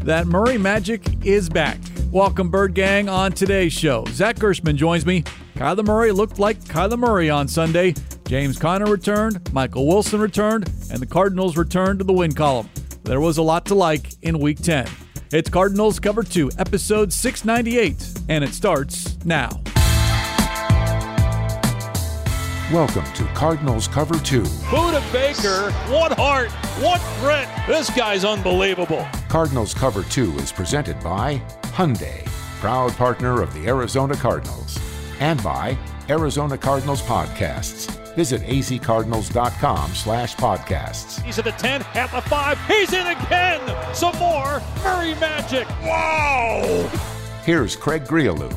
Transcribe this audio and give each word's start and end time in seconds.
that 0.00 0.26
Murray 0.26 0.58
Magic 0.58 1.02
is 1.24 1.48
back. 1.48 1.78
Welcome, 2.10 2.50
Bird 2.50 2.74
Gang, 2.74 3.08
on 3.08 3.32
today's 3.32 3.72
show. 3.72 4.04
Zach 4.08 4.38
Gershman 4.38 4.76
joins 4.76 5.06
me. 5.06 5.22
Kyler 5.54 5.84
Murray 5.84 6.10
looked 6.10 6.38
like 6.38 6.58
Kyler 6.64 6.98
Murray 6.98 7.30
on 7.30 7.46
Sunday. 7.46 7.94
James 8.26 8.58
Conner 8.58 8.86
returned, 8.86 9.52
Michael 9.52 9.86
Wilson 9.86 10.20
returned, 10.20 10.68
and 10.90 11.00
the 11.00 11.06
Cardinals 11.06 11.56
returned 11.56 11.98
to 11.98 12.04
the 12.04 12.12
win 12.12 12.32
column. 12.32 12.68
There 13.02 13.20
was 13.20 13.38
a 13.38 13.42
lot 13.42 13.66
to 13.66 13.74
like 13.74 14.14
in 14.22 14.38
Week 14.38 14.58
10. 14.58 14.88
It's 15.32 15.50
Cardinals 15.50 16.00
Cover 16.00 16.22
2, 16.22 16.52
Episode 16.58 17.12
698, 17.12 18.24
and 18.28 18.42
it 18.42 18.54
starts 18.54 19.18
now. 19.24 19.62
Welcome 22.72 23.04
to 23.14 23.24
Cardinals 23.34 23.88
Cover 23.88 24.14
2. 24.14 24.42
Budda 24.42 25.12
Baker, 25.12 25.72
one 25.92 26.12
heart, 26.12 26.52
one 26.80 27.00
grit. 27.18 27.48
This 27.66 27.90
guy's 27.90 28.24
unbelievable. 28.24 29.04
Cardinals 29.28 29.74
Cover 29.74 30.04
2 30.04 30.38
is 30.38 30.52
presented 30.52 31.00
by 31.00 31.42
Hyundai, 31.62 32.24
proud 32.60 32.92
partner 32.92 33.42
of 33.42 33.52
the 33.54 33.66
Arizona 33.66 34.14
Cardinals, 34.14 34.78
and 35.18 35.42
by 35.42 35.76
Arizona 36.08 36.56
Cardinals 36.56 37.02
Podcasts. 37.02 37.90
Visit 38.14 38.42
azcardinals.com 38.42 39.90
slash 39.90 40.36
podcasts. 40.36 41.20
He's 41.24 41.40
at 41.40 41.46
the 41.46 41.50
10, 41.50 41.82
at 41.94 42.12
the 42.12 42.20
5. 42.20 42.66
He's 42.68 42.92
in 42.92 43.04
again. 43.08 43.94
Some 43.96 44.16
more. 44.18 44.62
Murray 44.84 45.16
Magic. 45.16 45.68
Wow. 45.82 46.88
Here's 47.44 47.74
Craig 47.74 48.04
Grialou. 48.04 48.56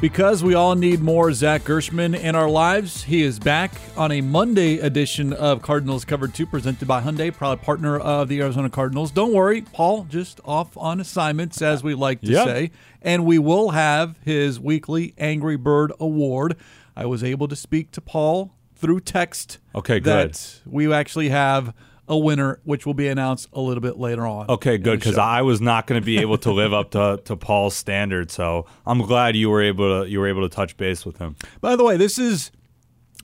Because 0.00 0.44
we 0.44 0.54
all 0.54 0.76
need 0.76 1.00
more 1.00 1.32
Zach 1.32 1.64
Gershman 1.64 2.14
in 2.14 2.36
our 2.36 2.48
lives, 2.48 3.02
he 3.02 3.24
is 3.24 3.40
back 3.40 3.72
on 3.96 4.12
a 4.12 4.20
Monday 4.20 4.78
edition 4.78 5.32
of 5.32 5.60
Cardinals 5.60 6.04
Cover 6.04 6.28
2 6.28 6.46
presented 6.46 6.86
by 6.86 7.02
Hyundai, 7.02 7.34
proud 7.34 7.60
partner 7.62 7.98
of 7.98 8.28
the 8.28 8.40
Arizona 8.40 8.70
Cardinals. 8.70 9.10
Don't 9.10 9.32
worry, 9.34 9.62
Paul 9.62 10.04
just 10.08 10.40
off 10.44 10.76
on 10.76 11.00
assignments, 11.00 11.60
as 11.60 11.82
we 11.82 11.94
like 11.94 12.20
to 12.20 12.30
Yep. 12.30 12.46
say. 12.46 12.70
And 13.02 13.24
we 13.26 13.40
will 13.40 13.70
have 13.70 14.16
his 14.24 14.60
weekly 14.60 15.14
Angry 15.18 15.56
Bird 15.56 15.92
Award. 15.98 16.54
I 16.96 17.04
was 17.06 17.24
able 17.24 17.48
to 17.48 17.56
speak 17.56 17.90
to 17.92 18.00
Paul 18.00 18.52
through 18.76 19.00
text. 19.00 19.58
Okay, 19.74 19.98
good. 19.98 20.34
That 20.34 20.60
we 20.64 20.92
actually 20.92 21.30
have 21.30 21.74
a 22.08 22.16
winner, 22.16 22.60
which 22.64 22.86
will 22.86 22.94
be 22.94 23.08
announced 23.08 23.48
a 23.52 23.60
little 23.60 23.80
bit 23.80 23.98
later 23.98 24.26
on. 24.26 24.48
Okay, 24.48 24.78
good 24.78 25.00
because. 25.00 25.18
I 25.18 25.42
was 25.42 25.60
not 25.60 25.86
going 25.86 26.00
to 26.00 26.04
be 26.04 26.18
able 26.18 26.38
to 26.38 26.52
live 26.52 26.72
up 26.72 26.92
to, 26.92 27.20
to 27.24 27.36
Paul's 27.36 27.74
standard. 27.74 28.30
So 28.30 28.66
I'm 28.86 29.02
glad 29.02 29.36
you 29.36 29.50
were 29.50 29.62
able 29.62 30.02
to 30.02 30.10
you 30.10 30.20
were 30.20 30.28
able 30.28 30.48
to 30.48 30.54
touch 30.54 30.76
base 30.76 31.04
with 31.04 31.18
him. 31.18 31.36
By 31.60 31.76
the 31.76 31.84
way, 31.84 31.96
this 31.96 32.18
is 32.18 32.50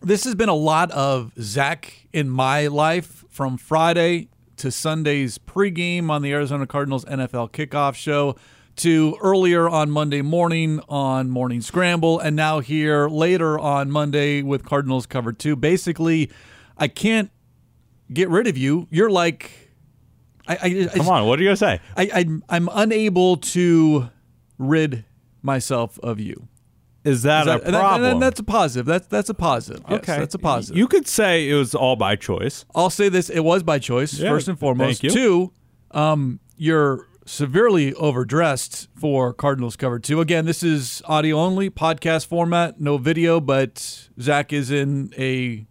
this 0.03 0.25
has 0.25 0.35
been 0.35 0.49
a 0.49 0.55
lot 0.55 0.91
of 0.91 1.33
Zach 1.41 2.07
in 2.13 2.29
my 2.29 2.67
life 2.67 3.25
from 3.31 3.57
Friday 3.57 4.29
to 4.57 4.71
Sunday's 4.71 5.39
pregame 5.39 6.11
on 6.11 6.23
the 6.23 6.33
Arizona 6.33 6.67
Cardinals 6.67 7.05
NFL 7.07 7.51
kickoff 7.53 7.95
show 7.95 8.37
to 8.77 9.17
earlier 9.23 9.69
on 9.69 9.91
Monday 9.91 10.23
morning 10.23 10.81
on 10.89 11.31
Morning 11.31 11.61
Scramble 11.61 12.19
and 12.19 12.35
now 12.35 12.61
here 12.61 13.09
later 13.09 13.59
on 13.59 13.91
Monday 13.91 14.43
with 14.43 14.65
Cardinals 14.65 15.07
cover 15.07 15.33
2. 15.33 15.57
Basically, 15.57 16.31
I 16.77 16.89
can't 16.89 17.31
get 18.15 18.29
rid 18.31 18.47
of 18.47 18.57
you. 18.57 18.87
You're 18.91 19.11
like 19.11 19.51
I, 20.47 20.55
I, 20.55 20.89
I 20.93 20.97
Come 20.97 21.09
on, 21.09 21.27
what 21.27 21.39
are 21.39 21.43
you 21.43 21.49
gonna 21.49 21.57
say? 21.57 21.81
I, 21.97 22.03
I 22.15 22.27
I'm 22.57 22.69
unable 22.73 23.37
to 23.39 24.09
rid 24.59 25.05
myself 25.43 25.99
of 26.01 26.21
you. 26.21 26.49
Is 27.05 27.23
that, 27.25 27.41
Is 27.41 27.47
that- 27.47 27.61
a 27.61 27.65
and 27.67 27.75
that- 27.75 27.81
problem? 27.81 28.13
and 28.13 28.23
that's 28.23 28.41
a 28.41 28.45
positive. 28.45 28.87
That's 28.87 29.07
that's 29.09 29.29
a 29.29 29.35
positive. 29.35 29.83
Yes, 29.91 29.99
okay, 30.01 30.19
that's 30.19 30.35
a 30.35 30.39
positive. 30.39 30.79
You 30.79 30.87
could 30.89 31.07
say 31.07 31.49
it 31.51 31.55
was 31.55 31.75
all 31.75 31.97
by 31.97 32.17
choice. 32.17 32.65
I'll 32.75 32.89
say 32.91 33.09
this: 33.11 33.29
it 33.29 33.41
was 33.41 33.63
by 33.63 33.79
choice, 33.79 34.19
Yeah, 34.19 34.31
first 34.31 34.49
and 34.49 34.59
foremost. 34.59 35.03
thank 35.03 35.03
you. 35.03 35.11
Two, 35.11 35.53
um, 35.99 36.41
you're 36.57 37.07
severely 37.27 37.93
overdressed 37.95 38.89
for 38.99 39.33
Cardinals 39.35 39.77
cover 39.77 39.99
two. 39.99 40.21
Again, 40.21 40.45
this 40.47 40.63
is 40.63 41.03
audio 41.07 41.39
only, 41.39 41.69
podcast 41.71 42.27
format, 42.27 42.81
no 42.81 42.97
video. 42.99 43.39
But 43.41 44.09
Zach 44.21 44.53
is 44.53 44.71
in 44.71 45.13
a, 45.19 45.67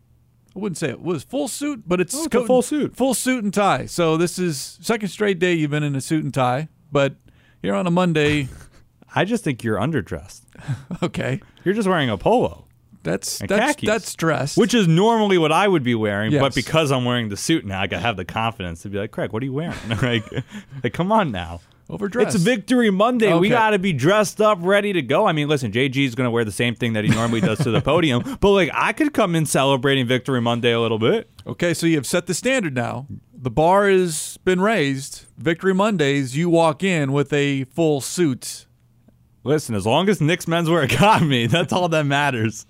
I 0.55 0.59
wouldn't 0.59 0.77
say 0.77 0.89
it 0.89 1.01
was 1.01 1.23
full 1.23 1.47
suit, 1.47 1.83
but 1.87 1.99
it's, 1.99 2.13
Oh, 2.15 2.25
it's 2.25 2.35
a 2.35 2.45
full 2.45 2.61
suit. 2.61 2.95
full 2.95 3.13
suit 3.15 3.43
and 3.43 3.53
tie. 3.53 3.87
So 3.87 4.17
this 4.17 4.37
is 4.37 4.77
second 4.81 5.09
straight 5.09 5.39
day 5.39 5.53
you've 5.53 5.71
been 5.71 5.83
in 5.83 5.95
a 5.95 6.01
suit 6.01 6.23
and 6.23 6.33
tie, 6.33 6.69
but 6.91 7.15
here 7.61 7.73
on 7.73 7.87
a 7.87 7.91
Monday, 7.91 8.49
I 9.15 9.25
just 9.25 9.43
think 9.43 9.63
you're 9.63 9.77
underdressed. 9.79 10.41
okay, 11.03 11.41
You're 11.63 11.73
just 11.73 11.87
wearing 11.87 12.09
a 12.09 12.17
polo, 12.17 12.65
that's 13.01 13.39
that's 13.39 13.75
khakis. 13.75 13.87
that's 13.87 14.15
dressed, 14.15 14.57
which 14.57 14.73
is 14.73 14.87
normally 14.87 15.37
what 15.37 15.51
I 15.51 15.67
would 15.67 15.83
be 15.83 15.95
wearing. 15.95 16.31
Yes. 16.31 16.41
But 16.41 16.55
because 16.55 16.91
I'm 16.91 17.03
wearing 17.05 17.29
the 17.29 17.37
suit 17.37 17.65
now, 17.65 17.81
I 17.81 17.87
can 17.87 17.99
have 17.99 18.15
the 18.15 18.25
confidence 18.25 18.83
to 18.83 18.89
be 18.89 18.97
like, 18.99 19.11
Craig, 19.11 19.33
what 19.33 19.41
are 19.41 19.45
you 19.45 19.53
wearing? 19.53 19.75
like, 20.01 20.23
like, 20.83 20.93
come 20.93 21.11
on 21.11 21.31
now. 21.31 21.61
Overdressed. 21.89 22.35
It's 22.35 22.43
Victory 22.43 22.89
Monday. 22.89 23.33
We 23.37 23.49
got 23.49 23.71
to 23.71 23.79
be 23.79 23.93
dressed 23.93 24.41
up, 24.41 24.59
ready 24.61 24.93
to 24.93 25.01
go. 25.01 25.25
I 25.27 25.31
mean, 25.31 25.47
listen, 25.47 25.71
JG 25.71 26.05
is 26.05 26.15
going 26.15 26.25
to 26.27 26.31
wear 26.31 26.45
the 26.45 26.51
same 26.51 26.75
thing 26.75 26.93
that 26.93 27.03
he 27.03 27.09
normally 27.09 27.41
does 27.41 27.59
to 27.59 27.71
the 27.71 27.81
podium, 27.93 28.37
but 28.39 28.51
like 28.51 28.69
I 28.73 28.93
could 28.93 29.13
come 29.13 29.35
in 29.35 29.45
celebrating 29.45 30.07
Victory 30.07 30.41
Monday 30.41 30.71
a 30.71 30.79
little 30.79 30.99
bit. 30.99 31.29
Okay, 31.45 31.73
so 31.73 31.85
you've 31.85 32.05
set 32.07 32.25
the 32.27 32.33
standard 32.33 32.75
now. 32.75 33.07
The 33.33 33.51
bar 33.51 33.89
has 33.89 34.37
been 34.45 34.61
raised. 34.61 35.25
Victory 35.37 35.73
Mondays, 35.73 36.37
you 36.37 36.49
walk 36.49 36.83
in 36.83 37.11
with 37.11 37.33
a 37.33 37.65
full 37.65 37.99
suit. 37.99 38.65
Listen, 39.43 39.75
as 39.75 39.85
long 39.85 40.07
as 40.07 40.21
Nick's 40.21 40.45
menswear 40.45 40.87
got 40.99 41.21
me, 41.21 41.47
that's 41.47 41.73
all 41.73 41.89
that 41.89 42.05
matters. 42.05 42.65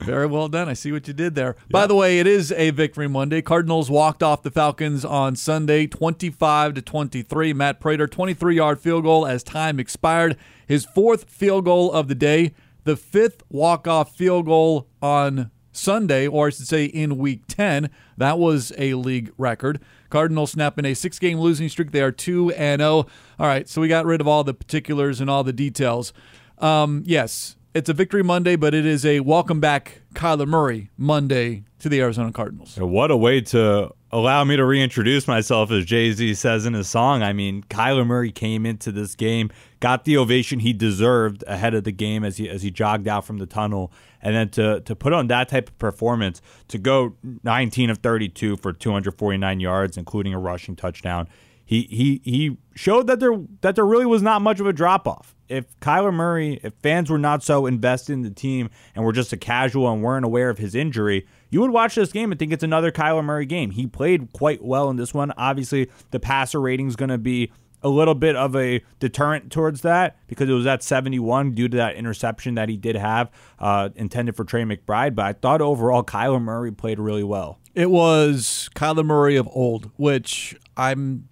Very 0.00 0.26
well 0.26 0.48
done. 0.48 0.68
I 0.68 0.74
see 0.74 0.92
what 0.92 1.08
you 1.08 1.14
did 1.14 1.34
there. 1.34 1.56
By 1.70 1.86
the 1.86 1.94
way, 1.94 2.18
it 2.18 2.26
is 2.26 2.52
a 2.52 2.70
Victory 2.70 3.08
Monday. 3.08 3.42
Cardinals 3.42 3.90
walked 3.90 4.22
off 4.22 4.42
the 4.42 4.50
Falcons 4.50 5.04
on 5.04 5.36
Sunday 5.36 5.86
25 5.86 6.74
to 6.74 6.82
23. 6.82 7.52
Matt 7.52 7.80
Prater 7.80 8.06
23-yard 8.06 8.80
field 8.80 9.04
goal 9.04 9.26
as 9.26 9.42
time 9.42 9.78
expired. 9.80 10.36
His 10.66 10.84
fourth 10.84 11.28
field 11.28 11.64
goal 11.64 11.92
of 11.92 12.08
the 12.08 12.14
day, 12.14 12.54
the 12.84 12.96
fifth 12.96 13.42
walk-off 13.50 14.14
field 14.16 14.46
goal 14.46 14.88
on 15.02 15.50
Sunday, 15.72 16.26
or 16.26 16.46
I 16.48 16.50
should 16.50 16.66
say 16.66 16.84
in 16.86 17.18
week 17.18 17.42
10. 17.48 17.90
That 18.16 18.38
was 18.38 18.72
a 18.78 18.94
league 18.94 19.32
record. 19.38 19.80
Cardinals 20.10 20.52
snapping 20.52 20.84
a 20.84 20.94
six 20.94 21.18
game 21.18 21.38
losing 21.38 21.68
streak. 21.68 21.92
They 21.92 22.00
are 22.00 22.12
2 22.12 22.52
and 22.52 22.80
0. 22.80 22.90
All 22.90 23.06
right, 23.38 23.68
so 23.68 23.80
we 23.80 23.88
got 23.88 24.06
rid 24.06 24.20
of 24.20 24.28
all 24.28 24.44
the 24.44 24.54
particulars 24.54 25.20
and 25.20 25.28
all 25.28 25.44
the 25.44 25.52
details. 25.52 26.12
Um, 26.58 27.02
yes, 27.06 27.56
it's 27.74 27.88
a 27.88 27.92
victory 27.92 28.22
Monday, 28.22 28.56
but 28.56 28.74
it 28.74 28.86
is 28.86 29.04
a 29.04 29.20
welcome 29.20 29.60
back 29.60 30.00
Kyler 30.14 30.46
Murray 30.46 30.90
Monday 30.96 31.64
to 31.80 31.88
the 31.88 32.00
Arizona 32.00 32.32
Cardinals. 32.32 32.76
What 32.76 33.10
a 33.10 33.16
way 33.16 33.40
to 33.42 33.92
allow 34.10 34.42
me 34.44 34.56
to 34.56 34.64
reintroduce 34.64 35.28
myself, 35.28 35.70
as 35.70 35.84
Jay 35.84 36.12
Z 36.12 36.34
says 36.34 36.66
in 36.66 36.74
his 36.74 36.88
song. 36.88 37.22
I 37.22 37.32
mean, 37.32 37.62
Kyler 37.64 38.06
Murray 38.06 38.32
came 38.32 38.64
into 38.64 38.90
this 38.90 39.14
game, 39.14 39.50
got 39.80 40.04
the 40.04 40.16
ovation 40.16 40.60
he 40.60 40.72
deserved 40.72 41.44
ahead 41.46 41.74
of 41.74 41.84
the 41.84 41.92
game 41.92 42.24
as 42.24 42.38
he 42.38 42.48
as 42.48 42.62
he 42.62 42.70
jogged 42.70 43.06
out 43.06 43.24
from 43.24 43.38
the 43.38 43.46
tunnel, 43.46 43.92
and 44.22 44.34
then 44.34 44.48
to 44.50 44.80
to 44.80 44.96
put 44.96 45.12
on 45.12 45.28
that 45.28 45.48
type 45.48 45.68
of 45.68 45.78
performance, 45.78 46.40
to 46.68 46.78
go 46.78 47.14
19 47.44 47.90
of 47.90 47.98
32 47.98 48.56
for 48.56 48.72
249 48.72 49.60
yards, 49.60 49.96
including 49.96 50.32
a 50.32 50.38
rushing 50.38 50.74
touchdown. 50.74 51.28
He 51.64 51.82
he 51.82 52.22
he 52.24 52.56
showed 52.74 53.06
that 53.08 53.20
there 53.20 53.38
that 53.60 53.74
there 53.74 53.86
really 53.86 54.06
was 54.06 54.22
not 54.22 54.40
much 54.40 54.58
of 54.58 54.66
a 54.66 54.72
drop 54.72 55.06
off. 55.06 55.34
If 55.48 55.78
Kyler 55.80 56.12
Murray, 56.12 56.60
if 56.62 56.74
fans 56.82 57.10
were 57.10 57.18
not 57.18 57.42
so 57.42 57.66
invested 57.66 58.12
in 58.12 58.22
the 58.22 58.30
team 58.30 58.70
and 58.94 59.04
were 59.04 59.12
just 59.12 59.32
a 59.32 59.36
casual 59.36 59.90
and 59.90 60.02
weren't 60.02 60.24
aware 60.24 60.50
of 60.50 60.58
his 60.58 60.74
injury, 60.74 61.26
you 61.50 61.60
would 61.60 61.70
watch 61.70 61.94
this 61.94 62.12
game 62.12 62.30
and 62.30 62.38
think 62.38 62.52
it's 62.52 62.64
another 62.64 62.92
Kyler 62.92 63.24
Murray 63.24 63.46
game. 63.46 63.70
He 63.70 63.86
played 63.86 64.32
quite 64.32 64.62
well 64.62 64.90
in 64.90 64.96
this 64.96 65.14
one. 65.14 65.32
Obviously, 65.36 65.90
the 66.10 66.20
passer 66.20 66.60
rating 66.60 66.88
is 66.88 66.96
going 66.96 67.08
to 67.08 67.18
be 67.18 67.50
a 67.82 67.88
little 67.88 68.14
bit 68.14 68.36
of 68.36 68.56
a 68.56 68.82
deterrent 68.98 69.52
towards 69.52 69.82
that 69.82 70.16
because 70.26 70.48
it 70.48 70.52
was 70.52 70.66
at 70.66 70.82
71 70.82 71.52
due 71.52 71.68
to 71.68 71.76
that 71.76 71.96
interception 71.96 72.54
that 72.56 72.68
he 72.68 72.76
did 72.76 72.96
have 72.96 73.30
uh, 73.58 73.90
intended 73.94 74.36
for 74.36 74.44
Trey 74.44 74.64
McBride. 74.64 75.14
But 75.14 75.26
I 75.26 75.32
thought 75.32 75.60
overall 75.60 76.02
Kyler 76.02 76.42
Murray 76.42 76.72
played 76.72 76.98
really 76.98 77.24
well. 77.24 77.58
It 77.74 77.90
was 77.90 78.68
Kyler 78.74 79.04
Murray 79.04 79.36
of 79.36 79.48
old, 79.52 79.90
which 79.96 80.56
I'm 80.76 81.28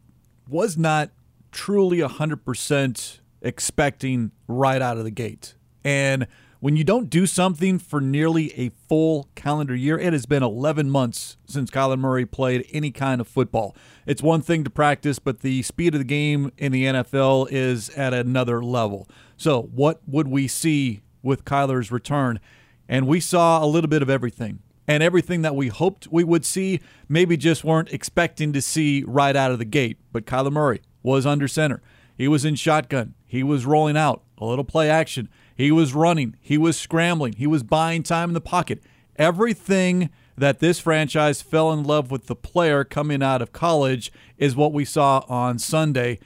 was 0.49 0.79
not 0.79 1.11
truly 1.51 1.99
100% 1.99 3.19
expecting 3.47 4.33
right 4.49 4.83
out 4.83 4.99
of 4.99 5.05
the 5.05 5.11
gate. 5.11 5.55
And 5.85 6.27
when 6.61 6.77
you 6.77 6.85
don't 6.85 7.11
do 7.11 7.27
something 7.27 7.79
for 7.79 8.01
nearly 8.01 8.53
a 8.59 8.71
full 8.89 9.29
calendar 9.35 9.75
year, 9.75 9.99
it 9.99 10.13
has 10.13 10.27
been 10.27 10.43
11 10.43 10.91
months 10.91 11.37
since 11.47 11.71
Kyler 11.71 11.99
Murray 11.99 12.27
played 12.27 12.67
any 12.73 12.91
kind 12.91 13.21
of 13.21 13.29
football. 13.29 13.77
It's 14.07 14.23
one 14.23 14.43
thing 14.43 14.65
to 14.65 14.71
practice, 14.71 15.19
but 15.19 15.41
the 15.41 15.63
speed 15.63 15.95
of 15.95 16.01
the 16.01 16.05
game 16.05 16.51
in 16.57 16.73
the 16.73 16.85
NFL 16.85 17.49
is 17.51 17.91
at 17.91 18.15
another 18.15 18.65
level. 18.65 19.07
So, 19.37 19.63
what 19.63 20.01
would 20.07 20.29
we 20.29 20.49
see 20.49 21.03
with 21.23 21.45
Kyler's 21.45 21.93
return? 21.93 22.41
And 22.89 23.07
we 23.07 23.21
saw 23.21 23.63
a 23.63 23.67
little 23.67 23.89
bit 23.89 24.03
of 24.03 24.09
everything 24.11 24.61
and 24.89 25.03
everything 25.03 25.43
that 25.43 25.55
we 25.55 25.69
hoped 25.69 26.09
we 26.11 26.25
would 26.25 26.45
see, 26.45 26.81
maybe 27.09 27.37
just 27.37 27.65
weren't 27.65 27.93
expecting 27.93 28.53
to 28.53 28.63
see 28.63 29.05
right 29.07 29.37
out 29.37 29.51
of 29.51 29.59
the 29.59 29.65
gate. 29.65 29.99
But 30.13 30.27
Kyler 30.27 30.53
Murray 30.53 30.81
was 31.03 31.27
under 31.27 31.49
center. 31.49 31.83
He 32.17 32.29
was 32.29 32.45
in 32.45 32.55
shotgun. 32.55 33.15
He 33.27 33.43
was 33.43 33.67
rolling 33.67 33.97
out, 33.97 34.23
a 34.39 34.45
little 34.45 34.65
play 34.65 34.89
action. 34.89 35.29
He 35.55 35.71
was 35.71 35.95
running. 35.95 36.37
He 36.41 36.59
was 36.59 36.79
scrambling. 36.79 37.35
He 37.35 37.47
was 37.47 37.63
buying 37.63 38.03
time 38.03 38.31
in 38.31 38.35
the 38.35 38.41
pocket. 38.41 38.83
Everything 39.17 40.11
that 40.37 40.59
this 40.59 40.79
franchise 40.79 41.43
fell 41.43 41.73
in 41.73 41.83
love 41.83 42.11
with 42.11 42.27
the 42.27 42.37
player 42.37 42.85
coming 42.85 43.23
out 43.23 43.41
of 43.41 43.53
college 43.53 44.13
is 44.37 44.55
what 44.55 44.73
we 44.73 44.85
saw 44.85 45.25
on 45.29 45.59
Sunday 45.59 46.19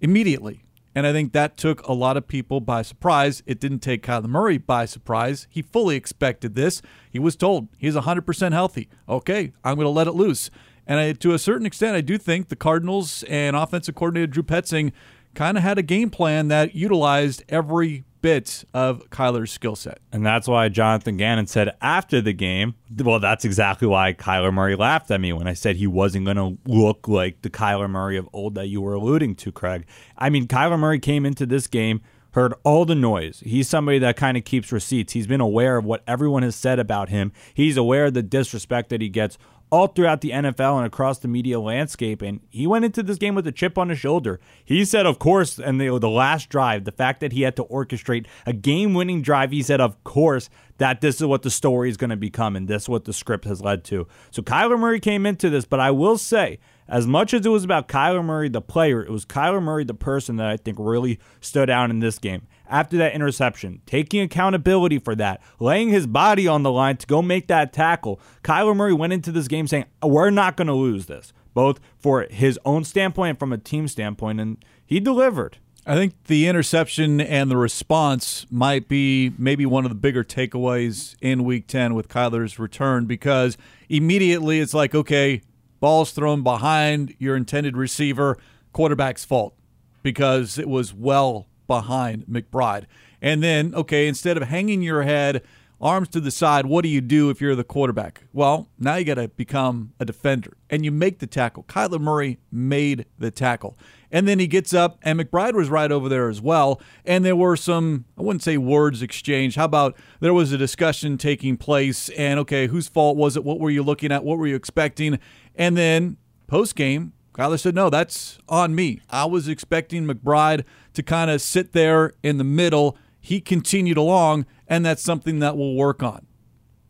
immediately. 0.00 0.64
And 0.94 1.06
I 1.06 1.12
think 1.12 1.32
that 1.32 1.56
took 1.56 1.86
a 1.86 1.92
lot 1.92 2.16
of 2.16 2.26
people 2.26 2.60
by 2.60 2.82
surprise. 2.82 3.42
It 3.46 3.60
didn't 3.60 3.78
take 3.78 4.02
Kyler 4.02 4.26
Murray 4.26 4.58
by 4.58 4.86
surprise. 4.86 5.46
He 5.48 5.62
fully 5.62 5.94
expected 5.94 6.54
this. 6.54 6.82
He 7.10 7.18
was 7.18 7.36
told 7.36 7.68
he's 7.76 7.94
100% 7.94 8.52
healthy. 8.52 8.88
Okay, 9.08 9.52
I'm 9.62 9.76
going 9.76 9.84
to 9.84 9.90
let 9.90 10.08
it 10.08 10.14
loose. 10.14 10.50
And 10.86 10.98
I, 10.98 11.12
to 11.12 11.32
a 11.32 11.38
certain 11.38 11.66
extent, 11.66 11.94
I 11.94 12.00
do 12.00 12.18
think 12.18 12.48
the 12.48 12.56
Cardinals 12.56 13.22
and 13.24 13.54
offensive 13.54 13.94
coordinator 13.94 14.26
Drew 14.26 14.42
Petzing 14.42 14.90
kind 15.34 15.56
of 15.56 15.62
had 15.62 15.78
a 15.78 15.82
game 15.82 16.10
plan 16.10 16.48
that 16.48 16.74
utilized 16.74 17.44
every 17.48 18.04
bit 18.20 18.64
of 18.74 19.08
Kyler's 19.10 19.50
skill 19.50 19.76
set. 19.76 19.98
And 20.12 20.24
that's 20.24 20.46
why 20.46 20.68
Jonathan 20.68 21.16
Gannon 21.16 21.46
said 21.46 21.74
after 21.80 22.20
the 22.20 22.32
game, 22.32 22.74
well, 22.98 23.18
that's 23.18 23.44
exactly 23.44 23.88
why 23.88 24.12
Kyler 24.12 24.52
Murray 24.52 24.76
laughed 24.76 25.10
at 25.10 25.20
me 25.20 25.32
when 25.32 25.46
I 25.46 25.54
said 25.54 25.76
he 25.76 25.86
wasn't 25.86 26.26
going 26.26 26.36
to 26.36 26.58
look 26.66 27.08
like 27.08 27.42
the 27.42 27.50
Kyler 27.50 27.88
Murray 27.88 28.16
of 28.16 28.28
old 28.32 28.54
that 28.56 28.68
you 28.68 28.80
were 28.80 28.94
alluding 28.94 29.36
to, 29.36 29.52
Craig. 29.52 29.86
I 30.18 30.28
mean, 30.28 30.46
Kyler 30.46 30.78
Murray 30.78 30.98
came 30.98 31.24
into 31.24 31.46
this 31.46 31.66
game 31.66 32.02
heard 32.32 32.54
all 32.64 32.84
the 32.84 32.94
noise. 32.94 33.42
He's 33.44 33.68
somebody 33.68 33.98
that 34.00 34.16
kind 34.16 34.36
of 34.36 34.44
keeps 34.44 34.72
receipts. 34.72 35.12
He's 35.12 35.26
been 35.26 35.40
aware 35.40 35.76
of 35.76 35.84
what 35.84 36.02
everyone 36.06 36.42
has 36.42 36.56
said 36.56 36.78
about 36.78 37.08
him. 37.08 37.32
He's 37.54 37.76
aware 37.76 38.06
of 38.06 38.14
the 38.14 38.22
disrespect 38.22 38.90
that 38.90 39.00
he 39.00 39.08
gets 39.08 39.38
all 39.70 39.86
throughout 39.86 40.20
the 40.20 40.30
NFL 40.30 40.78
and 40.78 40.86
across 40.86 41.18
the 41.18 41.28
media 41.28 41.60
landscape. 41.60 42.22
And 42.22 42.40
he 42.50 42.66
went 42.66 42.84
into 42.84 43.02
this 43.02 43.18
game 43.18 43.34
with 43.34 43.46
a 43.46 43.52
chip 43.52 43.78
on 43.78 43.88
his 43.88 43.98
shoulder. 43.98 44.40
He 44.64 44.84
said, 44.84 45.06
of 45.06 45.18
course, 45.18 45.58
and 45.58 45.80
the, 45.80 45.98
the 45.98 46.10
last 46.10 46.48
drive, 46.48 46.84
the 46.84 46.92
fact 46.92 47.20
that 47.20 47.32
he 47.32 47.42
had 47.42 47.56
to 47.56 47.64
orchestrate 47.64 48.26
a 48.46 48.52
game 48.52 48.94
winning 48.94 49.22
drive, 49.22 49.52
he 49.52 49.62
said, 49.62 49.80
of 49.80 50.02
course, 50.04 50.50
that 50.80 51.02
this 51.02 51.16
is 51.16 51.26
what 51.26 51.42
the 51.42 51.50
story 51.50 51.90
is 51.90 51.98
going 51.98 52.08
to 52.08 52.16
become 52.16 52.56
and 52.56 52.66
this 52.66 52.84
is 52.84 52.88
what 52.88 53.04
the 53.04 53.12
script 53.12 53.44
has 53.44 53.60
led 53.60 53.84
to. 53.84 54.08
So 54.30 54.40
Kyler 54.40 54.78
Murray 54.78 54.98
came 54.98 55.26
into 55.26 55.50
this, 55.50 55.66
but 55.66 55.78
I 55.78 55.90
will 55.90 56.16
say, 56.16 56.58
as 56.88 57.06
much 57.06 57.34
as 57.34 57.44
it 57.44 57.50
was 57.50 57.64
about 57.64 57.86
Kyler 57.86 58.24
Murray, 58.24 58.48
the 58.48 58.62
player, 58.62 59.02
it 59.02 59.10
was 59.10 59.26
Kyler 59.26 59.62
Murray, 59.62 59.84
the 59.84 59.92
person 59.92 60.36
that 60.36 60.46
I 60.46 60.56
think 60.56 60.78
really 60.80 61.20
stood 61.42 61.68
out 61.68 61.90
in 61.90 61.98
this 61.98 62.18
game 62.18 62.48
after 62.66 62.96
that 62.96 63.12
interception, 63.12 63.82
taking 63.84 64.22
accountability 64.22 64.98
for 64.98 65.14
that, 65.16 65.42
laying 65.58 65.90
his 65.90 66.06
body 66.06 66.48
on 66.48 66.62
the 66.62 66.72
line 66.72 66.96
to 66.96 67.06
go 67.06 67.20
make 67.20 67.48
that 67.48 67.74
tackle. 67.74 68.18
Kyler 68.42 68.74
Murray 68.74 68.94
went 68.94 69.12
into 69.12 69.30
this 69.30 69.48
game 69.48 69.66
saying, 69.66 69.84
We're 70.02 70.30
not 70.30 70.56
going 70.56 70.68
to 70.68 70.72
lose 70.72 71.04
this, 71.04 71.34
both 71.52 71.78
for 71.98 72.22
his 72.30 72.58
own 72.64 72.84
standpoint 72.84 73.30
and 73.30 73.38
from 73.38 73.52
a 73.52 73.58
team 73.58 73.86
standpoint, 73.86 74.40
and 74.40 74.64
he 74.86 74.98
delivered. 74.98 75.58
I 75.86 75.94
think 75.94 76.24
the 76.24 76.46
interception 76.46 77.20
and 77.20 77.50
the 77.50 77.56
response 77.56 78.46
might 78.50 78.86
be 78.86 79.32
maybe 79.38 79.64
one 79.64 79.84
of 79.84 79.90
the 79.90 79.94
bigger 79.94 80.22
takeaways 80.22 81.16
in 81.22 81.42
week 81.42 81.66
10 81.66 81.94
with 81.94 82.08
Kyler's 82.08 82.58
return 82.58 83.06
because 83.06 83.56
immediately 83.88 84.60
it's 84.60 84.74
like, 84.74 84.94
okay, 84.94 85.40
ball's 85.80 86.12
thrown 86.12 86.42
behind 86.42 87.14
your 87.18 87.34
intended 87.34 87.76
receiver, 87.78 88.36
quarterback's 88.72 89.24
fault 89.24 89.54
because 90.02 90.58
it 90.58 90.68
was 90.68 90.92
well 90.92 91.46
behind 91.66 92.26
McBride. 92.26 92.84
And 93.22 93.42
then, 93.42 93.74
okay, 93.74 94.06
instead 94.06 94.36
of 94.36 94.44
hanging 94.44 94.82
your 94.82 95.02
head, 95.02 95.42
arms 95.80 96.08
to 96.10 96.20
the 96.20 96.30
side, 96.30 96.66
what 96.66 96.82
do 96.82 96.88
you 96.88 97.00
do 97.00 97.30
if 97.30 97.40
you're 97.40 97.56
the 97.56 97.64
quarterback? 97.64 98.24
Well, 98.32 98.68
now 98.78 98.96
you 98.96 99.04
got 99.04 99.14
to 99.14 99.28
become 99.28 99.92
a 99.98 100.04
defender 100.04 100.56
and 100.68 100.84
you 100.84 100.90
make 100.90 101.20
the 101.20 101.26
tackle. 101.26 101.64
Kyler 101.64 102.00
Murray 102.00 102.38
made 102.52 103.06
the 103.18 103.30
tackle. 103.30 103.78
And 104.12 104.26
then 104.26 104.38
he 104.38 104.46
gets 104.46 104.74
up, 104.74 104.98
and 105.02 105.20
McBride 105.20 105.54
was 105.54 105.68
right 105.68 105.90
over 105.90 106.08
there 106.08 106.28
as 106.28 106.40
well. 106.40 106.80
And 107.04 107.24
there 107.24 107.36
were 107.36 107.56
some, 107.56 108.06
I 108.18 108.22
wouldn't 108.22 108.42
say 108.42 108.56
words 108.56 109.02
exchanged. 109.02 109.56
How 109.56 109.66
about 109.66 109.96
there 110.18 110.34
was 110.34 110.52
a 110.52 110.58
discussion 110.58 111.16
taking 111.16 111.56
place, 111.56 112.08
and 112.10 112.40
okay, 112.40 112.66
whose 112.66 112.88
fault 112.88 113.16
was 113.16 113.36
it? 113.36 113.44
What 113.44 113.60
were 113.60 113.70
you 113.70 113.82
looking 113.82 114.10
at? 114.10 114.24
What 114.24 114.38
were 114.38 114.46
you 114.46 114.56
expecting? 114.56 115.18
And 115.54 115.76
then 115.76 116.16
post 116.48 116.74
game, 116.74 117.12
Kyler 117.34 117.58
said, 117.58 117.74
No, 117.74 117.90
that's 117.90 118.38
on 118.48 118.74
me. 118.74 119.00
I 119.10 119.24
was 119.24 119.48
expecting 119.48 120.06
McBride 120.06 120.64
to 120.94 121.02
kind 121.02 121.30
of 121.30 121.40
sit 121.40 121.72
there 121.72 122.12
in 122.22 122.38
the 122.38 122.44
middle. 122.44 122.96
He 123.20 123.40
continued 123.40 123.96
along, 123.96 124.46
and 124.66 124.84
that's 124.84 125.02
something 125.02 125.38
that 125.38 125.56
we'll 125.56 125.74
work 125.74 126.02
on. 126.02 126.26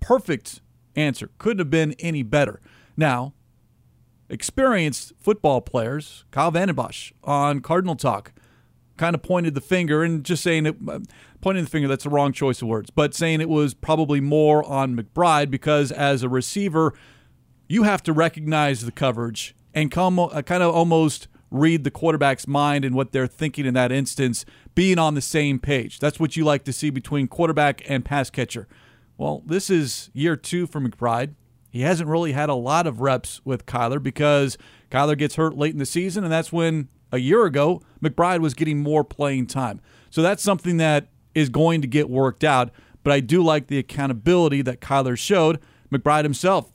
Perfect 0.00 0.61
answer. 0.96 1.31
Couldn't 1.38 1.58
have 1.58 1.70
been 1.70 1.94
any 1.99 2.22
better. 2.22 2.61
Now, 2.96 3.34
experienced 4.31 5.12
football 5.19 5.61
players, 5.61 6.25
Kyle 6.31 6.50
Vanden 6.50 6.77
Bosch 6.77 7.12
on 7.25 7.61
Cardinal 7.61 7.97
Talk, 7.97 8.32
kind 8.97 9.15
of 9.15 9.23
pointed 9.23 9.55
the 9.55 9.61
finger 9.61 10.03
and 10.03 10.25
just 10.25 10.43
saying 10.43 10.67
it, 10.67 10.77
uh, 10.88 11.00
pointing 11.41 11.65
the 11.65 11.71
finger, 11.71 11.88
that's 11.88 12.05
the 12.05 12.11
wrong 12.11 12.32
choice 12.32 12.62
of 12.62 12.69
words, 12.69 12.91
but 12.91 13.15
saying 13.15 13.41
it 13.41 13.49
was 13.49 13.75
probably 13.75 14.21
more 14.21 14.65
on 14.65 14.97
McBride 14.97 15.50
because 15.50 15.91
as 15.91 16.23
a 16.23 16.29
receiver, 16.29 16.94
you 17.69 17.82
have 17.82 18.03
to 18.05 18.12
recognize 18.12 18.85
the 18.85 18.93
coverage 18.93 19.55
and 19.75 19.91
come, 19.91 20.19
uh, 20.19 20.43
kind 20.43 20.62
of 20.62 20.75
almost 20.75 21.29
read 21.50 21.82
the 21.82 21.91
quarterback's 21.91 22.47
mind 22.47 22.85
and 22.85 22.94
what 22.94 23.12
they're 23.12 23.27
thinking 23.27 23.67
in 23.67 23.75
that 23.75 23.91
instance, 23.91 24.44
being 24.75 24.99
on 24.99 25.15
the 25.15 25.21
same 25.21 25.59
page. 25.59 25.99
That's 25.99 26.21
what 26.21 26.37
you 26.37 26.44
like 26.44 26.65
to 26.65 26.73
see 26.73 26.91
between 26.91 27.27
quarterback 27.27 27.82
and 27.88 28.05
pass 28.05 28.31
catcher. 28.31 28.69
Well, 29.19 29.43
this 29.44 29.69
is 29.69 30.11
year 30.12 30.37
two 30.37 30.67
for 30.67 30.81
McBride. 30.81 31.35
He 31.70 31.82
hasn't 31.82 32.08
really 32.08 32.32
had 32.32 32.49
a 32.49 32.55
lot 32.55 32.87
of 32.87 33.00
reps 33.00 33.40
with 33.44 33.64
Kyler 33.64 34.02
because 34.02 34.58
Kyler 34.90 35.17
gets 35.17 35.37
hurt 35.37 35.56
late 35.56 35.72
in 35.72 35.78
the 35.78 35.87
season, 35.87 36.25
and 36.25 36.32
that's 36.32 36.52
when 36.52 36.88
a 37.12 37.19
year 37.19 37.44
ago 37.44 37.82
McBride 38.02 38.40
was 38.40 38.55
getting 38.55 38.82
more 38.82 39.05
playing 39.05 39.46
time. 39.46 39.81
So 40.11 40.22
that's 40.22 40.43
something 40.43 40.78
that 40.78 41.08
is 41.34 41.49
going 41.49 41.81
to 41.82 41.87
get 41.87 42.11
worked 42.11 42.44
out. 42.44 42.70
But 43.02 43.12
I 43.12 43.20
do 43.20 43.43
like 43.43 43.69
the 43.69 43.78
accountability 43.78 44.62
that 44.62 44.81
Kyler 44.81 45.17
showed. 45.17 45.61
McBride 45.90 46.25
himself 46.25 46.70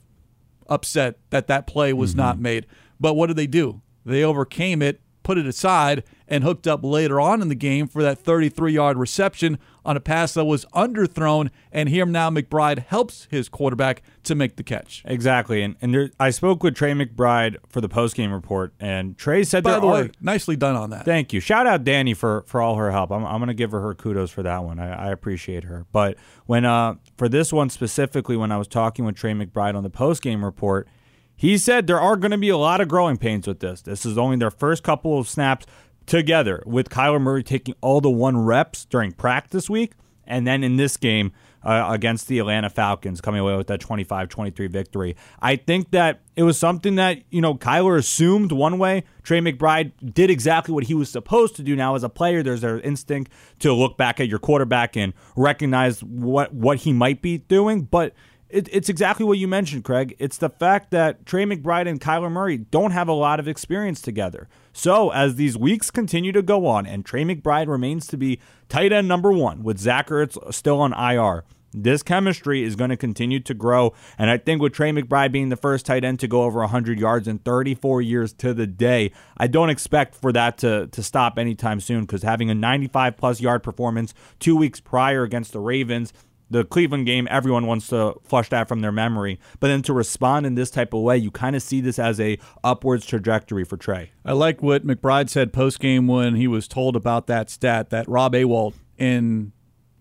upset 0.68 1.18
that 1.30 1.46
that 1.46 1.66
play 1.66 1.92
was 1.92 2.10
mm-hmm. 2.10 2.20
not 2.20 2.38
made. 2.40 2.66
But 2.98 3.14
what 3.14 3.28
did 3.28 3.36
they 3.36 3.46
do? 3.46 3.82
They 4.04 4.24
overcame 4.24 4.82
it, 4.82 5.00
put 5.22 5.38
it 5.38 5.46
aside, 5.46 6.04
and 6.26 6.42
hooked 6.42 6.66
up 6.66 6.82
later 6.82 7.20
on 7.20 7.42
in 7.42 7.48
the 7.48 7.54
game 7.54 7.86
for 7.86 8.02
that 8.02 8.18
33 8.18 8.72
yard 8.72 8.96
reception 8.96 9.58
on 9.86 9.96
a 9.96 10.00
pass 10.00 10.34
that 10.34 10.44
was 10.44 10.66
underthrown. 10.74 11.50
And 11.72 11.88
here 11.88 12.04
now 12.04 12.28
McBride 12.30 12.86
helps 12.86 13.28
his 13.30 13.48
quarterback 13.48 14.02
to 14.24 14.34
make 14.34 14.56
the 14.56 14.62
catch. 14.62 15.02
Exactly. 15.06 15.62
And, 15.62 15.76
and 15.80 15.94
there, 15.94 16.10
I 16.18 16.30
spoke 16.30 16.62
with 16.62 16.74
Trey 16.74 16.92
McBride 16.92 17.56
for 17.68 17.80
the 17.80 17.88
postgame 17.88 18.32
report, 18.32 18.74
and 18.80 19.16
Trey 19.16 19.44
said, 19.44 19.62
By 19.62 19.78
the 19.78 19.86
are, 19.86 19.92
way, 19.92 20.10
nicely 20.20 20.56
done 20.56 20.76
on 20.76 20.90
that. 20.90 21.04
Thank 21.04 21.32
you. 21.32 21.40
Shout 21.40 21.66
out 21.66 21.84
Danny 21.84 22.12
for, 22.12 22.44
for 22.46 22.60
all 22.60 22.76
her 22.76 22.90
help. 22.90 23.10
I'm, 23.10 23.24
I'm 23.24 23.38
going 23.38 23.48
to 23.48 23.54
give 23.54 23.70
her 23.70 23.80
her 23.80 23.94
kudos 23.94 24.30
for 24.30 24.42
that 24.42 24.64
one. 24.64 24.78
I, 24.78 25.08
I 25.08 25.12
appreciate 25.12 25.64
her. 25.64 25.86
But 25.92 26.16
when 26.46 26.64
uh, 26.64 26.96
for 27.16 27.28
this 27.28 27.52
one 27.52 27.70
specifically, 27.70 28.36
when 28.36 28.52
I 28.52 28.56
was 28.56 28.68
talking 28.68 29.04
with 29.04 29.16
Trey 29.16 29.32
McBride 29.32 29.74
on 29.74 29.82
the 29.82 29.90
postgame 29.90 30.42
report, 30.42 30.88
he 31.36 31.58
said 31.58 31.86
there 31.86 32.00
are 32.00 32.16
going 32.16 32.30
to 32.30 32.38
be 32.38 32.48
a 32.48 32.56
lot 32.56 32.80
of 32.80 32.88
growing 32.88 33.18
pains 33.18 33.46
with 33.46 33.60
this. 33.60 33.82
This 33.82 34.06
is 34.06 34.16
only 34.16 34.38
their 34.38 34.50
first 34.50 34.82
couple 34.82 35.18
of 35.18 35.28
snaps 35.28 35.66
together, 36.06 36.62
with 36.66 36.88
Kyler 36.88 37.20
Murray 37.20 37.42
taking 37.42 37.74
all 37.80 38.00
the 38.00 38.10
one 38.10 38.38
reps 38.38 38.84
during 38.84 39.12
practice 39.12 39.68
week. 39.68 39.92
And 40.28 40.46
then 40.46 40.64
in 40.64 40.76
this 40.76 40.96
game 40.96 41.32
uh, 41.62 41.88
against 41.90 42.28
the 42.28 42.38
Atlanta 42.38 42.70
Falcons, 42.70 43.20
coming 43.20 43.40
away 43.40 43.56
with 43.56 43.66
that 43.66 43.80
25 43.80 44.28
23 44.28 44.66
victory. 44.68 45.16
I 45.40 45.56
think 45.56 45.90
that 45.90 46.20
it 46.36 46.42
was 46.42 46.58
something 46.58 46.94
that, 46.96 47.22
you 47.30 47.40
know, 47.40 47.54
Kyler 47.54 47.98
assumed 47.98 48.52
one 48.52 48.78
way. 48.78 49.04
Trey 49.22 49.40
McBride 49.40 49.92
did 50.14 50.30
exactly 50.30 50.74
what 50.74 50.84
he 50.84 50.94
was 50.94 51.10
supposed 51.10 51.56
to 51.56 51.62
do 51.62 51.74
now 51.74 51.94
as 51.94 52.04
a 52.04 52.08
player. 52.08 52.42
There's 52.42 52.62
an 52.62 52.80
instinct 52.80 53.32
to 53.60 53.72
look 53.72 53.96
back 53.96 54.20
at 54.20 54.28
your 54.28 54.38
quarterback 54.38 54.96
and 54.96 55.12
recognize 55.34 56.02
what, 56.02 56.52
what 56.54 56.78
he 56.78 56.92
might 56.92 57.22
be 57.22 57.38
doing. 57.38 57.82
But 57.82 58.14
it, 58.48 58.68
it's 58.70 58.88
exactly 58.88 59.24
what 59.24 59.38
you 59.38 59.48
mentioned, 59.48 59.84
Craig. 59.84 60.14
It's 60.18 60.38
the 60.38 60.48
fact 60.48 60.90
that 60.92 61.26
Trey 61.26 61.44
McBride 61.44 61.88
and 61.88 62.00
Kyler 62.00 62.30
Murray 62.30 62.58
don't 62.58 62.92
have 62.92 63.08
a 63.08 63.12
lot 63.12 63.40
of 63.40 63.48
experience 63.48 64.00
together. 64.00 64.48
So, 64.72 65.10
as 65.10 65.34
these 65.34 65.56
weeks 65.56 65.90
continue 65.90 66.32
to 66.32 66.42
go 66.42 66.66
on 66.66 66.86
and 66.86 67.04
Trey 67.04 67.24
McBride 67.24 67.66
remains 67.66 68.06
to 68.08 68.16
be 68.16 68.40
tight 68.68 68.92
end 68.92 69.08
number 69.08 69.32
one 69.32 69.62
with 69.62 69.78
Zach 69.78 70.08
Ertz 70.08 70.52
still 70.54 70.80
on 70.80 70.92
IR, 70.92 71.44
this 71.72 72.02
chemistry 72.02 72.62
is 72.62 72.76
going 72.76 72.90
to 72.90 72.96
continue 72.96 73.40
to 73.40 73.52
grow. 73.52 73.92
And 74.16 74.30
I 74.30 74.38
think 74.38 74.62
with 74.62 74.72
Trey 74.72 74.92
McBride 74.92 75.32
being 75.32 75.50
the 75.50 75.56
first 75.56 75.84
tight 75.84 76.04
end 76.04 76.20
to 76.20 76.28
go 76.28 76.42
over 76.42 76.60
100 76.60 76.98
yards 76.98 77.28
in 77.28 77.38
34 77.40 78.00
years 78.00 78.32
to 78.34 78.54
the 78.54 78.66
day, 78.66 79.12
I 79.36 79.46
don't 79.46 79.70
expect 79.70 80.14
for 80.14 80.32
that 80.32 80.58
to, 80.58 80.86
to 80.86 81.02
stop 81.02 81.38
anytime 81.38 81.80
soon 81.80 82.02
because 82.02 82.22
having 82.22 82.48
a 82.48 82.54
95 82.54 83.16
plus 83.16 83.40
yard 83.40 83.62
performance 83.62 84.14
two 84.38 84.56
weeks 84.56 84.80
prior 84.80 85.22
against 85.22 85.52
the 85.52 85.60
Ravens 85.60 86.12
the 86.48 86.64
Cleveland 86.64 87.06
game, 87.06 87.26
everyone 87.30 87.66
wants 87.66 87.88
to 87.88 88.14
flush 88.22 88.48
that 88.50 88.68
from 88.68 88.80
their 88.80 88.92
memory. 88.92 89.40
But 89.58 89.68
then 89.68 89.82
to 89.82 89.92
respond 89.92 90.46
in 90.46 90.54
this 90.54 90.70
type 90.70 90.94
of 90.94 91.02
way, 91.02 91.16
you 91.16 91.30
kind 91.30 91.56
of 91.56 91.62
see 91.62 91.80
this 91.80 91.98
as 91.98 92.20
a 92.20 92.38
upwards 92.62 93.04
trajectory 93.04 93.64
for 93.64 93.76
Trey. 93.76 94.12
I 94.24 94.32
like 94.32 94.62
what 94.62 94.86
McBride 94.86 95.28
said 95.28 95.52
post 95.52 95.80
game 95.80 96.06
when 96.06 96.36
he 96.36 96.46
was 96.46 96.68
told 96.68 96.96
about 96.96 97.26
that 97.26 97.50
stat 97.50 97.90
that 97.90 98.08
Rob 98.08 98.34
Awalt 98.34 98.74
in 98.96 99.52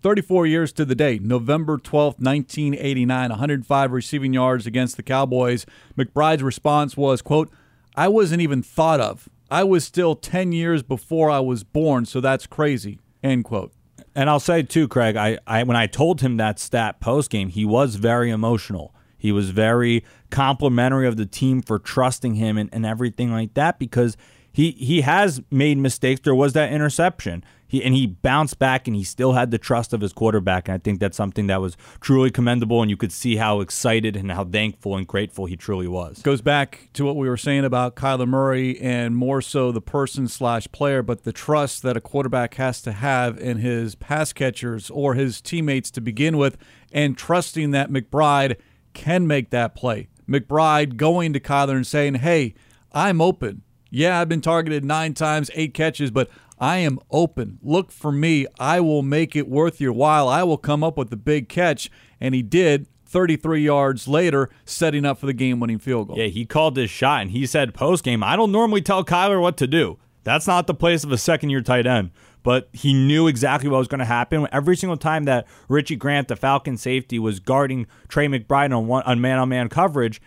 34 0.02 0.46
years 0.46 0.72
to 0.74 0.86
the 0.86 0.94
day, 0.94 1.18
November 1.20 1.78
12th, 1.78 2.20
1989, 2.20 3.30
105 3.32 3.92
receiving 3.92 4.34
yards 4.34 4.68
against 4.68 4.98
the 4.98 5.04
Cowboys. 5.04 5.66
McBride's 5.98 6.44
response 6.44 6.96
was, 6.96 7.24
quote, 7.24 7.52
I 7.96 8.08
wasn't 8.08 8.42
even 8.42 8.62
thought 8.62 9.00
of. 9.00 9.28
I 9.50 9.64
was 9.64 9.84
still 9.84 10.16
10 10.16 10.52
years 10.52 10.84
before 10.84 11.32
I 11.32 11.40
was 11.40 11.64
born, 11.64 12.06
so 12.06 12.22
that's 12.22 12.46
crazy, 12.46 13.00
end 13.24 13.46
quote. 13.46 13.74
And 14.16 14.30
I'll 14.30 14.40
say 14.40 14.64
too, 14.64 14.88
Craig, 14.88 15.18
I, 15.18 15.38
I 15.46 15.64
when 15.64 15.76
I 15.76 15.88
told 15.88 16.22
him 16.22 16.38
that 16.38 16.58
stat 16.58 17.02
post 17.02 17.30
game, 17.30 17.50
he 17.50 17.66
was 17.66 17.96
very 17.96 18.32
emotional. 18.32 18.96
He 19.18 19.32
was 19.32 19.50
very 19.50 20.06
complimentary 20.30 21.08
of 21.08 21.18
the 21.18 21.26
team 21.26 21.62
for 21.62 21.80
trusting 21.80 22.36
him 22.36 22.58
and, 22.58 22.70
and 22.72 22.86
everything 22.86 23.32
like 23.32 23.54
that 23.56 23.80
because 23.80 24.16
he 24.56 24.72
he 24.72 25.02
has 25.02 25.42
made 25.52 25.78
mistakes. 25.78 26.22
There 26.24 26.34
was 26.34 26.54
that 26.54 26.72
interception. 26.72 27.44
He 27.68 27.84
and 27.84 27.94
he 27.94 28.08
bounced 28.08 28.58
back 28.58 28.88
and 28.88 28.96
he 28.96 29.04
still 29.04 29.34
had 29.34 29.52
the 29.52 29.58
trust 29.58 29.92
of 29.92 30.00
his 30.00 30.14
quarterback. 30.14 30.70
And 30.70 30.76
I 30.76 30.78
think 30.78 31.02
that's 31.02 31.18
something 31.18 31.48
that 31.48 31.60
was 31.60 31.76
truly 32.00 32.32
commendable. 32.32 32.82
And 32.82 32.90
you 32.90 32.96
could 32.96 33.12
see 33.12 33.36
how 33.36 33.60
excited 33.60 34.16
and 34.16 34.32
how 34.32 34.46
thankful 34.46 34.96
and 34.96 35.06
grateful 35.06 35.46
he 35.46 35.58
truly 35.58 35.90
was. 35.90 36.22
Goes 36.22 36.40
back 36.40 36.90
to 36.94 37.04
what 37.04 37.18
we 37.18 37.28
were 37.28 37.36
saying 37.36 37.66
about 37.66 37.98
Kyler 37.98 38.30
Murray 38.30 38.80
and 38.80 39.18
more 39.18 39.42
so 39.42 39.74
the 39.74 39.82
person 39.82 40.30
slash 40.30 40.70
player, 40.72 41.02
but 41.02 41.26
the 41.26 41.34
trust 41.34 41.84
that 41.84 41.98
a 41.98 42.02
quarterback 42.02 42.54
has 42.54 42.82
to 42.84 42.94
have 42.94 43.38
in 43.38 43.58
his 43.58 43.96
pass 43.96 44.32
catchers 44.32 44.90
or 44.90 45.16
his 45.16 45.42
teammates 45.42 45.92
to 45.92 46.00
begin 46.00 46.38
with, 46.38 46.58
and 46.94 47.18
trusting 47.18 47.72
that 47.72 47.90
McBride 47.92 48.56
can 48.94 49.28
make 49.28 49.50
that 49.50 49.76
play. 49.76 50.08
McBride 50.30 50.96
going 50.96 51.34
to 51.34 51.42
Kyler 51.42 51.76
and 51.76 51.86
saying, 51.86 52.16
"Hey, 52.16 52.54
I'm 52.94 53.20
open. 53.20 53.64
Yeah, 53.96 54.20
I've 54.20 54.28
been 54.28 54.42
targeted 54.42 54.84
nine 54.84 55.14
times, 55.14 55.50
eight 55.54 55.74
catches, 55.74 56.12
but 56.12 56.30
I 56.60 56.80
am 56.80 57.00
open. 57.12 57.60
Look 57.64 57.94
for 57.94 58.12
me. 58.12 58.46
I 58.60 58.82
will 58.82 59.04
make 59.04 59.38
it 59.38 59.48
worth 59.48 59.80
your 59.80 59.94
while. 59.94 60.28
I 60.28 60.44
will 60.44 60.58
come 60.58 60.84
up 60.84 60.98
with 60.98 61.12
the 61.12 61.16
big 61.16 61.48
catch. 61.48 61.90
And 62.20 62.36
he 62.36 62.42
did. 62.42 62.88
33 63.06 63.62
yards 63.62 64.08
later, 64.10 64.50
setting 64.66 65.06
up 65.06 65.18
for 65.20 65.28
the 65.28 65.34
game 65.34 65.62
winning 65.62 65.80
field 65.80 66.10
goal. 66.10 66.18
Yeah, 66.18 66.26
he 66.26 66.46
called 66.46 66.76
this 66.76 66.90
shot 66.90 67.22
and 67.22 67.32
he 67.32 67.46
said 67.46 67.74
post 67.74 68.04
game, 68.04 68.22
I 68.22 68.36
don't 68.36 68.52
normally 68.52 68.82
tell 68.82 69.06
Kyler 69.06 69.40
what 69.40 69.56
to 69.58 69.68
do. 69.68 69.98
That's 70.26 70.48
not 70.48 70.68
the 70.68 70.74
place 70.74 71.06
of 71.06 71.12
a 71.14 71.18
second 71.18 71.52
year 71.52 71.62
tight 71.62 71.88
end. 71.88 72.12
But 72.44 72.68
he 72.74 72.94
knew 72.94 73.28
exactly 73.28 73.70
what 73.70 73.78
was 73.78 73.88
going 73.88 74.00
to 74.00 74.06
happen. 74.06 74.48
Every 74.52 74.76
single 74.76 74.98
time 74.98 75.24
that 75.26 75.48
Richie 75.70 75.96
Grant, 75.96 76.28
the 76.28 76.36
Falcon 76.36 76.78
safety, 76.78 77.18
was 77.18 77.40
guarding 77.40 77.88
Trey 78.10 78.28
McBride 78.28 78.76
on 78.76 78.88
one 78.88 79.04
on 79.04 79.22
man 79.22 79.40
on 79.40 79.50
man 79.50 79.70
coverage, 79.70 80.22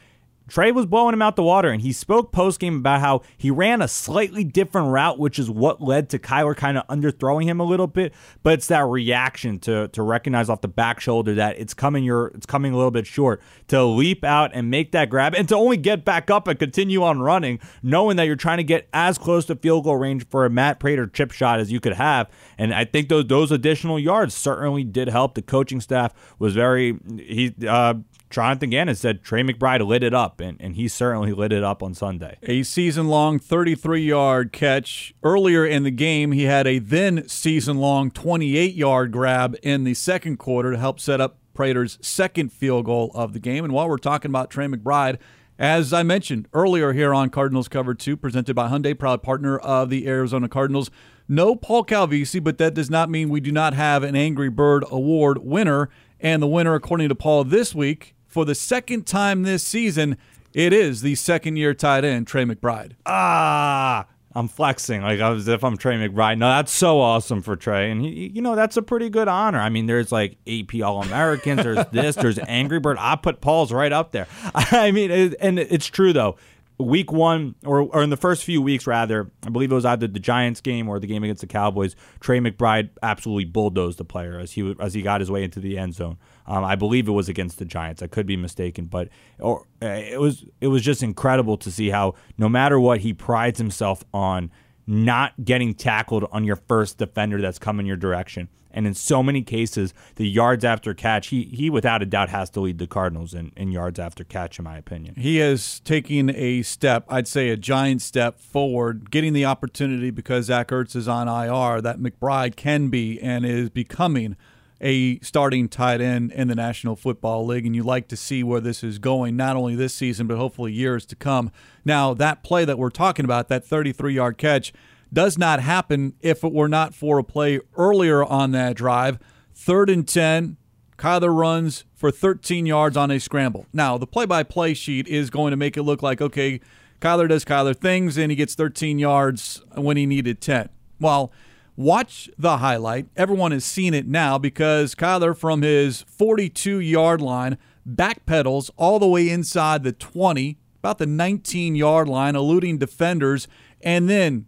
Trey 0.48 0.72
was 0.72 0.86
blowing 0.86 1.12
him 1.12 1.22
out 1.22 1.36
the 1.36 1.42
water, 1.42 1.70
and 1.70 1.82
he 1.82 1.92
spoke 1.92 2.32
post 2.32 2.58
game 2.60 2.76
about 2.76 3.00
how 3.00 3.22
he 3.36 3.50
ran 3.50 3.82
a 3.82 3.88
slightly 3.88 4.44
different 4.44 4.88
route, 4.88 5.18
which 5.18 5.38
is 5.38 5.50
what 5.50 5.80
led 5.80 6.08
to 6.10 6.18
Kyler 6.18 6.56
kind 6.56 6.78
of 6.78 6.86
underthrowing 6.88 7.44
him 7.44 7.60
a 7.60 7.64
little 7.64 7.86
bit. 7.86 8.14
But 8.42 8.54
it's 8.54 8.66
that 8.68 8.86
reaction 8.86 9.58
to 9.60 9.88
to 9.88 10.02
recognize 10.02 10.48
off 10.48 10.60
the 10.60 10.68
back 10.68 11.00
shoulder 11.00 11.34
that 11.34 11.58
it's 11.58 11.74
coming 11.74 12.04
your 12.04 12.28
it's 12.28 12.46
coming 12.46 12.72
a 12.72 12.76
little 12.76 12.90
bit 12.90 13.06
short 13.06 13.42
to 13.68 13.84
leap 13.84 14.24
out 14.24 14.50
and 14.54 14.70
make 14.70 14.92
that 14.92 15.10
grab, 15.10 15.34
and 15.34 15.48
to 15.48 15.56
only 15.56 15.76
get 15.76 16.04
back 16.04 16.30
up 16.30 16.48
and 16.48 16.58
continue 16.58 17.02
on 17.02 17.20
running, 17.20 17.60
knowing 17.82 18.16
that 18.16 18.24
you're 18.24 18.36
trying 18.36 18.58
to 18.58 18.64
get 18.64 18.88
as 18.92 19.18
close 19.18 19.44
to 19.46 19.56
field 19.56 19.84
goal 19.84 19.96
range 19.96 20.26
for 20.28 20.44
a 20.44 20.50
Matt 20.50 20.80
Prater 20.80 21.06
chip 21.06 21.30
shot 21.30 21.60
as 21.60 21.70
you 21.70 21.80
could 21.80 21.94
have. 21.94 22.28
And 22.56 22.72
I 22.72 22.84
think 22.84 23.08
those 23.08 23.26
those 23.26 23.52
additional 23.52 23.98
yards 23.98 24.34
certainly 24.34 24.84
did 24.84 25.08
help. 25.08 25.34
The 25.34 25.42
coaching 25.42 25.80
staff 25.80 26.14
was 26.38 26.54
very 26.54 26.98
he. 27.18 27.54
Uh, 27.66 27.94
Jonathan 28.30 28.70
Gannon 28.70 28.94
said 28.94 29.22
Trey 29.22 29.42
McBride 29.42 29.86
lit 29.86 30.02
it 30.02 30.14
up, 30.14 30.40
and, 30.40 30.60
and 30.60 30.76
he 30.76 30.88
certainly 30.88 31.32
lit 31.32 31.52
it 31.52 31.64
up 31.64 31.82
on 31.82 31.94
Sunday. 31.94 32.38
A 32.42 32.62
season 32.62 33.08
long 33.08 33.38
33 33.38 34.02
yard 34.02 34.52
catch. 34.52 35.14
Earlier 35.22 35.64
in 35.64 35.82
the 35.82 35.90
game, 35.90 36.32
he 36.32 36.44
had 36.44 36.66
a 36.66 36.78
then 36.78 37.26
season 37.28 37.78
long 37.78 38.10
28 38.10 38.74
yard 38.74 39.12
grab 39.12 39.56
in 39.62 39.84
the 39.84 39.94
second 39.94 40.38
quarter 40.38 40.72
to 40.72 40.78
help 40.78 41.00
set 41.00 41.20
up 41.20 41.38
Prater's 41.54 41.98
second 42.00 42.52
field 42.52 42.84
goal 42.84 43.10
of 43.14 43.32
the 43.32 43.40
game. 43.40 43.64
And 43.64 43.72
while 43.72 43.88
we're 43.88 43.98
talking 43.98 44.30
about 44.30 44.50
Trey 44.50 44.66
McBride, 44.66 45.18
as 45.58 45.92
I 45.92 46.04
mentioned 46.04 46.46
earlier 46.52 46.92
here 46.92 47.12
on 47.12 47.30
Cardinals 47.30 47.66
Cover 47.66 47.94
2, 47.94 48.16
presented 48.16 48.54
by 48.54 48.68
Hyundai, 48.68 48.96
proud 48.96 49.22
partner 49.24 49.58
of 49.58 49.90
the 49.90 50.06
Arizona 50.06 50.48
Cardinals. 50.48 50.90
No 51.26 51.56
Paul 51.56 51.84
Calvisi, 51.84 52.42
but 52.42 52.58
that 52.58 52.74
does 52.74 52.88
not 52.88 53.10
mean 53.10 53.28
we 53.28 53.40
do 53.40 53.50
not 53.50 53.74
have 53.74 54.02
an 54.02 54.14
Angry 54.14 54.48
Bird 54.48 54.84
Award 54.90 55.38
winner. 55.38 55.90
And 56.20 56.42
the 56.42 56.46
winner, 56.46 56.74
according 56.74 57.08
to 57.08 57.14
Paul, 57.14 57.44
this 57.44 57.74
week 57.74 58.14
for 58.38 58.44
the 58.44 58.54
second 58.54 59.04
time 59.04 59.42
this 59.42 59.64
season, 59.64 60.16
it 60.54 60.72
is 60.72 61.00
the 61.00 61.16
second 61.16 61.56
year 61.56 61.74
tight 61.74 62.04
end, 62.04 62.28
Trey 62.28 62.44
McBride. 62.44 62.92
Ah, 63.04 64.06
I'm 64.32 64.46
flexing 64.46 65.02
like 65.02 65.18
as 65.18 65.48
if 65.48 65.64
I'm 65.64 65.76
Trey 65.76 65.96
McBride. 65.96 66.38
No, 66.38 66.48
that's 66.48 66.70
so 66.70 67.00
awesome 67.00 67.42
for 67.42 67.56
Trey, 67.56 67.90
and 67.90 68.00
he, 68.00 68.30
you 68.32 68.40
know 68.40 68.54
that's 68.54 68.76
a 68.76 68.82
pretty 68.82 69.10
good 69.10 69.26
honor. 69.26 69.58
I 69.58 69.70
mean, 69.70 69.86
there's 69.86 70.12
like 70.12 70.36
AP 70.46 70.80
All 70.84 71.02
Americans, 71.02 71.64
there's 71.64 71.84
this, 71.90 72.14
there's 72.14 72.38
Angry 72.46 72.78
Bird. 72.78 72.96
I 73.00 73.16
put 73.16 73.40
Paul's 73.40 73.72
right 73.72 73.90
up 73.90 74.12
there. 74.12 74.28
I 74.54 74.92
mean, 74.92 75.10
it, 75.10 75.34
and 75.40 75.58
it's 75.58 75.86
true 75.86 76.12
though 76.12 76.36
week 76.78 77.10
one, 77.10 77.54
or, 77.64 77.80
or 77.80 78.02
in 78.02 78.10
the 78.10 78.16
first 78.16 78.44
few 78.44 78.62
weeks, 78.62 78.86
rather, 78.86 79.30
I 79.44 79.50
believe 79.50 79.72
it 79.72 79.74
was 79.74 79.84
either 79.84 80.06
the 80.06 80.20
Giants 80.20 80.60
game 80.60 80.88
or 80.88 80.98
the 80.98 81.06
game 81.06 81.24
against 81.24 81.40
the 81.40 81.46
Cowboys. 81.46 81.96
Trey 82.20 82.38
McBride 82.38 82.90
absolutely 83.02 83.44
bulldozed 83.46 83.98
the 83.98 84.04
player 84.04 84.38
as 84.38 84.52
he 84.52 84.74
as 84.80 84.94
he 84.94 85.02
got 85.02 85.20
his 85.20 85.30
way 85.30 85.42
into 85.42 85.60
the 85.60 85.76
end 85.78 85.94
zone. 85.94 86.18
Um, 86.48 86.64
I 86.64 86.74
believe 86.74 87.06
it 87.06 87.12
was 87.12 87.28
against 87.28 87.58
the 87.58 87.64
Giants. 87.66 88.02
I 88.02 88.06
could 88.06 88.26
be 88.26 88.36
mistaken, 88.36 88.86
but 88.86 89.08
or 89.38 89.66
uh, 89.82 89.86
it 89.86 90.18
was 90.18 90.44
it 90.60 90.68
was 90.68 90.82
just 90.82 91.02
incredible 91.02 91.58
to 91.58 91.70
see 91.70 91.90
how 91.90 92.14
no 92.38 92.48
matter 92.48 92.80
what 92.80 93.00
he 93.00 93.12
prides 93.12 93.58
himself 93.58 94.02
on 94.12 94.50
not 94.86 95.44
getting 95.44 95.74
tackled 95.74 96.24
on 96.32 96.44
your 96.44 96.56
first 96.56 96.96
defender 96.96 97.40
that's 97.40 97.58
coming 97.58 97.84
your 97.84 97.96
direction. 97.96 98.48
And 98.70 98.86
in 98.86 98.94
so 98.94 99.22
many 99.22 99.42
cases, 99.42 99.92
the 100.16 100.28
yards 100.28 100.64
after 100.64 100.94
catch, 100.94 101.28
he, 101.28 101.44
he 101.44 101.68
without 101.68 102.02
a 102.02 102.06
doubt 102.06 102.28
has 102.30 102.48
to 102.50 102.60
lead 102.60 102.78
the 102.78 102.86
Cardinals 102.86 103.34
in, 103.34 103.52
in 103.56 103.70
yards 103.70 103.98
after 103.98 104.24
catch, 104.24 104.58
in 104.58 104.64
my 104.64 104.78
opinion. 104.78 105.14
He 105.16 105.40
is 105.40 105.80
taking 105.80 106.30
a 106.34 106.62
step, 106.62 107.04
I'd 107.08 107.28
say 107.28 107.48
a 107.50 107.56
giant 107.56 108.02
step 108.02 108.40
forward, 108.40 109.10
getting 109.10 109.32
the 109.32 109.44
opportunity 109.44 110.10
because 110.10 110.46
Zach 110.46 110.68
Ertz 110.68 110.96
is 110.96 111.08
on 111.08 111.28
IR 111.28 111.80
that 111.82 111.98
McBride 111.98 112.56
can 112.56 112.88
be 112.88 113.20
and 113.20 113.44
is 113.44 113.68
becoming 113.68 114.36
a 114.80 115.18
starting 115.20 115.68
tight 115.68 116.00
end 116.00 116.32
in 116.32 116.48
the 116.48 116.54
National 116.54 116.96
Football 116.96 117.46
League, 117.46 117.66
and 117.66 117.74
you 117.74 117.82
like 117.82 118.08
to 118.08 118.16
see 118.16 118.42
where 118.42 118.60
this 118.60 118.84
is 118.84 118.98
going, 118.98 119.36
not 119.36 119.56
only 119.56 119.74
this 119.74 119.94
season, 119.94 120.26
but 120.26 120.36
hopefully 120.36 120.72
years 120.72 121.04
to 121.06 121.16
come. 121.16 121.50
Now, 121.84 122.14
that 122.14 122.42
play 122.42 122.64
that 122.64 122.78
we're 122.78 122.90
talking 122.90 123.24
about, 123.24 123.48
that 123.48 123.64
33 123.64 124.14
yard 124.14 124.38
catch, 124.38 124.72
does 125.12 125.38
not 125.38 125.60
happen 125.60 126.14
if 126.20 126.44
it 126.44 126.52
were 126.52 126.68
not 126.68 126.94
for 126.94 127.18
a 127.18 127.24
play 127.24 127.60
earlier 127.76 128.22
on 128.24 128.52
that 128.52 128.76
drive. 128.76 129.18
Third 129.54 129.90
and 129.90 130.06
10, 130.06 130.56
Kyler 130.98 131.34
runs 131.34 131.84
for 131.94 132.10
13 132.10 132.66
yards 132.66 132.96
on 132.96 133.10
a 133.10 133.18
scramble. 133.18 133.66
Now, 133.72 133.98
the 133.98 134.06
play 134.06 134.26
by 134.26 134.42
play 134.42 134.74
sheet 134.74 135.08
is 135.08 135.30
going 135.30 135.52
to 135.52 135.56
make 135.56 135.76
it 135.76 135.82
look 135.82 136.02
like, 136.02 136.20
okay, 136.20 136.60
Kyler 137.00 137.28
does 137.28 137.44
Kyler 137.44 137.76
things 137.76 138.18
and 138.18 138.30
he 138.30 138.36
gets 138.36 138.54
13 138.54 138.98
yards 138.98 139.62
when 139.74 139.96
he 139.96 140.06
needed 140.06 140.40
10. 140.40 140.68
Well, 141.00 141.32
Watch 141.78 142.28
the 142.36 142.56
highlight. 142.56 143.06
Everyone 143.16 143.52
has 143.52 143.64
seen 143.64 143.94
it 143.94 144.08
now 144.08 144.36
because 144.36 144.96
Kyler, 144.96 145.36
from 145.36 145.62
his 145.62 146.02
42 146.02 146.80
yard 146.80 147.20
line, 147.20 147.56
backpedals 147.88 148.68
all 148.76 148.98
the 148.98 149.06
way 149.06 149.28
inside 149.28 149.84
the 149.84 149.92
20, 149.92 150.58
about 150.80 150.98
the 150.98 151.06
19 151.06 151.76
yard 151.76 152.08
line, 152.08 152.34
eluding 152.34 152.78
defenders, 152.78 153.46
and 153.80 154.10
then 154.10 154.46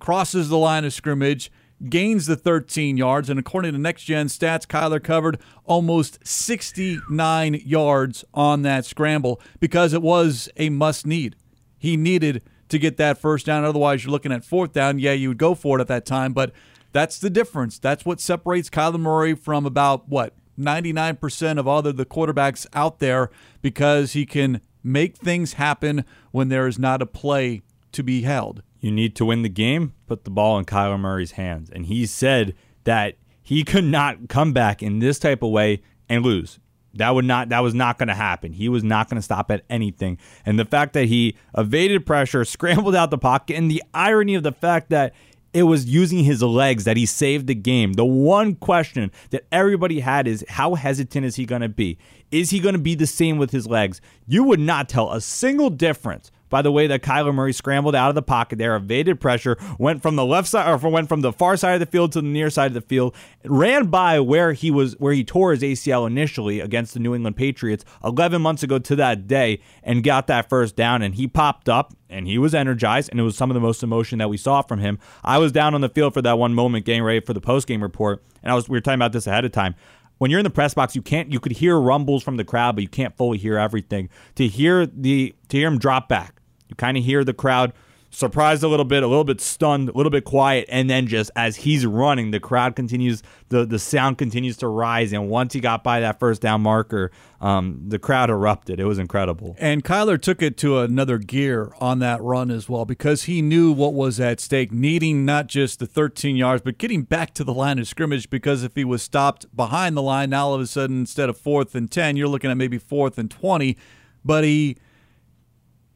crosses 0.00 0.48
the 0.48 0.58
line 0.58 0.84
of 0.84 0.92
scrimmage, 0.92 1.52
gains 1.88 2.26
the 2.26 2.34
13 2.34 2.96
yards. 2.96 3.30
And 3.30 3.38
according 3.38 3.74
to 3.74 3.78
Next 3.78 4.02
Gen 4.02 4.26
Stats, 4.26 4.66
Kyler 4.66 5.00
covered 5.00 5.38
almost 5.64 6.18
69 6.26 7.62
yards 7.64 8.24
on 8.34 8.62
that 8.62 8.84
scramble 8.86 9.40
because 9.60 9.92
it 9.92 10.02
was 10.02 10.48
a 10.56 10.68
must 10.68 11.06
need. 11.06 11.36
He 11.78 11.96
needed 11.96 12.42
to 12.70 12.78
get 12.80 12.96
that 12.96 13.18
first 13.18 13.46
down. 13.46 13.64
Otherwise, 13.64 14.02
you're 14.02 14.10
looking 14.10 14.32
at 14.32 14.44
fourth 14.44 14.72
down. 14.72 14.98
Yeah, 14.98 15.12
you 15.12 15.28
would 15.28 15.38
go 15.38 15.54
for 15.54 15.78
it 15.78 15.80
at 15.80 15.86
that 15.88 16.06
time, 16.06 16.32
but 16.32 16.52
that's 16.92 17.18
the 17.18 17.30
difference. 17.30 17.78
That's 17.78 18.04
what 18.04 18.20
separates 18.20 18.70
Kyler 18.70 19.00
Murray 19.00 19.34
from 19.34 19.66
about 19.66 20.08
what 20.08 20.34
99% 20.58 21.58
of 21.58 21.66
other 21.66 21.92
the 21.92 22.04
quarterbacks 22.04 22.66
out 22.72 22.98
there 22.98 23.30
because 23.62 24.12
he 24.12 24.26
can 24.26 24.60
make 24.82 25.16
things 25.16 25.54
happen 25.54 26.04
when 26.30 26.48
there 26.48 26.66
is 26.66 26.78
not 26.78 27.02
a 27.02 27.06
play 27.06 27.62
to 27.92 28.02
be 28.02 28.22
held. 28.22 28.62
You 28.80 28.90
need 28.90 29.14
to 29.16 29.24
win 29.24 29.42
the 29.42 29.48
game, 29.48 29.94
put 30.06 30.24
the 30.24 30.30
ball 30.30 30.58
in 30.58 30.64
Kyler 30.64 30.98
Murray's 30.98 31.32
hands. 31.32 31.70
And 31.70 31.86
he 31.86 32.04
said 32.06 32.54
that 32.84 33.16
he 33.42 33.64
could 33.64 33.84
not 33.84 34.28
come 34.28 34.52
back 34.52 34.82
in 34.82 34.98
this 34.98 35.18
type 35.18 35.42
of 35.42 35.50
way 35.50 35.82
and 36.08 36.24
lose. 36.24 36.58
That 36.94 37.14
would 37.14 37.24
not 37.24 37.48
that 37.48 37.60
was 37.60 37.74
not 37.74 37.98
going 37.98 38.08
to 38.08 38.14
happen. 38.14 38.52
He 38.52 38.68
was 38.68 38.84
not 38.84 39.08
going 39.08 39.16
to 39.16 39.22
stop 39.22 39.50
at 39.50 39.64
anything. 39.70 40.18
And 40.44 40.58
the 40.58 40.64
fact 40.64 40.92
that 40.92 41.06
he 41.06 41.36
evaded 41.56 42.04
pressure, 42.04 42.44
scrambled 42.44 42.94
out 42.94 43.10
the 43.10 43.18
pocket, 43.18 43.56
and 43.56 43.70
the 43.70 43.82
irony 43.94 44.34
of 44.34 44.42
the 44.42 44.52
fact 44.52 44.90
that 44.90 45.14
it 45.52 45.64
was 45.64 45.86
using 45.86 46.24
his 46.24 46.42
legs 46.42 46.84
that 46.84 46.96
he 46.96 47.06
saved 47.06 47.46
the 47.46 47.54
game. 47.54 47.94
The 47.94 48.04
one 48.04 48.54
question 48.54 49.10
that 49.30 49.44
everybody 49.52 50.00
had 50.00 50.26
is 50.26 50.44
how 50.48 50.74
hesitant 50.74 51.26
is 51.26 51.36
he 51.36 51.44
going 51.44 51.62
to 51.62 51.68
be? 51.68 51.98
Is 52.30 52.50
he 52.50 52.60
going 52.60 52.74
to 52.74 52.80
be 52.80 52.94
the 52.94 53.06
same 53.06 53.36
with 53.36 53.50
his 53.50 53.66
legs? 53.66 54.00
You 54.26 54.44
would 54.44 54.60
not 54.60 54.88
tell 54.88 55.12
a 55.12 55.20
single 55.20 55.68
difference 55.68 56.30
by 56.52 56.60
the 56.60 56.70
way 56.70 56.86
that 56.86 57.02
Kyler 57.02 57.34
Murray 57.34 57.54
scrambled 57.54 57.94
out 57.94 58.10
of 58.10 58.14
the 58.14 58.22
pocket 58.22 58.58
there, 58.58 58.76
evaded 58.76 59.22
pressure, 59.22 59.56
went 59.78 60.02
from 60.02 60.16
the 60.16 60.24
left 60.24 60.48
side 60.48 60.70
or 60.70 60.76
went 60.90 61.08
from 61.08 61.22
the 61.22 61.32
far 61.32 61.56
side 61.56 61.72
of 61.72 61.80
the 61.80 61.86
field 61.86 62.12
to 62.12 62.20
the 62.20 62.28
near 62.28 62.50
side 62.50 62.66
of 62.66 62.74
the 62.74 62.82
field, 62.82 63.16
ran 63.46 63.86
by 63.86 64.20
where 64.20 64.52
he 64.52 64.70
was 64.70 64.92
where 64.98 65.14
he 65.14 65.24
tore 65.24 65.52
his 65.52 65.62
ACL 65.62 66.06
initially 66.06 66.60
against 66.60 66.92
the 66.92 67.00
New 67.00 67.14
England 67.14 67.36
Patriots 67.36 67.86
11 68.04 68.42
months 68.42 68.62
ago 68.62 68.78
to 68.78 68.94
that 68.96 69.26
day 69.26 69.62
and 69.82 70.04
got 70.04 70.26
that 70.26 70.50
first 70.50 70.76
down. 70.76 71.00
And 71.00 71.14
he 71.14 71.26
popped 71.26 71.70
up 71.70 71.94
and 72.10 72.26
he 72.26 72.36
was 72.36 72.54
energized 72.54 73.08
and 73.10 73.18
it 73.18 73.22
was 73.22 73.34
some 73.34 73.50
of 73.50 73.54
the 73.54 73.60
most 73.60 73.82
emotion 73.82 74.18
that 74.18 74.28
we 74.28 74.36
saw 74.36 74.60
from 74.60 74.78
him. 74.78 74.98
I 75.24 75.38
was 75.38 75.52
down 75.52 75.74
on 75.74 75.80
the 75.80 75.88
field 75.88 76.12
for 76.12 76.20
that 76.20 76.38
one 76.38 76.52
moment 76.52 76.84
getting 76.84 77.02
ready 77.02 77.20
for 77.20 77.32
the 77.32 77.40
post 77.40 77.66
game 77.66 77.82
report. 77.82 78.22
And 78.42 78.52
I 78.52 78.54
was 78.54 78.68
we 78.68 78.76
were 78.76 78.82
talking 78.82 78.98
about 78.98 79.12
this 79.12 79.26
ahead 79.26 79.46
of 79.46 79.52
time. 79.52 79.74
When 80.18 80.30
you're 80.30 80.38
in 80.38 80.44
the 80.44 80.50
press 80.50 80.74
box, 80.74 80.94
you 80.94 81.02
can't 81.02 81.32
you 81.32 81.40
could 81.40 81.52
hear 81.52 81.80
rumbles 81.80 82.22
from 82.22 82.36
the 82.36 82.44
crowd, 82.44 82.76
but 82.76 82.82
you 82.82 82.88
can't 82.88 83.16
fully 83.16 83.38
hear 83.38 83.58
everything. 83.58 84.08
To 84.36 84.46
hear 84.46 84.86
the 84.86 85.34
to 85.48 85.56
hear 85.56 85.66
him 85.66 85.78
drop 85.78 86.08
back, 86.08 86.41
you 86.72 86.76
kind 86.76 86.96
of 86.96 87.04
hear 87.04 87.22
the 87.22 87.34
crowd 87.34 87.74
surprised 88.14 88.62
a 88.62 88.68
little 88.68 88.84
bit, 88.84 89.02
a 89.02 89.06
little 89.06 89.24
bit 89.24 89.40
stunned, 89.40 89.88
a 89.88 89.92
little 89.92 90.10
bit 90.10 90.24
quiet, 90.24 90.66
and 90.68 90.88
then 90.88 91.06
just 91.06 91.30
as 91.34 91.56
he's 91.56 91.84
running, 91.84 92.30
the 92.30 92.40
crowd 92.40 92.76
continues, 92.76 93.22
the 93.48 93.64
the 93.64 93.78
sound 93.78 94.18
continues 94.18 94.56
to 94.58 94.68
rise. 94.68 95.12
And 95.12 95.28
once 95.28 95.54
he 95.54 95.60
got 95.60 95.82
by 95.82 96.00
that 96.00 96.18
first 96.20 96.40
down 96.40 96.62
marker, 96.62 97.10
um, 97.40 97.82
the 97.88 97.98
crowd 97.98 98.30
erupted. 98.30 98.78
It 98.78 98.84
was 98.84 98.98
incredible. 98.98 99.56
And 99.58 99.82
Kyler 99.82 100.20
took 100.20 100.42
it 100.42 100.56
to 100.58 100.80
another 100.80 101.18
gear 101.18 101.72
on 101.80 101.98
that 101.98 102.22
run 102.22 102.50
as 102.50 102.68
well 102.68 102.84
because 102.84 103.24
he 103.24 103.42
knew 103.42 103.72
what 103.72 103.94
was 103.94 104.20
at 104.20 104.40
stake, 104.40 104.72
needing 104.72 105.24
not 105.24 105.48
just 105.48 105.78
the 105.78 105.86
13 105.86 106.36
yards, 106.36 106.62
but 106.62 106.78
getting 106.78 107.02
back 107.02 107.34
to 107.34 107.44
the 107.44 107.54
line 107.54 107.78
of 107.78 107.88
scrimmage. 107.88 108.30
Because 108.30 108.62
if 108.62 108.74
he 108.74 108.84
was 108.84 109.02
stopped 109.02 109.54
behind 109.56 109.96
the 109.96 110.02
line, 110.02 110.30
now 110.30 110.48
all 110.48 110.54
of 110.54 110.60
a 110.60 110.66
sudden, 110.66 111.00
instead 111.00 111.28
of 111.28 111.36
fourth 111.36 111.74
and 111.74 111.90
10, 111.90 112.16
you're 112.16 112.28
looking 112.28 112.50
at 112.50 112.56
maybe 112.56 112.78
fourth 112.78 113.18
and 113.18 113.30
20. 113.30 113.76
But 114.24 114.44
he 114.44 114.76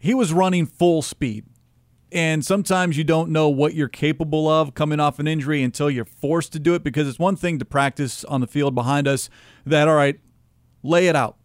he 0.06 0.14
was 0.14 0.32
running 0.32 0.66
full 0.66 1.02
speed 1.02 1.44
and 2.12 2.44
sometimes 2.44 2.96
you 2.96 3.04
don't 3.04 3.30
know 3.30 3.48
what 3.48 3.74
you're 3.74 3.88
capable 3.88 4.48
of 4.48 4.74
coming 4.74 5.00
off 5.00 5.18
an 5.18 5.26
injury 5.26 5.62
until 5.62 5.90
you're 5.90 6.04
forced 6.04 6.52
to 6.52 6.58
do 6.58 6.74
it 6.74 6.84
because 6.84 7.08
it's 7.08 7.18
one 7.18 7.36
thing 7.36 7.58
to 7.58 7.64
practice 7.64 8.24
on 8.24 8.40
the 8.40 8.46
field 8.46 8.74
behind 8.74 9.08
us 9.08 9.28
that, 9.64 9.88
all 9.88 9.96
right, 9.96 10.18
lay 10.82 11.08
it 11.08 11.16
out. 11.16 11.36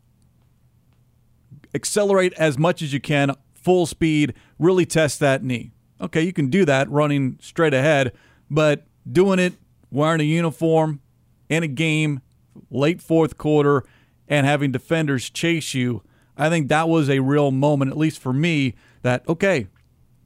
Accelerate 1.73 2.33
as 2.33 2.57
much 2.57 2.81
as 2.81 2.93
you 2.93 2.99
can, 2.99 3.35
full 3.53 3.85
speed, 3.85 4.33
really 4.59 4.85
test 4.85 5.19
that 5.19 5.43
knee. 5.43 5.71
Okay, 5.99 6.21
you 6.21 6.33
can 6.33 6.49
do 6.49 6.63
that 6.65 6.89
running 6.89 7.37
straight 7.41 7.73
ahead, 7.73 8.13
but 8.49 8.85
doing 9.11 9.39
it 9.39 9.53
wearing 9.89 10.21
a 10.21 10.25
uniform 10.25 11.01
in 11.49 11.63
a 11.63 11.67
game, 11.67 12.21
late 12.69 13.01
fourth 13.01 13.37
quarter, 13.37 13.83
and 14.27 14.45
having 14.45 14.71
defenders 14.71 15.29
chase 15.29 15.73
you, 15.73 16.03
I 16.37 16.49
think 16.49 16.69
that 16.69 16.89
was 16.89 17.09
a 17.09 17.19
real 17.19 17.51
moment, 17.51 17.91
at 17.91 17.97
least 17.97 18.19
for 18.19 18.33
me, 18.33 18.75
that, 19.01 19.27
okay, 19.27 19.67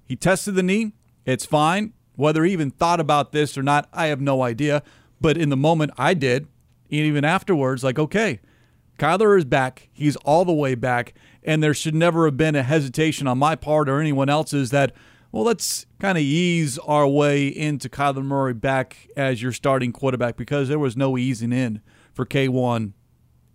he 0.06 0.16
tested 0.16 0.56
the 0.56 0.64
knee. 0.64 0.94
It's 1.26 1.46
fine. 1.46 1.94
Whether 2.16 2.44
he 2.44 2.54
even 2.54 2.72
thought 2.72 3.00
about 3.00 3.32
this 3.32 3.58
or 3.58 3.64
not, 3.64 3.90
I 3.92 4.08
have 4.08 4.22
no 4.22 4.42
idea. 4.42 4.84
But 5.20 5.38
in 5.38 5.50
the 5.50 5.58
moment, 5.58 5.92
I 5.98 6.14
did. 6.14 6.48
And 6.92 7.02
Even 7.02 7.26
afterwards, 7.26 7.84
like, 7.84 8.00
okay, 8.00 8.40
Kyler 8.98 9.38
is 9.38 9.46
back. 9.46 9.90
He's 9.92 10.16
all 10.18 10.46
the 10.46 10.54
way 10.54 10.76
back. 10.76 11.14
And 11.44 11.62
there 11.62 11.74
should 11.74 11.96
never 11.96 12.26
have 12.26 12.38
been 12.38 12.56
a 12.56 12.64
hesitation 12.64 13.28
on 13.28 13.38
my 13.38 13.56
part 13.56 13.90
or 13.90 14.00
anyone 14.00 14.30
else's 14.30 14.72
that, 14.72 14.94
well, 15.32 15.44
let's 15.44 15.86
kind 16.00 16.18
of 16.18 16.24
ease 16.24 16.78
our 16.80 17.08
way 17.08 17.48
into 17.48 17.90
Kyler 17.90 18.24
Murray 18.24 18.54
back 18.54 19.10
as 19.18 19.42
your 19.42 19.52
starting 19.52 19.92
quarterback 19.92 20.38
because 20.38 20.70
there 20.70 20.80
was 20.80 20.96
no 20.96 21.18
easing 21.18 21.52
in 21.52 21.82
for 22.14 22.26
K1 22.26 22.94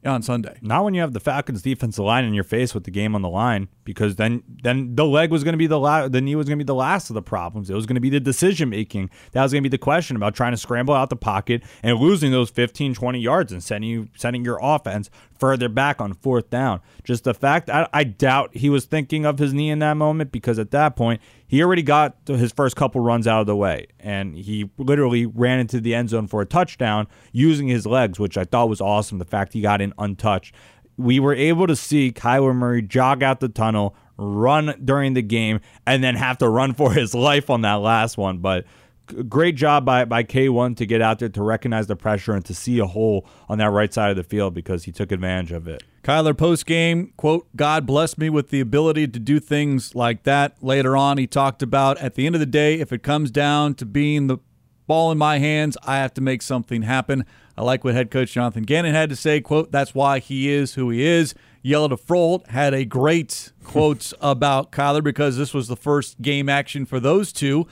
on 0.04 0.22
Sunday. 0.22 0.58
Not 0.62 0.84
when 0.84 0.94
you 0.94 1.00
have 1.00 1.12
the 1.12 1.20
Falcons 1.20 1.62
defensive 1.62 2.04
line 2.04 2.24
in 2.24 2.32
your 2.32 2.44
face 2.44 2.74
with 2.74 2.84
the 2.84 2.90
game 2.90 3.14
on 3.14 3.22
the 3.22 3.28
line, 3.28 3.68
because 3.84 4.16
then 4.16 4.42
then 4.62 4.94
the 4.96 5.04
leg 5.04 5.30
was 5.30 5.44
going 5.44 5.52
to 5.52 5.58
be 5.58 5.66
the 5.66 5.78
la- 5.78 6.08
the 6.08 6.20
knee 6.20 6.36
was 6.36 6.46
going 6.46 6.58
to 6.58 6.64
be 6.64 6.66
the 6.66 6.74
last 6.74 7.10
of 7.10 7.14
the 7.14 7.22
problems. 7.22 7.68
It 7.68 7.74
was 7.74 7.86
going 7.86 7.96
to 7.96 8.00
be 8.00 8.10
the 8.10 8.20
decision 8.20 8.70
making. 8.70 9.10
That 9.32 9.42
was 9.42 9.52
going 9.52 9.62
to 9.62 9.68
be 9.68 9.72
the 9.72 9.78
question 9.78 10.16
about 10.16 10.34
trying 10.34 10.52
to 10.52 10.56
scramble 10.56 10.94
out 10.94 11.10
the 11.10 11.16
pocket 11.16 11.62
and 11.82 11.98
losing 11.98 12.30
those 12.30 12.50
15, 12.50 12.94
20 12.94 13.20
yards 13.20 13.52
and 13.52 13.62
sending 13.62 13.90
you 13.90 14.08
sending 14.16 14.44
your 14.44 14.58
offense 14.62 15.10
further 15.38 15.68
back 15.68 16.00
on 16.00 16.14
fourth 16.14 16.50
down. 16.50 16.80
Just 17.04 17.24
the 17.24 17.34
fact 17.34 17.68
I, 17.68 17.88
I 17.92 18.04
doubt 18.04 18.56
he 18.56 18.70
was 18.70 18.84
thinking 18.86 19.26
of 19.26 19.38
his 19.38 19.52
knee 19.52 19.70
in 19.70 19.80
that 19.80 19.94
moment 19.94 20.32
because 20.32 20.58
at 20.58 20.70
that 20.70 20.96
point 20.96 21.20
he 21.50 21.64
already 21.64 21.82
got 21.82 22.14
his 22.28 22.52
first 22.52 22.76
couple 22.76 23.00
runs 23.00 23.26
out 23.26 23.40
of 23.40 23.48
the 23.48 23.56
way 23.56 23.88
and 23.98 24.36
he 24.36 24.70
literally 24.78 25.26
ran 25.26 25.58
into 25.58 25.80
the 25.80 25.96
end 25.96 26.10
zone 26.10 26.28
for 26.28 26.40
a 26.40 26.46
touchdown 26.46 27.08
using 27.32 27.66
his 27.66 27.84
legs, 27.84 28.20
which 28.20 28.38
I 28.38 28.44
thought 28.44 28.68
was 28.68 28.80
awesome. 28.80 29.18
The 29.18 29.24
fact 29.24 29.52
he 29.52 29.60
got 29.60 29.80
in 29.80 29.92
untouched. 29.98 30.54
We 30.96 31.18
were 31.18 31.34
able 31.34 31.66
to 31.66 31.74
see 31.74 32.12
Kyler 32.12 32.54
Murray 32.54 32.82
jog 32.82 33.24
out 33.24 33.40
the 33.40 33.48
tunnel, 33.48 33.96
run 34.16 34.80
during 34.84 35.14
the 35.14 35.22
game, 35.22 35.58
and 35.88 36.04
then 36.04 36.14
have 36.14 36.38
to 36.38 36.48
run 36.48 36.72
for 36.74 36.92
his 36.92 37.16
life 37.16 37.50
on 37.50 37.62
that 37.62 37.80
last 37.80 38.16
one. 38.16 38.38
But 38.38 38.64
great 39.10 39.56
job 39.56 39.84
by, 39.84 40.04
by 40.04 40.22
K1 40.22 40.76
to 40.76 40.86
get 40.86 41.00
out 41.00 41.18
there 41.18 41.28
to 41.28 41.42
recognize 41.42 41.86
the 41.86 41.96
pressure 41.96 42.32
and 42.32 42.44
to 42.44 42.54
see 42.54 42.78
a 42.78 42.86
hole 42.86 43.26
on 43.48 43.58
that 43.58 43.70
right 43.70 43.92
side 43.92 44.10
of 44.10 44.16
the 44.16 44.24
field 44.24 44.54
because 44.54 44.84
he 44.84 44.92
took 44.92 45.12
advantage 45.12 45.52
of 45.52 45.68
it. 45.68 45.82
Kyler 46.02 46.36
post 46.36 46.66
game, 46.66 47.12
quote, 47.16 47.46
God 47.56 47.86
blessed 47.86 48.18
me 48.18 48.30
with 48.30 48.48
the 48.48 48.60
ability 48.60 49.08
to 49.08 49.18
do 49.18 49.38
things 49.38 49.94
like 49.94 50.22
that. 50.22 50.62
Later 50.62 50.96
on, 50.96 51.18
he 51.18 51.26
talked 51.26 51.62
about 51.62 51.98
at 51.98 52.14
the 52.14 52.26
end 52.26 52.34
of 52.34 52.40
the 52.40 52.46
day, 52.46 52.80
if 52.80 52.92
it 52.92 53.02
comes 53.02 53.30
down 53.30 53.74
to 53.74 53.86
being 53.86 54.26
the 54.26 54.38
ball 54.86 55.12
in 55.12 55.18
my 55.18 55.38
hands, 55.38 55.76
I 55.84 55.98
have 55.98 56.14
to 56.14 56.20
make 56.20 56.42
something 56.42 56.82
happen. 56.82 57.24
I 57.56 57.62
like 57.62 57.84
what 57.84 57.94
head 57.94 58.10
coach 58.10 58.32
Jonathan 58.32 58.62
Gannon 58.62 58.94
had 58.94 59.10
to 59.10 59.16
say, 59.16 59.40
quote, 59.40 59.70
that's 59.70 59.94
why 59.94 60.18
he 60.18 60.50
is 60.50 60.74
who 60.74 60.90
he 60.90 61.02
is. 61.04 61.34
Hjalte 61.64 62.00
Froholdt 62.00 62.48
had 62.48 62.72
a 62.72 62.84
great 62.84 63.52
quote 63.62 64.12
about 64.20 64.72
Kyler 64.72 65.04
because 65.04 65.36
this 65.36 65.52
was 65.52 65.68
the 65.68 65.76
first 65.76 66.22
game 66.22 66.48
action 66.48 66.86
for 66.86 66.98
those 66.98 67.32
two. 67.32 67.66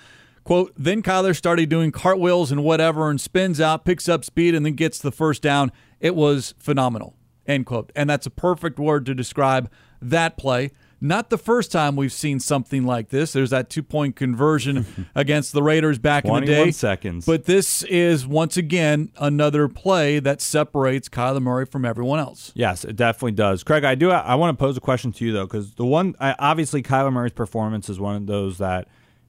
Quote, 0.48 0.72
then 0.78 1.02
Kyler 1.02 1.36
started 1.36 1.68
doing 1.68 1.92
cartwheels 1.92 2.50
and 2.50 2.64
whatever 2.64 3.10
and 3.10 3.20
spins 3.20 3.60
out, 3.60 3.84
picks 3.84 4.08
up 4.08 4.24
speed, 4.24 4.54
and 4.54 4.64
then 4.64 4.72
gets 4.72 4.98
the 4.98 5.12
first 5.12 5.42
down. 5.42 5.70
It 6.00 6.14
was 6.14 6.54
phenomenal. 6.58 7.14
End 7.46 7.66
quote. 7.66 7.92
And 7.94 8.08
that's 8.08 8.24
a 8.24 8.30
perfect 8.30 8.78
word 8.78 9.04
to 9.04 9.14
describe 9.14 9.70
that 10.00 10.38
play. 10.38 10.70
Not 11.02 11.28
the 11.28 11.36
first 11.36 11.70
time 11.70 11.96
we've 11.96 12.14
seen 12.14 12.40
something 12.40 12.86
like 12.86 13.10
this. 13.10 13.34
There's 13.34 13.50
that 13.50 13.68
two 13.68 13.82
point 13.82 14.16
conversion 14.16 14.86
against 15.14 15.52
the 15.52 15.62
Raiders 15.62 15.98
back 15.98 16.24
in 16.24 16.32
the 16.32 16.46
day. 16.46 16.70
seconds. 16.70 17.26
But 17.26 17.44
this 17.44 17.82
is, 17.82 18.26
once 18.26 18.56
again, 18.56 19.12
another 19.18 19.68
play 19.68 20.18
that 20.18 20.40
separates 20.40 21.10
Kyler 21.10 21.42
Murray 21.42 21.66
from 21.66 21.84
everyone 21.84 22.20
else. 22.20 22.52
Yes, 22.54 22.86
it 22.86 22.96
definitely 22.96 23.32
does. 23.32 23.62
Craig, 23.64 23.84
I 23.84 23.94
do. 23.94 24.10
I 24.10 24.34
want 24.36 24.58
to 24.58 24.64
pose 24.64 24.78
a 24.78 24.80
question 24.80 25.12
to 25.12 25.26
you, 25.26 25.32
though, 25.34 25.44
because 25.44 25.74
the 25.74 25.84
one, 25.84 26.14
obviously, 26.18 26.82
Kyler 26.82 27.12
Murray's 27.12 27.32
performance 27.32 27.90
is 27.90 28.00
one 28.00 28.16
of 28.16 28.26
those 28.26 28.56
that 28.56 28.88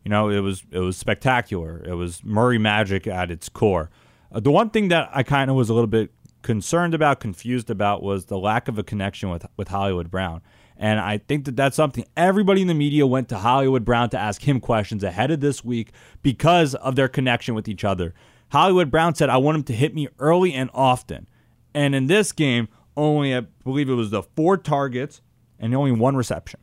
you 0.10 0.15
know, 0.15 0.30
it 0.30 0.39
was 0.39 0.63
it 0.72 0.80
was 0.80 0.98
spectacular. 0.98 1.84
It 1.86 1.93
was 1.93 2.24
Murray 2.24 2.58
magic 2.58 3.06
at 3.06 3.30
its 3.30 3.48
core. 3.48 3.91
Uh, 4.32 4.39
the 4.39 4.50
one 4.50 4.72
thing 4.72 4.88
that 4.88 5.08
I 5.13 5.22
kind 5.22 5.52
of 5.52 5.56
was 5.56 5.69
a 5.69 5.76
little 5.76 5.86
bit 5.86 6.10
concerned 6.41 6.95
about, 6.95 7.19
confused 7.19 7.69
about, 7.69 8.02
was 8.02 8.26
the 8.26 8.39
lack 8.39 8.67
of 8.67 8.80
a 8.80 8.84
connection 8.84 9.30
with 9.30 9.45
with 9.56 9.67
Hollywood 9.67 10.10
Brown. 10.10 10.41
And 10.78 11.00
I 11.00 11.19
think 11.19 11.45
that 11.45 11.56
that's 11.56 11.76
something 11.76 12.06
everybody 12.17 12.63
in 12.63 12.67
the 12.67 12.74
media 12.74 13.06
went 13.06 13.30
to 13.30 13.38
Hollywood 13.38 13.86
Brown 13.86 14.10
to 14.10 14.17
ask 14.17 14.41
him 14.41 14.60
questions 14.60 15.04
ahead 15.04 15.30
of 15.30 15.41
this 15.41 15.63
week 15.63 15.91
because 16.24 16.74
of 16.74 16.95
their 16.95 17.08
connection 17.08 17.54
with 17.54 17.67
each 17.67 17.84
other. 17.84 18.15
Hollywood 18.52 18.89
Brown 18.89 19.13
said, 19.13 19.30
I 19.30 19.38
want 19.38 19.58
him 19.58 19.63
to 19.65 19.74
hit 19.74 19.93
me 19.93 20.08
early 20.17 20.56
and 20.56 20.72
often. 20.74 21.28
And 21.76 21.93
in 21.93 22.08
this 22.08 22.32
game, 22.32 22.67
only, 22.98 23.36
I 23.36 23.41
believe 23.41 23.91
it 23.91 23.93
was 23.93 24.10
the 24.10 24.24
four 24.24 24.58
targets 24.58 25.22
and 25.60 25.76
only 25.76 25.91
one 25.91 26.15
reception 26.15 26.60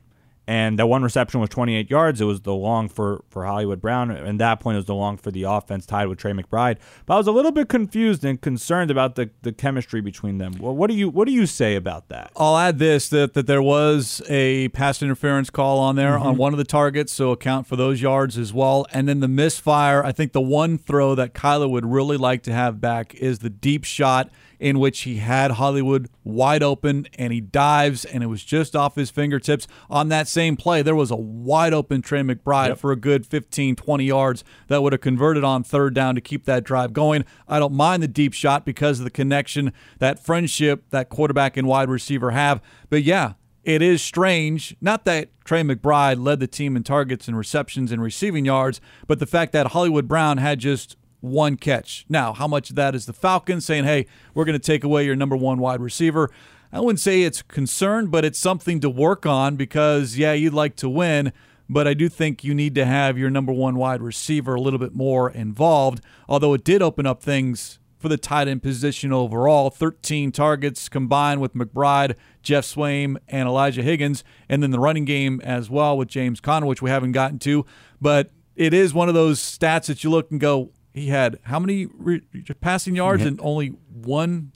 and 0.47 0.79
that 0.79 0.87
one 0.87 1.03
reception 1.03 1.41
was 1.41 1.51
28 1.51 1.91
yards. 1.91 2.21
It 2.21 2.25
was 2.25 2.43
the 2.43 2.55
long 2.55 2.89
for, 2.89 3.25
for 3.29 3.45
Hollywood 3.45 3.81
Brown. 3.81 4.11
And 4.11 4.41
that 4.41 4.61
point, 4.61 4.77
it 4.77 4.79
was 4.79 4.87
the 4.87 4.95
long 4.95 5.17
for 5.17 5.33
the 5.33 5.43
offense 5.43 5.87
tied 5.87 6.07
with 6.07 6.19
Trey 6.19 6.33
McBride. 6.33 6.77
But 7.05 7.15
I 7.15 7.17
was 7.19 7.27
a 7.27 7.33
little 7.33 7.51
bit 7.51 7.69
confused 7.69 8.25
and 8.25 8.41
concerned 8.41 8.91
about 8.91 9.17
the, 9.17 9.31
the 9.43 9.53
chemistry 9.53 10.01
between 10.01 10.39
them. 10.39 10.55
Well, 10.59 10.75
what 10.77 10.89
do 10.89 10.95
you 10.95 11.09
what 11.09 11.27
do 11.27 11.33
you 11.33 11.47
say 11.47 11.75
about 11.75 12.09
that? 12.09 12.31
I'll 12.37 12.57
add 12.57 12.79
this 12.79 13.09
that, 13.09 13.35
that 13.35 13.47
there 13.47 13.63
was 13.63 14.23
a 14.29 14.69
pass 14.69 15.03
interference 15.03 15.51
call 15.51 15.79
on 15.79 15.97
there 15.97 16.13
mm-hmm. 16.13 16.27
on 16.27 16.37
one 16.37 16.53
of 16.53 16.59
the 16.59 16.65
targets, 16.65 17.13
so 17.13 17.33
account 17.33 17.67
for 17.67 17.75
those 17.75 18.01
yards 18.01 18.39
as 18.39 18.53
well. 18.53 18.87
And 18.93 19.09
then 19.09 19.21
the 19.21 19.29
misfire. 19.29 20.05
I 20.05 20.13
think 20.13 20.33
the 20.33 20.41
one 20.41 20.79
throw 20.79 21.17
that 21.17 21.35
Kyler 21.35 21.69
would 21.69 21.87
really 21.87 22.17
like 22.17 22.43
to 22.45 22.53
have 22.53 22.81
back 22.81 23.15
is 23.15 23.41
the 23.41 23.51
deep 23.51 23.85
shot 23.85 24.31
in 24.59 24.79
which 24.79 25.01
he 25.01 25.17
had 25.17 25.53
Hollywood 25.53 26.09
wide 26.25 26.63
open 26.63 27.07
and 27.19 27.33
he 27.33 27.41
dives 27.41 28.05
and 28.05 28.23
it 28.23 28.27
was 28.27 28.43
just 28.45 28.75
off 28.75 28.95
his 28.95 29.11
fingertips. 29.11 29.67
On 29.91 30.09
that 30.09 30.29
same 30.29 30.57
play, 30.57 30.83
there 30.83 30.95
was 30.95 31.11
a 31.11 31.17
wide 31.17 31.73
open 31.73 32.03
Trey 32.03 32.23
McBride 32.23 32.69
yep. 32.69 32.79
for 32.79 32.93
a 32.93 32.97
good 32.97 33.27
15, 33.27 33.77
20 33.77 34.05
yards 34.05 34.45
that 34.69 34.83
would 34.83 34.93
have 34.93 35.01
converted 35.01 35.45
on 35.45 35.63
third 35.63 35.95
down 35.95 36.15
to 36.15 36.21
keep 36.21 36.45
that 36.45 36.65
drive 36.65 36.93
going. 36.93 37.25
I 37.49 37.59
don't 37.59 37.75
mind 37.75 38.03
the 38.03 38.09
deep 38.09 38.33
shot 38.33 38.65
because 38.65 38.99
of 38.99 39.05
the 39.05 39.11
connection, 39.11 39.73
that 39.99 40.19
friendship 40.19 40.85
that 40.91 41.09
quarterback 41.09 41.57
and 41.57 41.67
wide 41.67 41.89
receiver 41.89 42.31
have. 42.31 42.61
But 42.91 43.03
yeah, 43.03 43.35
it 43.65 43.83
is 43.83 44.01
strange. 44.01 44.77
Not 44.81 45.05
that 45.07 45.31
Trey 45.45 45.63
McBride 45.63 46.23
led 46.23 46.41
the 46.41 46.47
team 46.47 46.77
in 46.77 46.83
targets 46.85 47.27
and 47.27 47.37
receptions 47.37 47.91
and 47.91 48.01
receiving 48.01 48.45
yards, 48.45 48.81
but 49.07 49.19
the 49.19 49.27
fact 49.27 49.53
that 49.53 49.69
Hollywood 49.69 50.07
Brown 50.07 50.39
had 50.39 50.61
just 50.61 50.97
one 51.21 51.57
catch. 51.57 52.05
Now, 52.09 52.33
how 52.33 52.47
much 52.47 52.71
of 52.71 52.77
that 52.77 52.95
is 52.95 53.07
the 53.07 53.13
Falcons 53.13 53.65
saying, 53.65 53.85
hey, 53.85 54.07
we're 54.35 54.45
going 54.45 54.59
to 54.59 54.65
take 54.65 54.85
away 54.85 55.05
your 55.05 55.17
number 55.17 55.37
one 55.37 55.59
wide 55.59 55.81
receiver? 55.81 56.31
I 56.73 56.81
wouldn't 56.81 57.01
say 57.01 57.23
it's 57.23 57.43
concern, 57.43 58.09
but 58.09 58.25
it's 58.25 58.39
something 58.39 58.81
to 58.81 58.91
work 58.91 59.25
on 59.25 59.57
because, 59.57 60.19
yeah, 60.19 60.33
you'd 60.33 60.53
like 60.53 60.77
to 60.77 60.89
win, 60.89 61.33
but 61.69 61.89
I 61.89 61.95
do 61.95 62.09
think 62.09 62.45
you 62.45 62.55
need 62.55 62.75
to 62.75 62.85
have 62.85 63.17
your 63.17 63.31
number 63.31 63.53
one 63.53 63.77
wide 63.77 64.03
receiver 64.03 64.55
a 64.55 64.61
little 64.61 64.79
bit 64.79 64.95
more 64.95 65.31
involved, 65.31 66.01
although 66.29 66.55
it 66.55 66.65
did 66.65 66.83
open 66.83 67.07
up 67.07 67.23
things 67.23 67.79
for 67.99 68.09
the 68.09 68.17
tight 68.19 68.47
end 68.47 68.63
position 68.63 69.13
overall. 69.13 69.71
13 69.71 70.31
targets 70.33 70.89
combined 70.89 71.41
with 71.41 71.55
McBride, 71.55 72.15
Geoff 72.43 72.65
Swaim, 72.65 73.17
and 73.27 73.49
Elijah 73.49 73.83
Higgins, 73.83 74.23
and 74.49 74.63
then 74.63 74.71
the 74.71 74.79
running 74.79 75.05
game 75.05 75.41
as 75.43 75.71
well 75.71 75.97
with 75.97 76.09
James 76.09 76.41
Conner, 76.41 76.67
which 76.67 76.83
we 76.83 76.91
haven't 76.91 77.13
gotten 77.13 77.39
to. 77.41 77.65
But 78.01 78.31
it 78.55 78.73
is 78.73 78.95
one 78.95 79.09
of 79.09 79.15
those 79.15 79.41
stats 79.41 79.87
that 79.87 80.05
you 80.05 80.11
look 80.11 80.31
and 80.31 80.41
go, 80.41 80.71
he 80.97 81.09
had 81.09 81.39
how 81.43 81.61
many 81.61 81.87
re- 81.87 82.23
passing 82.61 82.97
yards 82.97 83.23
and 83.23 83.39
only 83.43 83.69
one 83.93 84.53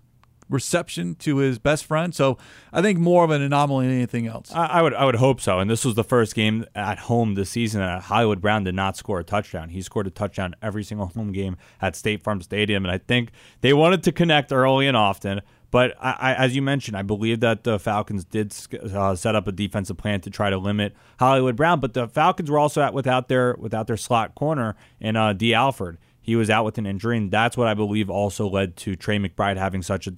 reception 0.48 1.14
to 1.14 1.37
his 1.37 1.59
best 1.59 1.85
friend. 1.85 2.14
So 2.14 2.38
I 2.72 2.83
think 2.83 2.98
more 2.98 3.24
of 3.24 3.31
an 3.31 3.42
anomaly 3.42 3.87
than 3.87 3.94
anything 3.94 4.26
else. 4.26 4.50
I, 4.53 4.66
I 4.66 4.83
would 4.83 4.94
I 4.94 5.05
would 5.05 5.16
hope 5.16 5.40
so. 5.40 5.61
And 5.61 5.70
this 5.70 5.85
was 5.85 5.94
the 5.94 6.03
first 6.03 6.35
game 6.35 6.64
at 6.74 6.98
home 6.98 7.35
this 7.35 7.50
season 7.50 7.81
that 7.81 8.05
Hollywood 8.05 8.40
Brown 8.40 8.64
did 8.64 8.74
not 8.74 8.96
score 8.96 9.20
a 9.20 9.24
touchdown. 9.24 9.68
He 9.68 9.83
scored 9.83 10.07
a 10.07 10.11
touchdown 10.11 10.57
every 10.62 10.83
single 10.83 11.07
home 11.07 11.31
game 11.31 11.59
at 11.81 11.94
State 11.94 12.22
Farm 12.22 12.40
Stadium, 12.42 12.85
and 12.85 12.90
I 12.90 12.98
think 12.98 13.31
they 13.61 13.72
wanted 13.72 14.03
to 14.05 14.12
connect 14.12 14.50
early 14.50 14.87
and 14.87 14.96
often. 14.96 15.42
But 15.70 15.94
I, 16.00 16.16
I, 16.18 16.35
as 16.35 16.57
you 16.57 16.62
mentioned, 16.62 16.96
I 16.96 17.03
believe 17.03 17.40
that 17.40 17.62
the 17.62 17.79
Falcons 17.79 18.24
did 18.24 18.53
uh, 18.92 19.14
set 19.14 19.37
up 19.37 19.46
a 19.46 19.53
defensive 19.53 19.96
plan 19.96 20.20
to 20.22 20.31
try 20.31 20.50
to 20.50 20.59
limit 20.59 20.96
Hollywood 21.20 21.55
Brown. 21.55 21.79
But 21.81 21.94
the 21.94 22.09
Falcons 22.09 22.50
were 22.50 22.59
also 22.59 22.83
at 22.83 22.92
without 22.92 23.29
their 23.29 23.55
without 23.59 23.87
their 23.87 23.96
slot 23.96 24.35
corner 24.35 24.74
in 24.98 25.16
uh, 25.16 25.33
Dee 25.33 25.55
Alford. 25.55 25.98
He 26.31 26.37
was 26.37 26.49
out 26.49 26.64
with 26.64 26.79
an 26.79 26.87
injury, 26.87 27.16
and 27.16 27.29
that's 27.29 27.57
what 27.57 27.66
I 27.66 27.75
believe 27.75 28.09
also 28.09 28.49
led 28.49 28.77
to 28.77 28.95
Trey 28.95 29.19
McBride 29.19 29.57
having 29.57 29.83
such 29.83 30.07
a 30.07 30.12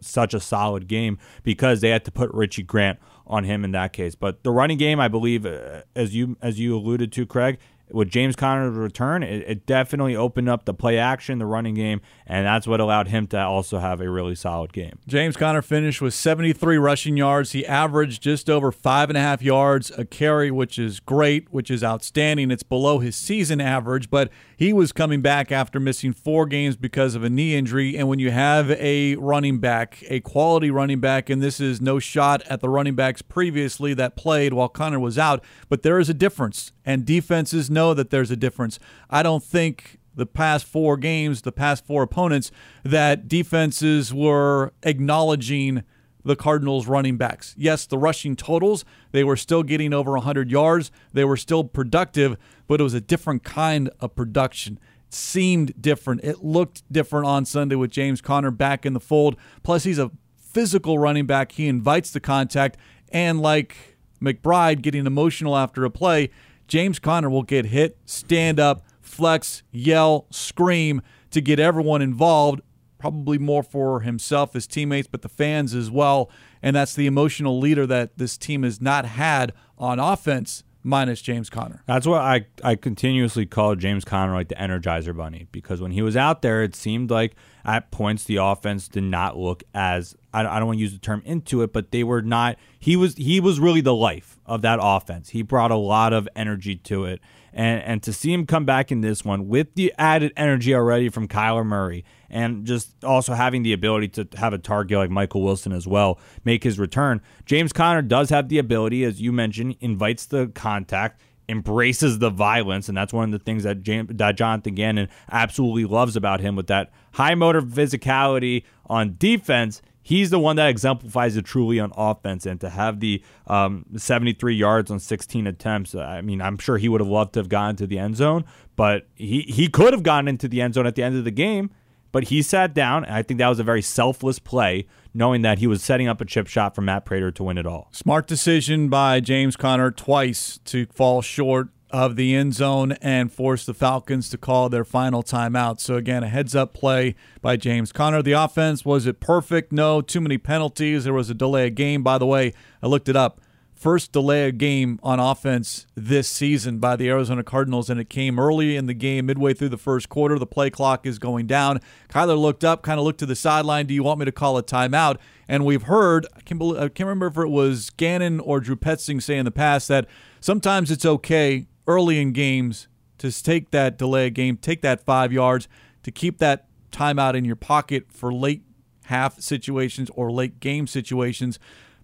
such 0.00 0.32
a 0.32 0.38
solid 0.38 0.86
game 0.86 1.18
because 1.42 1.80
they 1.80 1.90
had 1.90 2.04
to 2.04 2.12
put 2.12 2.32
Richie 2.32 2.62
Grant 2.62 3.00
on 3.26 3.42
him 3.42 3.64
in 3.64 3.72
that 3.72 3.92
case. 3.92 4.14
But 4.14 4.44
the 4.44 4.52
running 4.52 4.78
game, 4.78 5.00
I 5.00 5.08
believe, 5.08 5.44
uh, 5.44 5.82
as 5.96 6.14
you 6.14 6.36
as 6.40 6.60
you 6.60 6.76
alluded 6.76 7.10
to, 7.14 7.26
Craig, 7.26 7.58
with 7.90 8.10
James 8.10 8.34
Conner's 8.36 8.76
return, 8.76 9.22
it, 9.22 9.44
it, 9.46 9.66
definitely 9.66 10.16
opened 10.16 10.48
up 10.48 10.64
the 10.64 10.74
play 10.74 10.98
action, 10.98 11.38
the 11.38 11.46
running 11.46 11.74
game, 11.74 12.00
and 12.26 12.46
that's 12.46 12.66
what 12.66 12.80
allowed 12.80 13.08
him 13.08 13.26
to 13.28 13.40
also 13.40 13.78
have 13.78 14.00
a 14.00 14.08
really 14.10 14.34
solid 14.34 14.72
game. 14.72 14.98
James 15.06 15.36
Conner 15.36 15.62
finished 15.62 16.00
with 16.00 16.14
73 16.14 16.78
rushing 16.78 17.16
yards. 17.16 17.52
He 17.52 17.64
averaged 17.66 18.22
just 18.22 18.50
over 18.50 18.72
five 18.72 19.08
and 19.08 19.16
a 19.16 19.20
half 19.20 19.42
yards 19.42 19.90
a 19.96 20.04
carry, 20.04 20.50
which 20.50 20.78
is 20.78 21.00
great, 21.00 21.52
which 21.52 21.70
is 21.70 21.84
outstanding. 21.84 22.50
It's 22.50 22.62
below 22.62 22.98
his 22.98 23.16
season 23.16 23.60
average, 23.60 24.10
but 24.10 24.30
he 24.56 24.72
was 24.72 24.92
coming 24.92 25.20
back 25.20 25.52
after 25.52 25.78
missing 25.78 26.12
four 26.12 26.46
games 26.46 26.76
because 26.76 27.14
of 27.14 27.22
a 27.22 27.30
knee 27.30 27.54
injury. 27.54 27.96
And 27.96 28.08
when 28.08 28.18
you 28.18 28.30
have 28.30 28.70
a 28.72 29.16
running 29.16 29.58
back, 29.58 30.02
a 30.08 30.20
quality 30.20 30.70
running 30.70 31.00
back, 31.00 31.30
and 31.30 31.42
this 31.42 31.60
is 31.60 31.80
no 31.80 31.98
shot 31.98 32.42
at 32.48 32.60
the 32.60 32.68
running 32.68 32.94
backs 32.94 33.22
previously 33.22 33.94
that 33.94 34.16
played 34.16 34.52
while 34.52 34.68
Conner 34.68 34.98
was 34.98 35.18
out, 35.18 35.44
but 35.68 35.82
there 35.82 35.98
is 35.98 36.08
a 36.08 36.14
difference, 36.14 36.72
and 36.84 37.04
defenses 37.04 37.70
know 37.76 37.94
that 37.94 38.10
there's 38.10 38.32
a 38.32 38.36
difference. 38.36 38.80
I 39.08 39.22
don't 39.22 39.44
think 39.44 40.00
the 40.16 40.26
past 40.26 40.64
four 40.64 40.96
games, 40.96 41.42
the 41.42 41.52
past 41.52 41.86
four 41.86 42.02
opponents, 42.02 42.50
that 42.82 43.28
defenses 43.28 44.12
were 44.12 44.72
acknowledging 44.82 45.84
the 46.24 46.34
Cardinals 46.34 46.88
running 46.88 47.16
backs. 47.16 47.54
Yes, 47.56 47.86
the 47.86 47.98
rushing 47.98 48.34
totals, 48.34 48.84
they 49.12 49.22
were 49.22 49.36
still 49.36 49.62
getting 49.62 49.92
over 49.92 50.12
100 50.12 50.50
yards. 50.50 50.90
They 51.12 51.24
were 51.24 51.36
still 51.36 51.62
productive, 51.62 52.36
but 52.66 52.80
it 52.80 52.82
was 52.82 52.94
a 52.94 53.00
different 53.00 53.44
kind 53.44 53.90
of 54.00 54.16
production. 54.16 54.80
It 55.06 55.14
seemed 55.14 55.80
different. 55.80 56.24
It 56.24 56.42
looked 56.42 56.82
different 56.90 57.26
on 57.26 57.44
Sunday 57.44 57.76
with 57.76 57.92
James 57.92 58.20
Conner 58.20 58.50
back 58.50 58.84
in 58.84 58.92
the 58.92 59.00
fold. 59.00 59.36
Plus, 59.62 59.84
he's 59.84 60.00
a 60.00 60.10
physical 60.36 60.98
running 60.98 61.26
back. 61.26 61.52
He 61.52 61.68
invites 61.68 62.10
the 62.10 62.18
contact. 62.20 62.76
And 63.12 63.40
like 63.40 63.96
McBride 64.20 64.82
getting 64.82 65.06
emotional 65.06 65.56
after 65.56 65.84
a 65.84 65.90
play, 65.90 66.30
James 66.68 66.98
Conner 66.98 67.30
will 67.30 67.42
get 67.42 67.66
hit, 67.66 67.98
stand 68.04 68.58
up, 68.58 68.82
flex, 69.00 69.62
yell, 69.70 70.26
scream 70.30 71.00
to 71.30 71.40
get 71.40 71.58
everyone 71.60 72.02
involved, 72.02 72.60
probably 72.98 73.38
more 73.38 73.62
for 73.62 74.00
himself, 74.00 74.52
his 74.54 74.66
teammates, 74.66 75.08
but 75.08 75.22
the 75.22 75.28
fans 75.28 75.74
as 75.74 75.90
well. 75.90 76.30
And 76.62 76.74
that's 76.74 76.94
the 76.94 77.06
emotional 77.06 77.58
leader 77.58 77.86
that 77.86 78.18
this 78.18 78.36
team 78.36 78.62
has 78.62 78.80
not 78.80 79.04
had 79.04 79.52
on 79.78 79.98
offense 79.98 80.64
minus 80.82 81.20
James 81.20 81.50
Conner. 81.50 81.82
That's 81.86 82.06
what 82.06 82.20
I, 82.20 82.46
I 82.62 82.76
continuously 82.76 83.44
call 83.44 83.74
James 83.74 84.04
Conner 84.04 84.32
like 84.32 84.48
the 84.48 84.54
Energizer 84.54 85.14
Bunny 85.16 85.48
because 85.52 85.80
when 85.80 85.90
he 85.90 86.00
was 86.00 86.16
out 86.16 86.42
there, 86.42 86.62
it 86.62 86.76
seemed 86.76 87.10
like 87.10 87.34
at 87.64 87.90
points 87.90 88.24
the 88.24 88.36
offense 88.36 88.88
did 88.88 89.02
not 89.02 89.36
look 89.36 89.64
as 89.74 90.16
I, 90.32 90.40
I 90.46 90.58
don't 90.58 90.66
want 90.66 90.78
to 90.78 90.82
use 90.82 90.92
the 90.92 90.98
term 90.98 91.22
into 91.26 91.62
it, 91.62 91.72
but 91.72 91.90
they 91.90 92.04
were 92.04 92.22
not. 92.22 92.56
He 92.78 92.96
was 92.96 93.14
he 93.16 93.40
was 93.40 93.58
really 93.58 93.80
the 93.80 93.94
life 93.94 94.35
of 94.46 94.62
that 94.62 94.78
offense. 94.80 95.30
He 95.30 95.42
brought 95.42 95.70
a 95.70 95.76
lot 95.76 96.12
of 96.12 96.28
energy 96.34 96.76
to 96.76 97.04
it, 97.04 97.20
and 97.52 97.82
and 97.82 98.02
to 98.04 98.12
see 98.12 98.32
him 98.32 98.46
come 98.46 98.64
back 98.64 98.90
in 98.90 99.00
this 99.00 99.24
one 99.24 99.48
with 99.48 99.74
the 99.74 99.92
added 99.98 100.32
energy 100.36 100.74
already 100.74 101.08
from 101.08 101.28
Kyler 101.28 101.66
Murray 101.66 102.04
and 102.30 102.64
just 102.64 103.04
also 103.04 103.34
having 103.34 103.62
the 103.62 103.72
ability 103.72 104.08
to 104.08 104.28
have 104.36 104.52
a 104.52 104.58
target 104.58 104.98
like 104.98 105.10
Michael 105.10 105.42
Wilson 105.42 105.72
as 105.72 105.86
well 105.86 106.18
make 106.44 106.64
his 106.64 106.78
return. 106.78 107.20
James 107.44 107.72
Conner 107.72 108.02
does 108.02 108.30
have 108.30 108.48
the 108.48 108.58
ability, 108.58 109.04
as 109.04 109.20
you 109.20 109.32
mentioned, 109.32 109.76
invites 109.80 110.26
the 110.26 110.48
contact, 110.48 111.20
embraces 111.48 112.18
the 112.18 112.30
violence, 112.30 112.88
and 112.88 112.96
that's 112.96 113.12
one 113.12 113.24
of 113.24 113.38
the 113.38 113.44
things 113.44 113.62
that, 113.62 113.82
James, 113.82 114.10
that 114.14 114.36
Jonathan 114.36 114.74
Gannon 114.74 115.08
absolutely 115.30 115.84
loves 115.84 116.16
about 116.16 116.40
him 116.40 116.56
with 116.56 116.66
that 116.66 116.90
high 117.12 117.34
motor 117.34 117.62
physicality 117.62 118.64
on 118.86 119.16
defense. 119.18 119.82
He's 120.06 120.30
the 120.30 120.38
one 120.38 120.54
that 120.54 120.68
exemplifies 120.68 121.36
it 121.36 121.44
truly 121.44 121.80
on 121.80 121.92
offense, 121.96 122.46
and 122.46 122.60
to 122.60 122.70
have 122.70 123.00
the 123.00 123.24
um, 123.48 123.86
73 123.96 124.54
yards 124.54 124.88
on 124.88 125.00
16 125.00 125.48
attempts, 125.48 125.96
I 125.96 126.20
mean, 126.20 126.40
I'm 126.40 126.58
sure 126.58 126.78
he 126.78 126.88
would 126.88 127.00
have 127.00 127.10
loved 127.10 127.32
to 127.32 127.40
have 127.40 127.48
gotten 127.48 127.74
to 127.74 127.88
the 127.88 127.98
end 127.98 128.16
zone, 128.16 128.44
but 128.76 129.08
he 129.16 129.40
he 129.40 129.66
could 129.66 129.92
have 129.92 130.04
gotten 130.04 130.28
into 130.28 130.46
the 130.46 130.60
end 130.62 130.74
zone 130.74 130.86
at 130.86 130.94
the 130.94 131.02
end 131.02 131.16
of 131.16 131.24
the 131.24 131.32
game 131.32 131.70
but 132.12 132.24
he 132.24 132.40
sat 132.40 132.72
down, 132.72 133.04
and 133.04 133.14
I 133.14 133.22
think 133.22 133.36
that 133.38 133.48
was 133.48 133.58
a 133.58 133.62
very 133.62 133.82
selfless 133.82 134.38
play, 134.38 134.86
knowing 135.12 135.42
that 135.42 135.58
he 135.58 135.66
was 135.66 135.84
setting 135.84 136.08
up 136.08 136.18
a 136.18 136.24
chip 136.24 136.46
shot 136.46 136.74
for 136.74 136.80
Matt 136.80 137.04
Prater 137.04 137.30
to 137.30 137.44
win 137.44 137.58
it 137.58 137.66
all. 137.66 137.88
Smart 137.92 138.26
decision 138.26 138.88
by 138.88 139.20
James 139.20 139.54
Conner 139.54 139.90
twice 139.90 140.58
to 140.64 140.86
fall 140.86 141.20
short 141.20 141.68
of 141.90 142.16
the 142.16 142.34
end 142.34 142.54
zone 142.54 142.92
and 143.00 143.32
force 143.32 143.64
the 143.64 143.74
Falcons 143.74 144.28
to 144.30 144.38
call 144.38 144.68
their 144.68 144.84
final 144.84 145.22
timeout. 145.22 145.80
So 145.80 145.96
again, 145.96 146.22
a 146.22 146.28
heads 146.28 146.54
up 146.54 146.74
play 146.74 147.14
by 147.40 147.56
James 147.56 147.92
Conner. 147.92 148.22
The 148.22 148.32
offense 148.32 148.84
was 148.84 149.06
it 149.06 149.20
perfect? 149.20 149.72
No, 149.72 150.00
too 150.00 150.20
many 150.20 150.38
penalties. 150.38 151.04
There 151.04 151.12
was 151.12 151.30
a 151.30 151.34
delay 151.34 151.68
of 151.68 151.74
game. 151.74 152.02
By 152.02 152.18
the 152.18 152.26
way, 152.26 152.52
I 152.82 152.86
looked 152.86 153.08
it 153.08 153.16
up 153.16 153.40
first 153.76 154.10
delay 154.10 154.48
a 154.48 154.52
game 154.52 154.98
on 155.02 155.20
offense 155.20 155.86
this 155.94 156.28
season 156.28 156.78
by 156.78 156.96
the 156.96 157.08
Arizona 157.08 157.44
Cardinals, 157.44 157.90
and 157.90 158.00
it 158.00 158.08
came 158.08 158.38
early 158.38 158.74
in 158.74 158.86
the 158.86 158.94
game, 158.94 159.26
midway 159.26 159.52
through 159.54 159.68
the 159.68 159.76
first 159.76 160.08
quarter. 160.08 160.38
The 160.38 160.46
play 160.46 160.70
clock 160.70 161.06
is 161.06 161.18
going 161.18 161.46
down. 161.46 161.80
Kyler 162.08 162.38
looked 162.38 162.64
up, 162.64 162.82
kind 162.82 162.98
of 162.98 163.04
looked 163.04 163.20
to 163.20 163.26
the 163.26 163.36
sideline. 163.36 163.86
Do 163.86 163.94
you 163.94 164.02
want 164.02 164.18
me 164.18 164.24
to 164.24 164.32
call 164.32 164.56
a 164.56 164.62
timeout? 164.62 165.18
And 165.46 165.64
we've 165.64 165.82
heard, 165.82 166.26
I 166.34 166.40
can't, 166.40 166.58
believe, 166.58 166.82
I 166.82 166.88
can't 166.88 167.06
remember 167.06 167.26
if 167.26 167.36
it 167.36 167.50
was 167.50 167.90
Gannon 167.90 168.40
or 168.40 168.60
Drew 168.60 168.76
Petzing 168.76 169.22
say 169.22 169.36
in 169.36 169.44
the 169.44 169.50
past 169.50 169.88
that 169.88 170.06
sometimes 170.40 170.90
it's 170.90 171.04
okay 171.04 171.66
early 171.86 172.20
in 172.20 172.32
games 172.32 172.88
to 173.18 173.30
take 173.42 173.70
that 173.70 173.96
delay 173.96 174.30
game, 174.30 174.56
take 174.56 174.82
that 174.82 175.04
five 175.04 175.32
yards, 175.32 175.68
to 176.02 176.10
keep 176.10 176.38
that 176.38 176.66
timeout 176.92 177.34
in 177.34 177.44
your 177.44 177.56
pocket 177.56 178.06
for 178.10 178.32
late 178.32 178.62
half 179.06 179.40
situations 179.40 180.10
or 180.14 180.30
late 180.30 180.60
game 180.60 180.86
situations. 180.86 181.58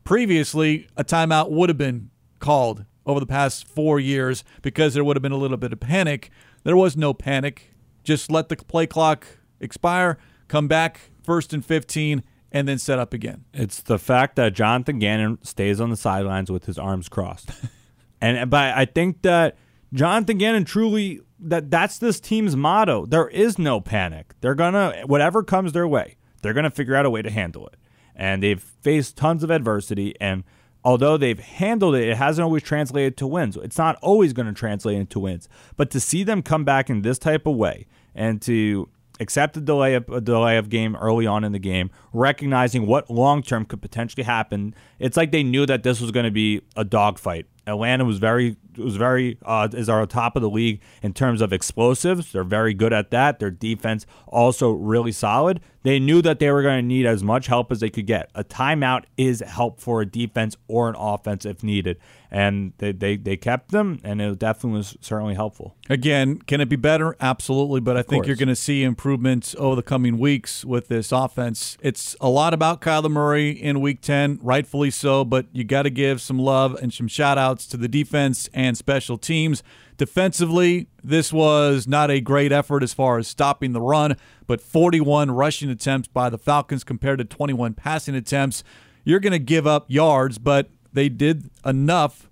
Previously, 0.05 0.89
a 0.97 1.05
timeout 1.05 1.51
would 1.51 1.69
have 1.69 1.79
been 1.79 2.11
called 2.39 2.85
over 3.07 3.21
the 3.21 3.27
past 3.27 3.67
four 3.67 3.99
years 4.01 4.45
because 4.63 4.95
there 4.95 5.05
would 5.05 5.17
have 5.17 5.23
been 5.23 5.33
a 5.33 5.37
little 5.37 5.57
bit 5.57 5.73
of 5.73 5.81
panic. 5.81 6.31
There 6.65 6.77
was 6.77 6.97
no 6.97 7.13
panic. 7.13 7.75
Just 8.05 8.31
let 8.31 8.49
the 8.49 8.57
play 8.57 8.87
clock 8.87 9.27
expire, 9.61 10.19
come 10.49 10.69
back 10.69 11.01
first 11.23 11.53
and 11.53 11.65
15, 11.65 12.23
and 12.51 12.69
then 12.69 12.79
set 12.79 12.99
up 12.99 13.15
again. 13.15 13.45
It's 13.55 13.81
the 13.81 13.99
fact 13.99 14.37
that 14.37 14.53
Jonathan 14.53 14.99
Gannon 14.99 15.39
stays 15.43 15.81
on 15.81 15.91
the 15.91 15.97
sidelines 15.97 16.51
with 16.51 16.67
his 16.67 16.79
arms 16.79 17.09
crossed. 17.09 17.51
and 18.21 18.51
but 18.51 18.77
I 18.77 18.85
think 18.85 19.23
that 19.23 19.57
Jonathan 19.93 20.39
Gannon 20.39 20.65
truly 20.65 21.21
that 21.39 21.71
that's 21.71 21.99
this 21.99 22.21
team's 22.21 22.57
motto. 22.57 23.05
There 23.07 23.29
is 23.29 23.59
no 23.59 23.81
panic. 23.81 24.35
They're 24.41 24.55
gonna 24.55 25.03
whatever 25.07 25.43
comes 25.43 25.73
their 25.73 25.89
way, 25.89 26.17
they're 26.43 26.55
gonna 26.55 26.71
figure 26.71 26.95
out 26.95 27.07
a 27.07 27.11
way 27.11 27.23
to 27.23 27.31
handle 27.31 27.67
it 27.67 27.77
and 28.15 28.43
they've 28.43 28.63
faced 28.63 29.17
tons 29.17 29.43
of 29.43 29.51
adversity. 29.51 30.15
And 30.21 30.45
although 30.85 31.17
they've 31.17 31.39
handled 31.39 31.95
it, 31.95 32.09
it 32.09 32.17
hasn't 32.17 32.45
always 32.45 32.63
translated 32.63 33.17
to 33.19 33.27
wins. 33.27 33.57
It's 33.57 33.79
not 33.79 33.97
always 34.03 34.33
going 34.33 34.47
to 34.47 34.53
translate 34.53 34.97
into 34.97 35.21
wins. 35.21 35.49
But 35.77 35.91
to 35.91 36.01
see 36.01 36.25
them 36.25 36.43
come 36.43 36.65
back 36.65 36.91
in 36.91 37.03
this 37.03 37.19
type 37.19 37.47
of 37.47 37.57
way 37.57 37.87
and 38.15 38.41
to 38.43 38.89
accept 39.21 39.57
a 39.57 39.61
delay 39.61 39.95
of 39.95 40.09
a 40.09 40.21
delay 40.21 40.57
of 40.57 40.69
game 40.69 40.97
early 40.97 41.27
on 41.27 41.45
in 41.45 41.53
the 41.53 41.59
game, 41.59 41.91
recognizing 42.13 42.87
what 42.87 43.11
long 43.11 43.43
term 43.43 43.65
could 43.65 43.81
potentially 43.81 44.25
happen, 44.25 44.75
it's 44.99 45.17
like 45.17 45.33
they 45.33 45.43
knew 45.43 45.67
that 45.67 45.83
this 45.83 46.01
was 46.01 46.11
going 46.11 46.25
to 46.25 46.31
be 46.31 46.63
a 46.77 46.85
dogfight. 46.85 47.47
Atlanta 47.67 48.05
was 48.05 48.19
very 48.19 48.57
was 48.77 48.97
very 48.97 49.39
uh, 49.45 49.69
is 49.73 49.89
our 49.89 50.05
top 50.07 50.35
of 50.37 50.43
the 50.43 50.51
league 50.51 50.81
in 51.03 51.13
terms 51.13 51.41
of 51.41 51.53
explosives. 51.53 52.33
They're 52.33 52.45
very 52.45 52.75
good 52.75 52.93
at 52.93 53.11
that. 53.11 53.39
Their 53.39 53.51
defense 53.51 54.07
also 54.27 54.71
really 54.71 55.13
solid. 55.13 55.61
They 55.83 55.99
knew 55.99 56.23
that 56.23 56.39
they 56.39 56.51
were 56.51 56.63
going 56.63 56.79
to 56.79 56.87
need 56.87 57.07
as 57.07 57.23
much 57.23 57.47
help 57.47 57.73
as 57.73 57.81
they 57.81 57.91
could 57.91 58.07
get. 58.07 58.31
A 58.35 58.45
timeout 58.45 59.05
is 59.17 59.41
help 59.41 59.81
for 59.81 60.01
a 60.01 60.07
defense 60.07 60.57
or 60.69 60.89
an 60.89 60.95
offense 60.97 61.45
if 61.45 61.63
needed, 61.63 61.99
and 62.31 62.73
they 62.79 62.93
they, 62.93 63.17
they 63.17 63.37
kept 63.37 63.71
them, 63.73 64.01
and 64.05 64.21
it 64.21 64.39
definitely 64.39 64.79
was 64.79 64.97
certainly 65.01 65.35
helpful. 65.35 65.77
Again, 65.91 66.39
can 66.39 66.61
it 66.61 66.69
be 66.69 66.77
better? 66.77 67.17
Absolutely, 67.21 67.81
but 67.81 67.97
I 67.97 68.03
think 68.03 68.27
you're 68.27 68.37
going 68.37 68.49
to 68.49 68.57
see 68.57 68.85
improvements 68.85 69.57
over 69.59 69.77
the 69.77 69.83
coming 69.83 70.19
weeks 70.19 70.65
with 70.65 70.89
this 70.89 71.11
offense. 71.11 71.77
It's 71.81 72.15
a 72.21 72.29
lot 72.29 72.55
about 72.55 72.81
Kyler 72.81 73.11
Murray 73.11 73.51
in 73.51 73.81
Week 73.81 74.01
10, 74.01 74.39
rightfully 74.43 74.91
so, 74.91 75.25
but 75.25 75.47
you 75.53 75.65
got 75.65 75.83
to 75.83 75.91
give 75.91 76.21
some 76.21 76.39
love 76.39 76.77
and 76.81 76.93
some 76.93 77.09
shout 77.09 77.39
outs 77.39 77.67
to 77.69 77.77
the 77.77 77.89
defense 77.89 78.49
and 78.55 78.77
special 78.77 79.19
teams. 79.19 79.63
Defensively, 80.03 80.89
this 81.05 81.33
was 81.33 81.87
not 81.87 82.11
a 82.11 82.21
great 82.21 82.51
effort 82.51 82.83
as 82.83 82.93
far 82.93 83.19
as 83.19 83.29
stopping 83.29 83.73
the 83.73 83.81
run, 83.81 84.17
but 84.49 84.61
41 84.61 85.31
rushing 85.31 85.71
attempts 85.71 86.09
by 86.09 86.29
the 86.29 86.39
Falcons 86.39 86.83
compared 86.83 87.19
to 87.19 87.25
21 87.25 87.75
passing 87.75 88.17
attempts. 88.17 88.65
You're 89.05 89.21
going 89.21 89.33
to 89.33 89.39
give 89.39 89.65
up 89.65 89.85
yards, 89.87 90.39
but 90.39 90.71
they 90.93 91.09
did 91.09 91.51
enough. 91.65 92.25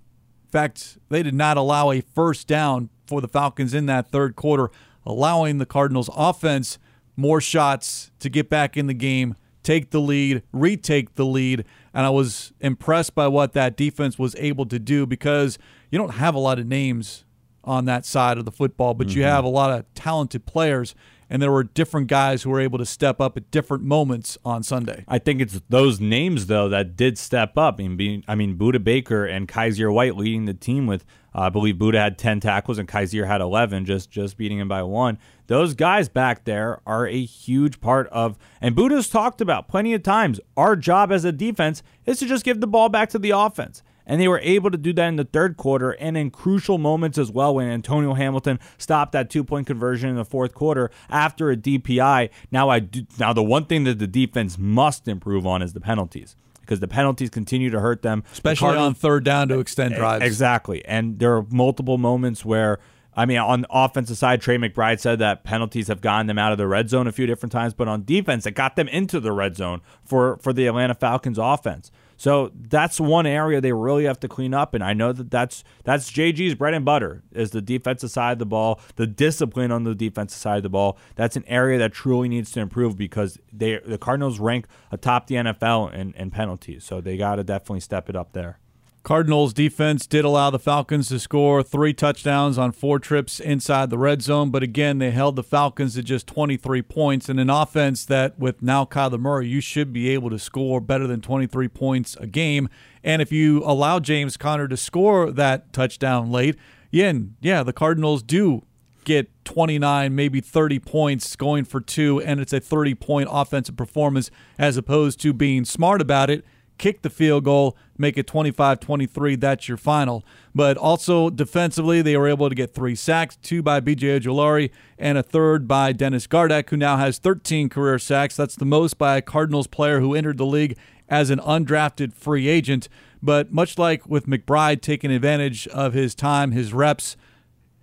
In 0.43 0.49
fact, 0.49 0.97
they 1.07 1.23
did 1.23 1.33
not 1.33 1.55
allow 1.55 1.91
a 1.91 2.01
first 2.01 2.45
down 2.45 2.89
for 3.07 3.21
the 3.21 3.29
Falcons 3.29 3.73
in 3.73 3.85
that 3.85 4.11
third 4.11 4.35
quarter, 4.35 4.69
allowing 5.05 5.57
the 5.57 5.65
Cardinals 5.65 6.09
offense 6.13 6.77
more 7.15 7.39
shots 7.39 8.11
to 8.19 8.27
get 8.27 8.49
back 8.49 8.75
in 8.75 8.87
the 8.87 8.93
game, 8.93 9.33
take 9.63 9.91
the 9.91 10.01
lead, 10.01 10.43
retake 10.51 11.15
the 11.15 11.25
lead. 11.25 11.63
And 11.93 12.05
I 12.05 12.09
was 12.09 12.51
impressed 12.59 13.15
by 13.15 13.29
what 13.29 13.53
that 13.53 13.77
defense 13.77 14.19
was 14.19 14.35
able 14.35 14.65
to 14.65 14.77
do 14.77 15.05
because 15.05 15.57
you 15.89 15.97
don't 15.97 16.15
have 16.15 16.35
a 16.35 16.39
lot 16.39 16.59
of 16.59 16.67
names 16.67 17.23
on 17.63 17.85
that 17.85 18.05
side 18.05 18.37
of 18.37 18.45
the 18.45 18.51
football, 18.51 18.93
but 18.93 19.07
mm-hmm. 19.07 19.19
you 19.19 19.23
have 19.23 19.43
a 19.43 19.49
lot 19.49 19.71
of 19.71 19.85
talented 19.93 20.45
players. 20.45 20.95
And 21.29 21.41
there 21.41 21.51
were 21.51 21.63
different 21.63 22.07
guys 22.07 22.43
who 22.43 22.49
were 22.49 22.59
able 22.59 22.77
to 22.77 22.85
step 22.85 23.21
up 23.21 23.37
at 23.37 23.49
different 23.51 23.85
moments 23.85 24.37
on 24.43 24.63
Sunday. 24.63 25.05
I 25.07 25.17
think 25.17 25.39
it's 25.39 25.61
those 25.69 26.01
names 26.01 26.47
though 26.47 26.67
that 26.67 26.97
did 26.97 27.17
step 27.17 27.57
up. 27.57 27.79
I 27.79 27.87
mean, 27.87 28.25
I 28.27 28.35
mean, 28.35 28.57
Budda 28.57 28.83
Baker 28.83 29.25
and 29.25 29.47
Kyzir 29.47 29.93
White 29.93 30.17
leading 30.17 30.43
the 30.43 30.53
team 30.53 30.87
with, 30.87 31.05
uh, 31.33 31.43
I 31.43 31.49
believe 31.49 31.75
Budda 31.75 31.93
had 31.93 32.17
ten 32.17 32.41
tackles 32.41 32.77
and 32.77 32.85
Kyzir 32.85 33.27
had 33.27 33.39
eleven, 33.39 33.85
just 33.85 34.11
just 34.11 34.35
beating 34.35 34.59
him 34.59 34.67
by 34.67 34.83
one. 34.83 35.17
Those 35.47 35.73
guys 35.73 36.09
back 36.09 36.43
there 36.43 36.81
are 36.85 37.07
a 37.07 37.23
huge 37.23 37.79
part 37.79 38.09
of, 38.09 38.37
and 38.59 38.75
Budda's 38.75 39.07
talked 39.07 39.39
about 39.39 39.69
plenty 39.69 39.93
of 39.93 40.03
times. 40.03 40.41
Our 40.57 40.75
job 40.75 41.13
as 41.13 41.23
a 41.23 41.31
defense 41.31 41.81
is 42.05 42.19
to 42.19 42.25
just 42.25 42.43
give 42.43 42.59
the 42.59 42.67
ball 42.67 42.89
back 42.89 43.09
to 43.11 43.19
the 43.19 43.31
offense. 43.31 43.83
And 44.05 44.19
they 44.19 44.27
were 44.27 44.39
able 44.39 44.71
to 44.71 44.77
do 44.77 44.93
that 44.93 45.07
in 45.07 45.15
the 45.15 45.23
third 45.23 45.57
quarter 45.57 45.91
and 45.91 46.17
in 46.17 46.31
crucial 46.31 46.77
moments 46.77 47.17
as 47.17 47.31
well 47.31 47.55
when 47.55 47.67
Antonio 47.67 48.13
Hamilton 48.13 48.59
stopped 48.77 49.11
that 49.13 49.29
two 49.29 49.43
point 49.43 49.67
conversion 49.67 50.09
in 50.09 50.15
the 50.15 50.25
fourth 50.25 50.53
quarter 50.53 50.91
after 51.09 51.51
a 51.51 51.57
DPI. 51.57 52.29
Now 52.51 52.69
I 52.69 52.79
do, 52.79 53.05
now 53.19 53.33
the 53.33 53.43
one 53.43 53.65
thing 53.65 53.83
that 53.85 53.99
the 53.99 54.07
defense 54.07 54.57
must 54.57 55.07
improve 55.07 55.45
on 55.45 55.61
is 55.61 55.73
the 55.73 55.81
penalties 55.81 56.35
because 56.61 56.79
the 56.79 56.87
penalties 56.87 57.29
continue 57.29 57.69
to 57.69 57.79
hurt 57.79 58.01
them, 58.01 58.23
especially 58.31 58.77
on 58.77 58.93
third 58.93 59.25
down 59.25 59.49
to 59.49 59.59
extend 59.59 59.95
drives. 59.95 60.23
Exactly, 60.23 60.83
and 60.85 61.19
there 61.19 61.35
are 61.35 61.45
multiple 61.49 61.97
moments 61.97 62.45
where. 62.45 62.79
I 63.13 63.25
mean, 63.25 63.39
on 63.39 63.63
the 63.63 63.67
offensive 63.69 64.17
side, 64.17 64.39
Trey 64.39 64.57
McBride 64.57 65.01
said 65.01 65.19
that 65.19 65.43
penalties 65.43 65.89
have 65.89 65.99
gotten 65.99 66.27
them 66.27 66.37
out 66.37 66.53
of 66.53 66.57
the 66.57 66.65
red 66.65 66.89
zone 66.89 67.07
a 67.07 67.11
few 67.11 67.25
different 67.27 67.51
times, 67.51 67.73
but 67.73 67.89
on 67.89 68.05
defense, 68.05 68.45
it 68.45 68.51
got 68.51 68.77
them 68.77 68.87
into 68.87 69.19
the 69.19 69.33
red 69.33 69.57
zone 69.57 69.81
for, 70.01 70.37
for 70.37 70.53
the 70.53 70.65
Atlanta 70.65 70.93
Falcons 70.93 71.37
offense. 71.37 71.91
So 72.21 72.51
that's 72.53 72.99
one 72.99 73.25
area 73.25 73.61
they 73.61 73.73
really 73.73 74.03
have 74.03 74.19
to 74.19 74.27
clean 74.27 74.53
up, 74.53 74.75
and 74.75 74.83
I 74.83 74.93
know 74.93 75.11
that 75.11 75.31
that's 75.31 75.63
that's 75.85 76.11
JG's 76.11 76.53
bread 76.53 76.75
and 76.75 76.85
butter 76.85 77.23
is 77.31 77.49
the 77.49 77.61
defensive 77.61 78.11
side 78.11 78.33
of 78.33 78.37
the 78.37 78.45
ball, 78.45 78.79
the 78.95 79.07
discipline 79.07 79.71
on 79.71 79.85
the 79.85 79.95
defensive 79.95 80.37
side 80.37 80.57
of 80.57 80.63
the 80.63 80.69
ball. 80.69 80.99
That's 81.15 81.35
an 81.35 81.43
area 81.47 81.79
that 81.79 81.93
truly 81.93 82.29
needs 82.29 82.51
to 82.51 82.59
improve 82.59 82.95
because 82.95 83.39
they 83.51 83.79
the 83.79 83.97
Cardinals 83.97 84.39
rank 84.39 84.67
atop 84.91 85.25
the 85.25 85.35
NFL 85.37 85.95
in, 85.95 86.13
in 86.13 86.29
penalties, 86.29 86.83
so 86.83 87.01
they 87.01 87.17
got 87.17 87.37
to 87.37 87.43
definitely 87.43 87.79
step 87.79 88.07
it 88.07 88.15
up 88.15 88.33
there. 88.33 88.59
Cardinals 89.03 89.51
defense 89.51 90.05
did 90.05 90.23
allow 90.23 90.51
the 90.51 90.59
Falcons 90.59 91.09
to 91.09 91.17
score 91.17 91.63
three 91.63 91.91
touchdowns 91.91 92.59
on 92.59 92.71
four 92.71 92.99
trips 92.99 93.39
inside 93.39 93.89
the 93.89 93.97
red 93.97 94.21
zone, 94.21 94.51
but 94.51 94.61
again, 94.61 94.99
they 94.99 95.09
held 95.09 95.35
the 95.35 95.43
Falcons 95.43 95.95
to 95.95 96.03
just 96.03 96.27
23 96.27 96.83
points 96.83 97.27
in 97.27 97.39
an 97.39 97.49
offense 97.49 98.05
that, 98.05 98.37
with 98.37 98.61
now 98.61 98.85
Kyler 98.85 99.19
Murray, 99.19 99.47
you 99.47 99.59
should 99.59 99.91
be 99.91 100.09
able 100.09 100.29
to 100.29 100.37
score 100.37 100.79
better 100.79 101.07
than 101.07 101.19
23 101.19 101.67
points 101.69 102.15
a 102.17 102.27
game. 102.27 102.69
And 103.03 103.23
if 103.23 103.31
you 103.31 103.63
allow 103.65 103.99
James 103.99 104.37
Conner 104.37 104.67
to 104.67 104.77
score 104.77 105.31
that 105.31 105.73
touchdown 105.73 106.31
late, 106.31 106.55
yeah, 106.91 107.11
yeah, 107.41 107.63
the 107.63 107.73
Cardinals 107.73 108.21
do 108.21 108.67
get 109.03 109.31
29, 109.45 110.13
maybe 110.13 110.41
30 110.41 110.77
points 110.77 111.35
going 111.35 111.65
for 111.65 111.81
two, 111.81 112.21
and 112.21 112.39
it's 112.39 112.53
a 112.53 112.59
30 112.59 112.93
point 112.93 113.29
offensive 113.31 113.75
performance 113.75 114.29
as 114.59 114.77
opposed 114.77 115.19
to 115.21 115.33
being 115.33 115.65
smart 115.65 116.01
about 116.01 116.29
it 116.29 116.45
kick 116.81 117.03
the 117.03 117.09
field 117.09 117.45
goal, 117.45 117.77
make 117.97 118.17
it 118.17 118.27
25 118.27 118.79
23. 118.79 119.35
That's 119.35 119.67
your 119.69 119.77
final. 119.77 120.25
But 120.53 120.75
also 120.75 121.29
defensively, 121.29 122.01
they 122.01 122.17
were 122.17 122.27
able 122.27 122.49
to 122.49 122.55
get 122.55 122.73
three 122.73 122.95
sacks 122.95 123.37
two 123.37 123.61
by 123.61 123.79
BJ 123.79 124.19
Ojulari 124.19 124.71
and 124.97 125.17
a 125.17 125.23
third 125.23 125.67
by 125.67 125.93
Dennis 125.93 126.27
Gardeck, 126.27 126.69
who 126.69 126.77
now 126.77 126.97
has 126.97 127.19
13 127.19 127.69
career 127.69 127.99
sacks. 127.99 128.35
That's 128.35 128.55
the 128.55 128.65
most 128.65 128.97
by 128.97 129.17
a 129.17 129.21
Cardinals 129.21 129.67
player 129.67 129.99
who 129.99 130.15
entered 130.15 130.37
the 130.37 130.45
league 130.45 130.75
as 131.07 131.29
an 131.29 131.39
undrafted 131.39 132.13
free 132.13 132.47
agent. 132.47 132.89
But 133.21 133.53
much 133.53 133.77
like 133.77 134.07
with 134.07 134.25
McBride 134.25 134.81
taking 134.81 135.11
advantage 135.11 135.67
of 135.67 135.93
his 135.93 136.15
time, 136.15 136.51
his 136.51 136.73
reps, 136.73 137.15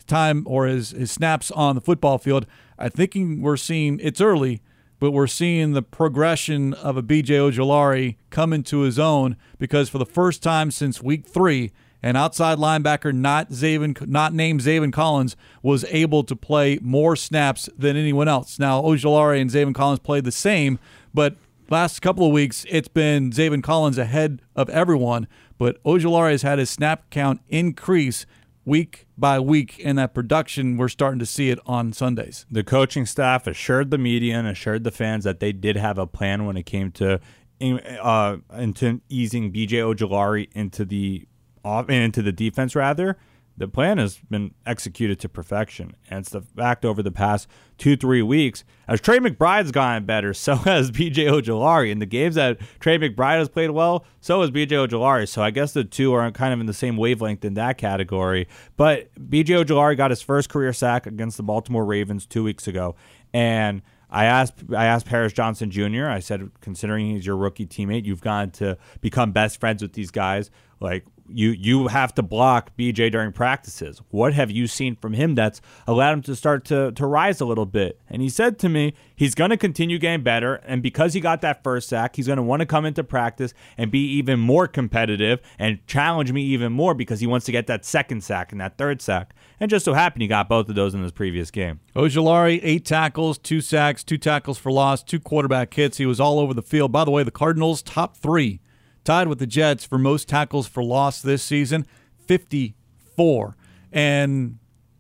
time, 0.09 0.43
or 0.47 0.67
his, 0.67 0.91
his 0.91 1.13
snaps 1.13 1.53
on 1.53 1.77
the 1.77 1.81
football 1.81 2.19
field, 2.19 2.47
I 2.77 2.89
think 2.89 3.15
we're 3.41 3.57
seeing 3.57 4.01
it's 4.03 4.21
early 4.21 4.61
but 5.01 5.13
we're 5.13 5.27
seeing 5.27 5.73
the 5.73 5.83
progression 5.83 6.75
of 6.75 6.97
a 6.97 7.03
BJ 7.03 7.39
Ojulari 7.39 8.17
come 8.31 8.53
into 8.53 8.81
his 8.81 8.99
own 8.99 9.37
because 9.59 9.89
for 9.89 9.99
the 9.99 10.07
first 10.07 10.43
time 10.43 10.71
since 10.71 11.03
week 11.03 11.27
three, 11.27 11.73
an 12.03 12.17
outside 12.17 12.59
linebacker 12.59 13.13
not 13.13 13.51
Zaven, 13.51 14.07
not 14.07 14.33
named 14.33 14.61
Zaven 14.61 14.93
Collins 14.93 15.37
was 15.63 15.85
able 15.89 16.23
to 16.25 16.37
play 16.37 16.79
more 16.81 17.17
snaps 17.17 17.69
than 17.77 17.97
anyone 17.97 18.29
else. 18.29 18.59
Now 18.59 18.81
Ojulari 18.83 19.41
and 19.41 19.51
Zaven 19.51 19.75
Collins 19.75 20.01
played 20.01 20.25
the 20.25 20.33
same, 20.33 20.79
but 21.13 21.37
last 21.71 22.01
couple 22.01 22.27
of 22.27 22.33
weeks 22.33 22.65
it's 22.69 22.89
been 22.89 23.31
Zaven 23.31 23.63
Collins 23.63 23.99
ahead 23.99 24.43
of 24.55 24.69
everyone. 24.71 25.27
But 25.59 25.83
Ojulari 25.83 26.33
has 26.33 26.43
had 26.43 26.61
his 26.61 26.71
snap 26.71 27.11
count 27.11 27.41
increase 27.49 28.27
week 28.69 29.07
by 29.17 29.41
week 29.41 29.79
in 29.79 29.97
that 29.97 30.15
production, 30.15 30.77
we're 30.77 30.89
starting 30.89 31.19
to 31.19 31.27
see 31.27 31.51
it 31.51 31.59
on 31.67 31.93
Sundays. 31.93 32.47
The 32.51 32.63
coaching 32.63 33.07
staff 33.07 33.47
assured 33.47 33.91
the 33.91 33.99
media 33.99 34.37
and 34.39 34.47
assured 34.47 34.85
the 34.85 34.91
fans 34.91 35.25
that 35.25 35.41
they 35.41 35.53
did 35.53 35.77
have 35.77 35.99
a 35.99 36.07
plan 36.07 36.45
when 36.45 36.57
it 36.57 36.67
came 36.67 36.93
to 36.93 37.19
uh, 37.61 38.37
into 38.57 39.01
easing 39.09 39.53
BJ 39.53 39.95
Ojulari 39.95 40.49
into 40.53 40.85
the 40.85 41.27
off 41.65 41.89
into 41.91 42.23
the 42.23 42.31
defense 42.31 42.77
rather 42.77 43.19
the 43.59 43.69
plan 43.69 43.99
has 43.99 44.19
been 44.31 44.55
executed 44.65 45.19
to 45.21 45.29
perfection. 45.29 45.97
And 46.09 46.21
it's 46.21 46.31
the 46.31 46.43
fact 46.43 46.85
over 46.85 47.03
the 47.03 47.11
past 47.11 47.49
two, 47.77 47.97
three 47.97 48.23
weeks, 48.23 48.65
as 48.87 49.01
Trey 49.01 49.19
McBride's 49.19 49.73
gotten 49.73 50.05
better, 50.05 50.33
so 50.33 50.55
has 50.69 50.91
BJ 50.91 51.29
Ojulari. 51.29 51.91
In 51.91 51.99
the 51.99 52.07
games 52.07 52.37
that 52.37 52.59
Trey 52.79 52.99
McBride 52.99 53.39
has 53.39 53.49
played 53.49 53.71
well, 53.71 54.05
so 54.21 54.41
has 54.41 54.51
BJ 54.51 54.89
Ojulari. 54.89 55.29
So 55.29 55.43
I 55.43 55.51
guess 55.51 55.73
the 55.73 55.85
two 55.85 56.13
are 56.13 56.31
kind 56.31 56.55
of 56.55 56.61
in 56.61 56.67
the 56.67 56.73
same 56.73 56.97
wavelength 56.97 57.45
in 57.45 57.55
that 57.55 57.79
category. 57.79 58.47
But 58.77 59.13
BJ 59.17 59.65
Ojulari 59.65 59.97
got 59.97 60.11
his 60.11 60.23
first 60.23 60.49
career 60.49 60.73
sack 60.73 61.07
against 61.07 61.37
the 61.37 61.43
Baltimore 61.43 61.85
Ravens 61.85 62.27
two 62.27 62.45
weeks 62.45 62.69
ago. 62.69 62.95
And 63.35 63.83
I 64.11 64.25
asked 64.25 64.65
I 64.75 64.87
asked 64.87 65.07
Paris 65.07 65.33
Johnson 65.33 65.71
Jr. 65.71 66.07
I 66.07 66.21
said, 66.21 66.51
considering 66.61 67.15
he's 67.15 67.27
your 67.27 67.37
rookie 67.37 67.67
teammate, 67.67 68.07
you've 68.07 68.23
gone 68.23 68.51
to 68.53 68.79
become 69.01 69.33
best 69.33 69.61
friends 69.61 69.83
with 69.83 69.93
these 69.93 70.11
guys. 70.11 70.51
Like, 70.81 71.05
you 71.29 71.51
you 71.51 71.89
have 71.89 72.15
to 72.15 72.23
block 72.23 72.77
BJ 72.77 73.11
during 73.11 73.33
practices. 73.33 74.01
What 74.11 74.35
have 74.35 74.51
you 74.51 74.67
seen 74.67 74.97
from 74.97 75.13
him 75.13 75.35
that's 75.35 75.61
allowed 75.87 76.13
him 76.15 76.23
to 76.23 76.37
start 76.37 76.65
to 76.67 76.93
to 76.93 77.07
rise 77.07 77.41
a 77.41 77.45
little 77.45 77.67
bit? 77.67 78.01
And 78.09 78.23
he 78.23 78.29
said 78.29 78.59
to 78.61 78.69
me, 78.69 78.95
he's 79.15 79.35
going 79.35 79.51
to 79.51 79.57
continue 79.57 79.99
getting 79.99 80.23
better, 80.23 80.57
and 80.67 80.83
because 80.83 81.15
he 81.15 81.21
got 81.21 81.41
that 81.43 81.63
first 81.63 81.89
sack, 81.89 82.17
he's 82.17 82.27
going 82.27 82.39
to 82.39 82.43
want 82.43 82.61
to 82.61 82.67
come 82.67 82.85
into 82.85 83.05
practice 83.05 83.53
and 83.77 83.91
be 83.91 84.05
even 84.13 84.41
more 84.41 84.67
competitive 84.67 85.41
and 85.59 85.87
challenge 85.87 86.33
me 86.33 86.43
even 86.43 86.73
more 86.73 86.95
because 86.95 87.21
he 87.21 87.27
wants 87.27 87.47
to 87.47 87.53
get 87.53 87.67
that 87.67 87.85
second 87.85 88.23
sack 88.23 88.53
and 88.53 88.61
that 88.61 88.79
third 88.79 89.03
sack. 89.03 89.35
And 89.61 89.71
just 89.71 89.85
so 89.85 89.95
happened 89.95 90.23
he 90.23 90.29
got 90.29 90.49
both 90.49 90.69
of 90.69 90.75
those 90.75 90.95
in 90.95 91.03
his 91.03 91.13
previous 91.13 91.51
game. 91.51 91.81
Ojulari, 91.95 92.61
eight 92.63 92.85
tackles, 92.85 93.39
two 93.39 93.61
sacks, 93.61 94.05
two 94.05 94.19
tackles 94.19 94.59
for 94.59 94.73
loss, 94.73 95.03
two 95.03 95.21
quarterback 95.21 95.75
hits. 95.75 95.99
He 95.99 96.07
was 96.07 96.21
all 96.21 96.39
over 96.39 96.55
the 96.55 96.63
field. 96.63 96.93
By 96.93 97.05
the 97.05 97.11
way, 97.11 97.23
the 97.23 97.31
Cardinals 97.31 97.83
top 97.83 98.17
three 98.17 98.61
tied 99.05 99.29
with 99.29 99.39
the 99.39 99.47
Jets 99.47 99.85
for 99.85 99.99
most 99.99 100.29
tackles 100.29 100.67
for 100.67 100.83
loss 100.83 101.23
this 101.23 101.43
season, 101.43 101.87
54. 102.27 103.57
And 103.93 104.59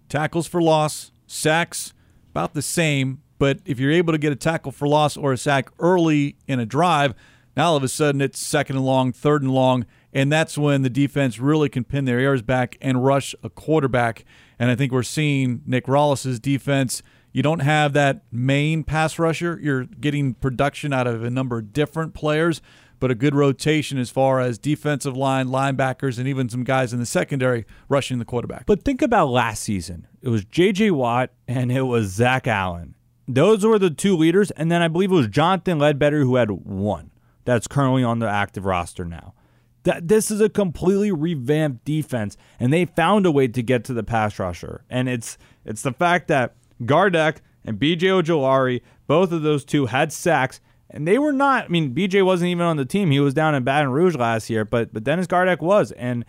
tackles 0.08 0.46
for 0.46 0.62
loss, 0.62 1.12
sacks, 1.26 1.92
about 2.30 2.54
the 2.54 2.62
same. 2.62 3.22
But 3.38 3.60
if 3.64 3.78
you're 3.78 3.92
able 3.92 4.12
to 4.12 4.18
get 4.18 4.32
a 4.32 4.36
tackle 4.36 4.72
for 4.72 4.88
loss 4.88 5.16
or 5.16 5.32
a 5.32 5.38
sack 5.38 5.70
early 5.78 6.36
in 6.46 6.58
a 6.58 6.66
drive, 6.66 7.14
now 7.56 7.70
all 7.70 7.76
of 7.76 7.82
a 7.82 7.88
sudden 7.88 8.20
it's 8.20 8.38
second 8.38 8.76
and 8.76 8.84
long, 8.84 9.12
third 9.12 9.42
and 9.42 9.52
long, 9.52 9.86
and 10.12 10.32
that's 10.32 10.56
when 10.56 10.82
the 10.82 10.90
defense 10.90 11.38
really 11.38 11.68
can 11.68 11.84
pin 11.84 12.04
their 12.04 12.20
ears 12.20 12.42
back 12.42 12.76
and 12.80 13.04
rush 13.04 13.34
a 13.42 13.50
quarterback. 13.50 14.24
And 14.58 14.70
I 14.70 14.74
think 14.74 14.92
we're 14.92 15.02
seeing 15.02 15.62
Nick 15.66 15.86
Rallis's 15.86 16.40
defense. 16.40 17.02
You 17.32 17.42
don't 17.42 17.60
have 17.60 17.92
that 17.92 18.22
main 18.32 18.84
pass 18.84 19.18
rusher. 19.18 19.58
You're 19.62 19.84
getting 19.84 20.34
production 20.34 20.92
out 20.92 21.06
of 21.06 21.22
a 21.22 21.30
number 21.30 21.58
of 21.58 21.72
different 21.72 22.14
players 22.14 22.62
but 23.00 23.10
a 23.10 23.14
good 23.14 23.34
rotation 23.34 23.98
as 23.98 24.10
far 24.10 24.40
as 24.40 24.58
defensive 24.58 25.16
line, 25.16 25.48
linebackers, 25.48 26.18
and 26.18 26.26
even 26.26 26.48
some 26.48 26.64
guys 26.64 26.92
in 26.92 26.98
the 26.98 27.06
secondary 27.06 27.64
rushing 27.88 28.18
the 28.18 28.24
quarterback. 28.24 28.66
But 28.66 28.82
think 28.84 29.02
about 29.02 29.28
last 29.28 29.62
season. 29.62 30.06
It 30.22 30.28
was 30.28 30.44
J.J. 30.44 30.90
Watt 30.92 31.30
and 31.46 31.70
it 31.70 31.82
was 31.82 32.08
Zach 32.08 32.46
Allen. 32.46 32.94
Those 33.26 33.64
were 33.64 33.78
the 33.78 33.90
two 33.90 34.16
leaders, 34.16 34.50
and 34.52 34.72
then 34.72 34.80
I 34.80 34.88
believe 34.88 35.12
it 35.12 35.14
was 35.14 35.28
Jonathan 35.28 35.78
Ledbetter 35.78 36.20
who 36.20 36.36
had 36.36 36.50
one 36.50 37.10
that's 37.44 37.66
currently 37.66 38.02
on 38.02 38.18
the 38.20 38.28
active 38.28 38.64
roster 38.64 39.04
now. 39.04 39.34
that 39.84 40.08
this 40.08 40.30
is 40.30 40.40
a 40.40 40.48
completely 40.48 41.10
revamped 41.12 41.84
defense, 41.84 42.36
and 42.58 42.72
they 42.72 42.84
found 42.84 43.24
a 43.26 43.30
way 43.30 43.48
to 43.48 43.62
get 43.62 43.84
to 43.84 43.94
the 43.94 44.02
pass 44.02 44.38
rusher. 44.38 44.84
And 44.90 45.08
it's 45.08 45.38
it's 45.64 45.82
the 45.82 45.92
fact 45.92 46.28
that 46.28 46.56
Gardeck 46.84 47.36
and 47.64 47.78
BJ 47.78 47.98
Ojulari, 48.22 48.82
both 49.06 49.32
of 49.32 49.42
those 49.42 49.64
two 49.64 49.86
had 49.86 50.12
sacks, 50.12 50.60
and 50.90 51.06
they 51.06 51.18
were 51.18 51.32
not. 51.32 51.64
I 51.64 51.68
mean, 51.68 51.94
BJ 51.94 52.24
wasn't 52.24 52.50
even 52.50 52.64
on 52.64 52.76
the 52.76 52.84
team; 52.84 53.10
he 53.10 53.20
was 53.20 53.34
down 53.34 53.54
in 53.54 53.64
Baton 53.64 53.90
Rouge 53.90 54.16
last 54.16 54.48
year, 54.48 54.64
but 54.64 54.92
but 54.92 55.04
Dennis 55.04 55.26
Gardeck 55.26 55.60
was, 55.60 55.92
and 55.92 56.24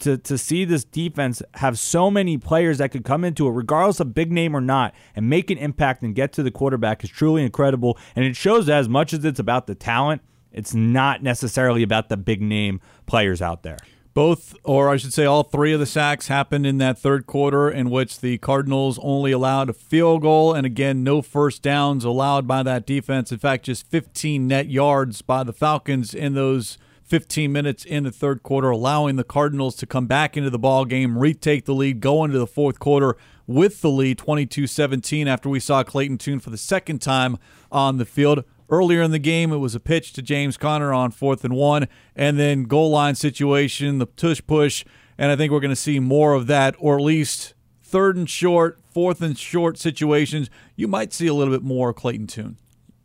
to 0.00 0.16
to 0.18 0.38
see 0.38 0.64
this 0.64 0.84
defense 0.84 1.42
have 1.54 1.78
so 1.78 2.10
many 2.10 2.38
players 2.38 2.78
that 2.78 2.90
could 2.90 3.04
come 3.04 3.24
into 3.24 3.46
it, 3.46 3.50
regardless 3.50 4.00
of 4.00 4.14
big 4.14 4.30
name 4.30 4.54
or 4.54 4.60
not, 4.60 4.94
and 5.14 5.28
make 5.28 5.50
an 5.50 5.58
impact 5.58 6.02
and 6.02 6.14
get 6.14 6.32
to 6.34 6.42
the 6.42 6.50
quarterback 6.50 7.02
is 7.02 7.10
truly 7.10 7.42
incredible. 7.42 7.98
And 8.14 8.24
it 8.24 8.36
shows 8.36 8.66
that 8.66 8.78
as 8.78 8.88
much 8.88 9.12
as 9.12 9.24
it's 9.24 9.40
about 9.40 9.66
the 9.66 9.74
talent, 9.74 10.22
it's 10.52 10.74
not 10.74 11.22
necessarily 11.22 11.82
about 11.82 12.08
the 12.08 12.16
big 12.16 12.40
name 12.40 12.80
players 13.06 13.42
out 13.42 13.62
there. 13.62 13.78
Both, 14.16 14.56
or 14.64 14.88
I 14.88 14.96
should 14.96 15.12
say, 15.12 15.26
all 15.26 15.42
three 15.42 15.74
of 15.74 15.78
the 15.78 15.84
sacks 15.84 16.28
happened 16.28 16.66
in 16.66 16.78
that 16.78 16.98
third 16.98 17.26
quarter, 17.26 17.70
in 17.70 17.90
which 17.90 18.20
the 18.20 18.38
Cardinals 18.38 18.98
only 19.02 19.30
allowed 19.30 19.68
a 19.68 19.74
field 19.74 20.22
goal, 20.22 20.54
and 20.54 20.64
again, 20.64 21.04
no 21.04 21.20
first 21.20 21.60
downs 21.60 22.02
allowed 22.02 22.48
by 22.48 22.62
that 22.62 22.86
defense. 22.86 23.30
In 23.30 23.36
fact, 23.36 23.66
just 23.66 23.86
15 23.90 24.48
net 24.48 24.70
yards 24.70 25.20
by 25.20 25.44
the 25.44 25.52
Falcons 25.52 26.14
in 26.14 26.32
those 26.32 26.78
15 27.02 27.52
minutes 27.52 27.84
in 27.84 28.04
the 28.04 28.10
third 28.10 28.42
quarter, 28.42 28.70
allowing 28.70 29.16
the 29.16 29.22
Cardinals 29.22 29.76
to 29.76 29.86
come 29.86 30.06
back 30.06 30.34
into 30.34 30.48
the 30.48 30.58
ball 30.58 30.86
game, 30.86 31.18
retake 31.18 31.66
the 31.66 31.74
lead, 31.74 32.00
go 32.00 32.24
into 32.24 32.38
the 32.38 32.46
fourth 32.46 32.78
quarter 32.78 33.18
with 33.46 33.82
the 33.82 33.90
lead 33.90 34.16
22-17 34.16 35.26
after 35.26 35.50
we 35.50 35.60
saw 35.60 35.82
Clayton 35.82 36.16
Tune 36.16 36.40
for 36.40 36.48
the 36.48 36.56
second 36.56 37.02
time 37.02 37.36
on 37.70 37.98
the 37.98 38.06
field. 38.06 38.44
Earlier 38.68 39.02
in 39.02 39.12
the 39.12 39.18
game, 39.18 39.52
it 39.52 39.58
was 39.58 39.74
a 39.74 39.80
pitch 39.80 40.12
to 40.14 40.22
James 40.22 40.56
Conner 40.56 40.92
on 40.92 41.10
fourth 41.10 41.44
and 41.44 41.54
one, 41.54 41.88
and 42.14 42.38
then 42.38 42.64
goal 42.64 42.90
line 42.90 43.14
situation, 43.14 43.98
the 43.98 44.06
tush 44.06 44.40
push, 44.46 44.84
and 45.18 45.30
I 45.30 45.36
think 45.36 45.52
we're 45.52 45.60
going 45.60 45.70
to 45.70 45.76
see 45.76 46.00
more 46.00 46.34
of 46.34 46.46
that, 46.48 46.74
or 46.78 46.96
at 46.96 47.02
least 47.02 47.54
third 47.82 48.16
and 48.16 48.28
short, 48.28 48.78
fourth 48.90 49.22
and 49.22 49.38
short 49.38 49.78
situations. 49.78 50.50
You 50.74 50.88
might 50.88 51.12
see 51.12 51.26
a 51.26 51.34
little 51.34 51.54
bit 51.54 51.62
more 51.62 51.92
Clayton 51.94 52.26
Tune. 52.26 52.56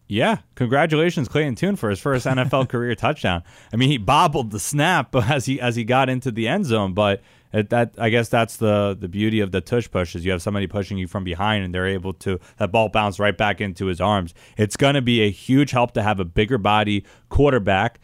Yeah, 0.08 0.40
congratulations, 0.56 1.30
Clayton 1.30 1.56
Tune, 1.56 1.78
for 1.78 1.90
his 1.90 2.00
first 2.00 2.26
NFL 2.26 2.68
career 2.70 2.96
touchdown. 2.96 3.44
I 3.72 3.78
mean, 3.78 3.90
he 3.90 3.98
bobbled 3.98 4.52
the 4.52 4.60
snap 4.60 5.16
as 5.16 5.46
he 5.46 5.62
as 5.62 5.76
he 5.76 5.84
got 5.84 6.10
into 6.10 6.32
the 6.32 6.48
end 6.48 6.66
zone, 6.66 6.94
but 6.94 7.22
it, 7.54 7.70
that 7.70 7.96
I 7.98 8.10
guess 8.10 8.30
that's 8.30 8.58
the 8.58 8.98
the 9.00 9.08
beauty 9.08 9.40
of 9.40 9.52
the 9.52 9.62
tush 9.62 9.90
push 9.90 10.16
is 10.16 10.26
you 10.26 10.32
have 10.32 10.42
somebody 10.42 10.68
pushing 10.68 10.98
you 10.98 11.08
from 11.08 11.24
behind, 11.24 11.64
and 11.64 11.74
they're 11.74 11.88
able 11.88 12.14
to 12.14 12.40
that 12.58 12.72
ball 12.72 12.90
bounce 12.90 13.20
right 13.20 13.38
back 13.38 13.62
into 13.62 13.88
his 13.88 14.00
arms. 14.00 14.34
It's 14.58 14.78
going 14.78 14.96
to 14.96 15.02
be 15.02 15.22
a 15.22 15.32
huge 15.32 15.72
help 15.72 15.94
to 15.94 16.04
have 16.04 16.20
a 16.20 16.26
bigger 16.26 16.58
body 16.58 17.06
quarterback 17.30 18.00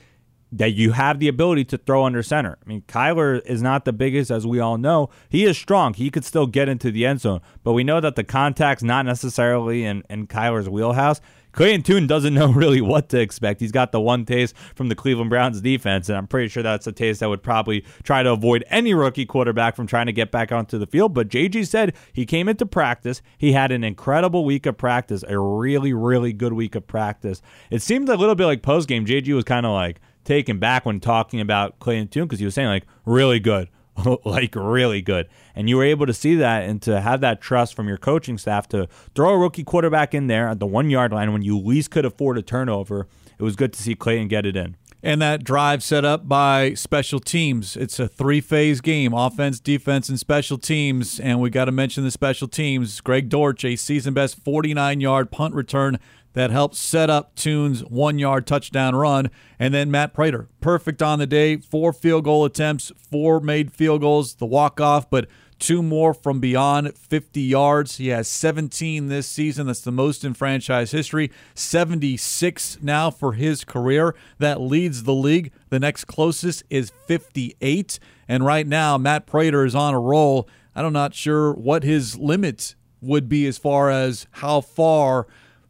that 0.51 0.71
you 0.71 0.91
have 0.93 1.19
the 1.19 1.27
ability 1.27 1.65
to 1.65 1.77
throw 1.77 2.05
under 2.05 2.23
center. 2.23 2.57
I 2.63 2.67
mean, 2.67 2.81
Kyler 2.87 3.45
is 3.45 3.61
not 3.61 3.85
the 3.85 3.93
biggest, 3.93 4.31
as 4.31 4.47
we 4.47 4.59
all 4.59 4.77
know. 4.77 5.09
He 5.29 5.43
is 5.43 5.57
strong. 5.57 5.93
He 5.93 6.09
could 6.09 6.23
still 6.23 6.47
get 6.47 6.69
into 6.69 6.91
the 6.91 7.05
end 7.05 7.21
zone, 7.21 7.41
but 7.63 7.73
we 7.73 7.83
know 7.83 7.99
that 7.99 8.15
the 8.15 8.23
contact's 8.23 8.83
not 8.83 9.05
necessarily 9.05 9.83
in, 9.83 10.03
in 10.09 10.27
Kyler's 10.27 10.69
wheelhouse. 10.69 11.19
Clayton 11.51 11.83
Tune 11.83 12.07
doesn't 12.07 12.33
know 12.33 12.51
really 12.51 12.81
what 12.81 13.09
to 13.09 13.19
expect. 13.19 13.61
He's 13.61 13.71
got 13.71 13.91
the 13.91 14.01
one 14.01 14.25
taste 14.25 14.55
from 14.75 14.89
the 14.89 14.95
Cleveland 14.95 15.29
Browns 15.29 15.61
defense, 15.61 16.09
and 16.09 16.17
I'm 16.17 16.27
pretty 16.27 16.49
sure 16.49 16.63
that's 16.63 16.87
a 16.87 16.91
taste 16.91 17.19
that 17.19 17.29
would 17.29 17.43
probably 17.43 17.83
try 18.03 18.23
to 18.23 18.31
avoid 18.31 18.63
any 18.69 18.93
rookie 18.93 19.25
quarterback 19.25 19.75
from 19.75 19.87
trying 19.87 20.05
to 20.05 20.13
get 20.13 20.31
back 20.31 20.51
onto 20.51 20.77
the 20.77 20.87
field. 20.87 21.13
But 21.13 21.29
JG 21.29 21.67
said 21.67 21.95
he 22.13 22.25
came 22.25 22.47
into 22.47 22.65
practice. 22.65 23.21
He 23.37 23.53
had 23.53 23.71
an 23.71 23.83
incredible 23.83 24.45
week 24.45 24.65
of 24.65 24.77
practice, 24.77 25.23
a 25.27 25.39
really, 25.39 25.93
really 25.93 26.33
good 26.33 26.53
week 26.53 26.75
of 26.75 26.87
practice. 26.87 27.41
It 27.69 27.81
seemed 27.81 28.09
a 28.09 28.15
little 28.15 28.35
bit 28.35 28.45
like 28.45 28.61
post 28.61 28.87
game. 28.87 29.05
JG 29.05 29.33
was 29.33 29.43
kind 29.43 29.65
of 29.65 29.71
like 29.71 29.99
taken 30.23 30.59
back 30.59 30.85
when 30.85 30.99
talking 30.99 31.39
about 31.39 31.79
Clayton 31.79 32.09
Tune 32.09 32.25
because 32.25 32.39
he 32.39 32.45
was 32.45 32.53
saying, 32.53 32.67
like, 32.67 32.85
really 33.05 33.39
good. 33.39 33.69
like 34.25 34.55
really 34.55 35.01
good. 35.01 35.27
And 35.55 35.69
you 35.69 35.77
were 35.77 35.83
able 35.83 36.05
to 36.05 36.13
see 36.13 36.35
that 36.35 36.63
and 36.63 36.81
to 36.83 37.01
have 37.01 37.21
that 37.21 37.41
trust 37.41 37.75
from 37.75 37.87
your 37.87 37.97
coaching 37.97 38.37
staff 38.37 38.67
to 38.69 38.87
throw 39.15 39.31
a 39.31 39.37
rookie 39.37 39.63
quarterback 39.63 40.13
in 40.13 40.27
there 40.27 40.47
at 40.47 40.59
the 40.59 40.67
one 40.67 40.89
yard 40.89 41.11
line 41.11 41.33
when 41.33 41.41
you 41.41 41.57
least 41.57 41.91
could 41.91 42.05
afford 42.05 42.37
a 42.37 42.41
turnover. 42.41 43.07
It 43.37 43.43
was 43.43 43.55
good 43.55 43.73
to 43.73 43.81
see 43.81 43.95
Clayton 43.95 44.27
get 44.27 44.45
it 44.45 44.55
in. 44.55 44.75
And 45.03 45.21
that 45.21 45.43
drive 45.43 45.83
set 45.83 46.03
up 46.03 46.27
by 46.27 46.73
special 46.73 47.19
teams. 47.19 47.77
It's 47.77 47.99
a 47.99 48.07
three 48.07 48.41
phase 48.41 48.81
game 48.81 49.13
offense, 49.13 49.59
defense, 49.59 50.09
and 50.09 50.19
special 50.19 50.57
teams. 50.57 51.19
And 51.19 51.39
we 51.39 51.51
got 51.51 51.65
to 51.65 51.71
mention 51.71 52.03
the 52.03 52.11
special 52.11 52.47
teams. 52.47 52.99
Greg 53.01 53.29
Dortch, 53.29 53.63
a 53.63 53.75
season 53.75 54.15
best 54.15 54.43
49 54.43 54.99
yard 54.99 55.31
punt 55.31 55.53
return 55.53 55.99
that 56.37 56.51
helped 56.51 56.75
set 56.75 57.09
up 57.09 57.33
Tune's 57.33 57.83
one 57.85 58.19
yard 58.19 58.45
touchdown 58.45 58.95
run. 58.95 59.31
And 59.57 59.73
then 59.73 59.89
Matt 59.89 60.13
Prater, 60.13 60.47
perfect 60.61 61.01
on 61.01 61.17
the 61.17 61.25
day, 61.25 61.57
four 61.57 61.91
field 61.91 62.25
goal 62.25 62.45
attempts, 62.45 62.91
four 62.95 63.39
made 63.39 63.73
field 63.73 64.01
goals, 64.01 64.35
the 64.35 64.45
walk 64.45 64.79
off, 64.79 65.09
but 65.09 65.27
two 65.57 65.81
more 65.81 66.13
from 66.13 66.39
beyond 66.39 66.95
50 66.95 67.41
yards. 67.41 67.97
He 67.97 68.09
has 68.09 68.27
17 68.27 69.07
this 69.07 69.25
season. 69.25 69.65
That's 69.65 69.81
the 69.81 69.91
most 69.91 70.23
in 70.23 70.35
franchise 70.35 70.91
history. 70.91 71.31
76 71.55 72.83
now 72.83 73.09
for 73.09 73.33
his 73.33 73.65
career. 73.65 74.13
That 74.37 74.61
leads 74.61 75.05
the 75.05 75.15
league. 75.15 75.51
The 75.69 75.79
next 75.79 76.05
closest 76.05 76.63
is 76.69 76.91
58. 77.07 77.97
And 78.27 78.45
right 78.45 78.67
now, 78.67 78.99
Matt 78.99 79.25
Prater 79.25 79.65
is 79.65 79.73
on 79.73 79.95
a 79.95 79.99
roll. 79.99 80.47
I'm 80.75 80.93
not 80.93 81.15
sure 81.15 81.51
what 81.53 81.81
his 81.81 82.15
limit 82.15 82.75
would 83.01 83.27
be 83.27 83.47
as 83.47 83.57
far 83.57 83.89
as 83.89 84.27
how 84.33 84.61
far 84.61 85.25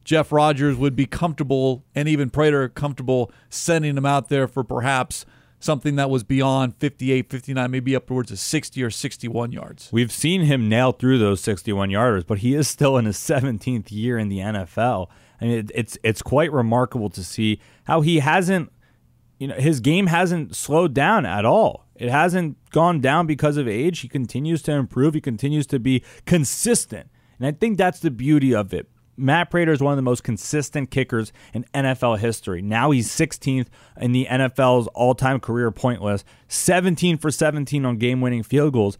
Jeff 0.07 0.31
Rodgers 0.31 0.77
would 0.77 0.95
be 0.95 1.05
comfortable 1.05 1.83
and 1.93 2.07
even 2.07 2.29
Prater 2.29 2.69
comfortable 2.69 3.29
sending 3.49 3.97
him 3.97 4.05
out 4.05 4.29
there 4.29 4.47
for 4.47 4.63
perhaps 4.63 5.25
something 5.59 5.97
that 5.97 6.09
was 6.09 6.23
beyond 6.23 6.77
58, 6.77 7.29
59, 7.29 7.69
maybe 7.69 7.93
upwards 7.93 8.31
of 8.31 8.39
60 8.39 8.81
or 8.81 8.89
61 8.89 9.51
yards. 9.51 9.89
We've 9.91 10.11
seen 10.11 10.43
him 10.43 10.69
nail 10.69 10.93
through 10.93 11.17
those 11.17 11.41
61 11.41 11.89
yarders, 11.89 12.25
but 12.25 12.37
he 12.37 12.53
is 12.53 12.69
still 12.69 12.95
in 12.95 13.03
his 13.03 13.17
17th 13.17 13.91
year 13.91 14.17
in 14.17 14.29
the 14.29 14.37
NFL. 14.37 15.07
I 15.41 15.45
mean, 15.45 15.57
it, 15.59 15.71
it's 15.75 15.97
it's 16.03 16.21
quite 16.21 16.53
remarkable 16.53 17.09
to 17.09 17.21
see 17.21 17.59
how 17.83 17.99
he 17.99 18.19
hasn't, 18.19 18.71
you 19.39 19.49
know, 19.49 19.55
his 19.55 19.81
game 19.81 20.07
hasn't 20.07 20.55
slowed 20.55 20.93
down 20.93 21.25
at 21.25 21.43
all. 21.43 21.85
It 21.95 22.09
hasn't 22.09 22.55
gone 22.69 23.01
down 23.01 23.27
because 23.27 23.57
of 23.57 23.67
age. 23.67 23.99
He 23.99 24.07
continues 24.07 24.61
to 24.61 24.71
improve. 24.71 25.15
He 25.15 25.21
continues 25.21 25.67
to 25.67 25.79
be 25.79 26.01
consistent. 26.25 27.09
And 27.39 27.45
I 27.45 27.51
think 27.51 27.77
that's 27.77 27.99
the 27.99 28.09
beauty 28.09 28.55
of 28.55 28.73
it. 28.73 28.87
Matt 29.17 29.49
Prater 29.49 29.71
is 29.71 29.81
one 29.81 29.91
of 29.91 29.97
the 29.97 30.03
most 30.03 30.23
consistent 30.23 30.91
kickers 30.91 31.33
in 31.53 31.65
NFL 31.73 32.19
history. 32.19 32.61
Now 32.61 32.91
he's 32.91 33.09
16th 33.09 33.67
in 33.99 34.11
the 34.11 34.27
NFL's 34.29 34.87
all 34.93 35.15
time 35.15 35.39
career 35.39 35.71
point 35.71 36.01
list, 36.01 36.25
17 36.47 37.17
for 37.17 37.31
17 37.31 37.83
on 37.85 37.97
game 37.97 38.21
winning 38.21 38.43
field 38.43 38.73
goals. 38.73 38.97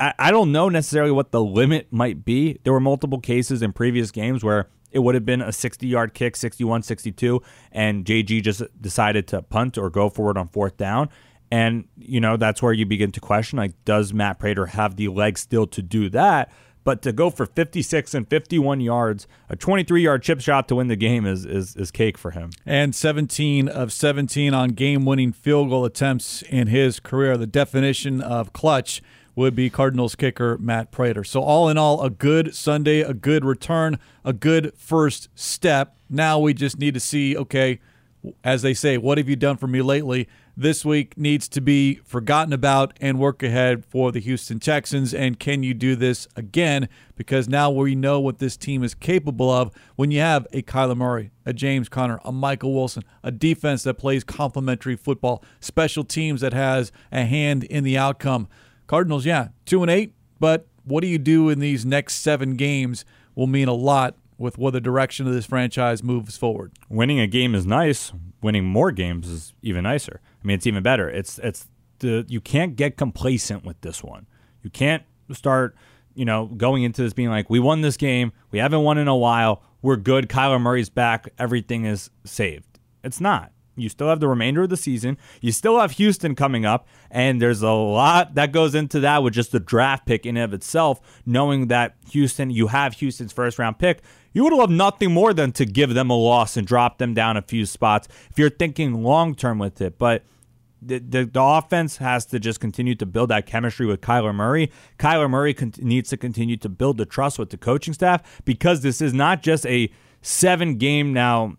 I 0.00 0.32
don't 0.32 0.50
know 0.50 0.68
necessarily 0.68 1.12
what 1.12 1.30
the 1.30 1.42
limit 1.42 1.92
might 1.92 2.24
be. 2.24 2.58
There 2.64 2.72
were 2.72 2.80
multiple 2.80 3.20
cases 3.20 3.62
in 3.62 3.72
previous 3.72 4.10
games 4.10 4.42
where 4.42 4.68
it 4.90 4.98
would 4.98 5.14
have 5.14 5.24
been 5.24 5.40
a 5.40 5.52
60 5.52 5.86
yard 5.86 6.12
kick, 6.14 6.34
61 6.34 6.82
62, 6.82 7.40
and 7.70 8.04
JG 8.04 8.42
just 8.42 8.62
decided 8.80 9.28
to 9.28 9.42
punt 9.42 9.78
or 9.78 9.88
go 9.88 10.08
forward 10.08 10.36
on 10.36 10.48
fourth 10.48 10.76
down. 10.76 11.08
And, 11.52 11.86
you 11.96 12.20
know, 12.20 12.36
that's 12.36 12.62
where 12.62 12.72
you 12.72 12.86
begin 12.86 13.10
to 13.12 13.20
question 13.20 13.58
like, 13.58 13.72
does 13.84 14.12
Matt 14.12 14.38
Prater 14.38 14.66
have 14.66 14.96
the 14.96 15.08
legs 15.08 15.40
still 15.40 15.66
to 15.68 15.82
do 15.82 16.08
that? 16.10 16.50
But 16.82 17.02
to 17.02 17.12
go 17.12 17.28
for 17.30 17.46
56 17.46 18.14
and 18.14 18.28
51 18.28 18.80
yards, 18.80 19.26
a 19.48 19.56
23 19.56 20.02
yard 20.02 20.22
chip 20.22 20.40
shot 20.40 20.66
to 20.68 20.76
win 20.76 20.88
the 20.88 20.96
game 20.96 21.26
is, 21.26 21.44
is, 21.44 21.76
is 21.76 21.90
cake 21.90 22.16
for 22.16 22.30
him. 22.30 22.50
And 22.64 22.94
17 22.94 23.68
of 23.68 23.92
17 23.92 24.54
on 24.54 24.70
game 24.70 25.04
winning 25.04 25.32
field 25.32 25.68
goal 25.68 25.84
attempts 25.84 26.42
in 26.42 26.68
his 26.68 26.98
career. 26.98 27.36
The 27.36 27.46
definition 27.46 28.20
of 28.20 28.52
clutch 28.52 29.02
would 29.34 29.54
be 29.54 29.70
Cardinals 29.70 30.14
kicker 30.14 30.58
Matt 30.58 30.90
Prater. 30.90 31.24
So, 31.24 31.40
all 31.40 31.68
in 31.68 31.78
all, 31.78 32.02
a 32.02 32.10
good 32.10 32.54
Sunday, 32.54 33.00
a 33.00 33.14
good 33.14 33.44
return, 33.44 33.98
a 34.24 34.32
good 34.32 34.72
first 34.76 35.28
step. 35.34 35.96
Now 36.08 36.38
we 36.38 36.54
just 36.54 36.78
need 36.78 36.94
to 36.94 37.00
see 37.00 37.36
okay, 37.36 37.80
as 38.42 38.62
they 38.62 38.74
say, 38.74 38.98
what 38.98 39.18
have 39.18 39.28
you 39.28 39.36
done 39.36 39.56
for 39.56 39.66
me 39.66 39.82
lately? 39.82 40.28
This 40.56 40.84
week 40.84 41.16
needs 41.16 41.48
to 41.48 41.60
be 41.60 41.96
forgotten 42.04 42.52
about 42.52 42.96
and 43.00 43.18
work 43.18 43.42
ahead 43.42 43.84
for 43.84 44.12
the 44.12 44.20
Houston 44.20 44.60
Texans. 44.60 45.14
And 45.14 45.38
can 45.38 45.62
you 45.62 45.74
do 45.74 45.96
this 45.96 46.28
again? 46.36 46.88
Because 47.16 47.48
now 47.48 47.70
we 47.70 47.94
know 47.94 48.20
what 48.20 48.38
this 48.38 48.56
team 48.56 48.82
is 48.82 48.94
capable 48.94 49.50
of 49.50 49.70
when 49.96 50.10
you 50.10 50.20
have 50.20 50.46
a 50.52 50.62
Kyler 50.62 50.96
Murray, 50.96 51.30
a 51.46 51.52
James 51.52 51.88
Conner, 51.88 52.20
a 52.24 52.32
Michael 52.32 52.74
Wilson, 52.74 53.04
a 53.22 53.30
defense 53.30 53.82
that 53.84 53.94
plays 53.94 54.24
complementary 54.24 54.96
football, 54.96 55.42
special 55.60 56.04
teams 56.04 56.40
that 56.40 56.52
has 56.52 56.92
a 57.10 57.24
hand 57.24 57.64
in 57.64 57.84
the 57.84 57.96
outcome. 57.96 58.48
Cardinals, 58.86 59.24
yeah, 59.24 59.48
two 59.66 59.82
and 59.82 59.90
eight, 59.90 60.14
but 60.38 60.66
what 60.84 61.02
do 61.02 61.06
you 61.06 61.18
do 61.18 61.48
in 61.48 61.60
these 61.60 61.84
next 61.86 62.14
seven 62.16 62.56
games 62.56 63.04
will 63.34 63.46
mean 63.46 63.68
a 63.68 63.74
lot 63.74 64.16
with 64.40 64.56
what 64.56 64.72
the 64.72 64.80
direction 64.80 65.26
of 65.26 65.34
this 65.34 65.44
franchise 65.44 66.02
moves 66.02 66.36
forward. 66.36 66.72
Winning 66.88 67.20
a 67.20 67.26
game 67.26 67.54
is 67.54 67.66
nice. 67.66 68.10
Winning 68.42 68.64
more 68.64 68.90
games 68.90 69.28
is 69.28 69.52
even 69.62 69.82
nicer. 69.82 70.20
I 70.42 70.46
mean, 70.46 70.54
it's 70.54 70.66
even 70.66 70.82
better. 70.82 71.08
It's 71.08 71.38
it's 71.38 71.66
the 71.98 72.24
you 72.28 72.40
can't 72.40 72.76
get 72.76 72.96
complacent 72.96 73.64
with 73.64 73.80
this 73.80 74.02
one. 74.02 74.26
You 74.62 74.70
can't 74.70 75.02
start, 75.32 75.76
you 76.14 76.24
know, 76.24 76.46
going 76.46 76.82
into 76.82 77.02
this 77.02 77.12
being 77.12 77.28
like, 77.28 77.48
we 77.50 77.60
won 77.60 77.80
this 77.80 77.96
game. 77.96 78.32
We 78.50 78.58
haven't 78.58 78.82
won 78.82 78.98
in 78.98 79.08
a 79.08 79.16
while. 79.16 79.62
We're 79.82 79.96
good. 79.96 80.28
Kyler 80.28 80.60
Murray's 80.60 80.90
back. 80.90 81.32
Everything 81.38 81.84
is 81.84 82.10
saved. 82.24 82.78
It's 83.02 83.20
not. 83.20 83.52
You 83.76 83.88
still 83.88 84.08
have 84.08 84.20
the 84.20 84.28
remainder 84.28 84.62
of 84.62 84.68
the 84.68 84.76
season. 84.76 85.16
You 85.40 85.52
still 85.52 85.78
have 85.80 85.92
Houston 85.92 86.34
coming 86.34 86.66
up, 86.66 86.86
and 87.10 87.40
there's 87.40 87.62
a 87.62 87.70
lot 87.70 88.34
that 88.34 88.52
goes 88.52 88.74
into 88.74 89.00
that 89.00 89.22
with 89.22 89.32
just 89.32 89.52
the 89.52 89.60
draft 89.60 90.06
pick 90.06 90.26
in 90.26 90.36
of 90.36 90.52
itself, 90.52 91.00
knowing 91.24 91.68
that 91.68 91.96
Houston, 92.10 92.50
you 92.50 92.66
have 92.66 92.94
Houston's 92.94 93.32
first 93.32 93.58
round 93.58 93.78
pick. 93.78 94.02
You 94.32 94.44
would 94.44 94.52
love 94.52 94.70
nothing 94.70 95.12
more 95.12 95.34
than 95.34 95.52
to 95.52 95.64
give 95.64 95.94
them 95.94 96.10
a 96.10 96.16
loss 96.16 96.56
and 96.56 96.66
drop 96.66 96.98
them 96.98 97.14
down 97.14 97.36
a 97.36 97.42
few 97.42 97.66
spots 97.66 98.08
if 98.30 98.38
you're 98.38 98.50
thinking 98.50 99.02
long 99.02 99.34
term 99.34 99.58
with 99.58 99.80
it. 99.80 99.98
But 99.98 100.24
the, 100.82 100.98
the, 100.98 101.24
the, 101.26 101.42
offense 101.42 101.98
has 101.98 102.24
to 102.26 102.40
just 102.40 102.58
continue 102.58 102.94
to 102.94 103.06
build 103.06 103.28
that 103.30 103.46
chemistry 103.46 103.86
with 103.86 104.00
Kyler 104.00 104.34
Murray. 104.34 104.70
Kyler 104.98 105.28
Murray 105.28 105.52
con- 105.52 105.74
needs 105.78 106.08
to 106.10 106.16
continue 106.16 106.56
to 106.56 106.68
build 106.68 106.96
the 106.96 107.04
trust 107.04 107.38
with 107.38 107.50
the 107.50 107.58
coaching 107.58 107.92
staff 107.92 108.42
because 108.44 108.80
this 108.80 109.02
is 109.02 109.12
not 109.12 109.42
just 109.42 109.66
a 109.66 109.90
seven 110.22 110.76
game 110.76 111.12
now 111.12 111.56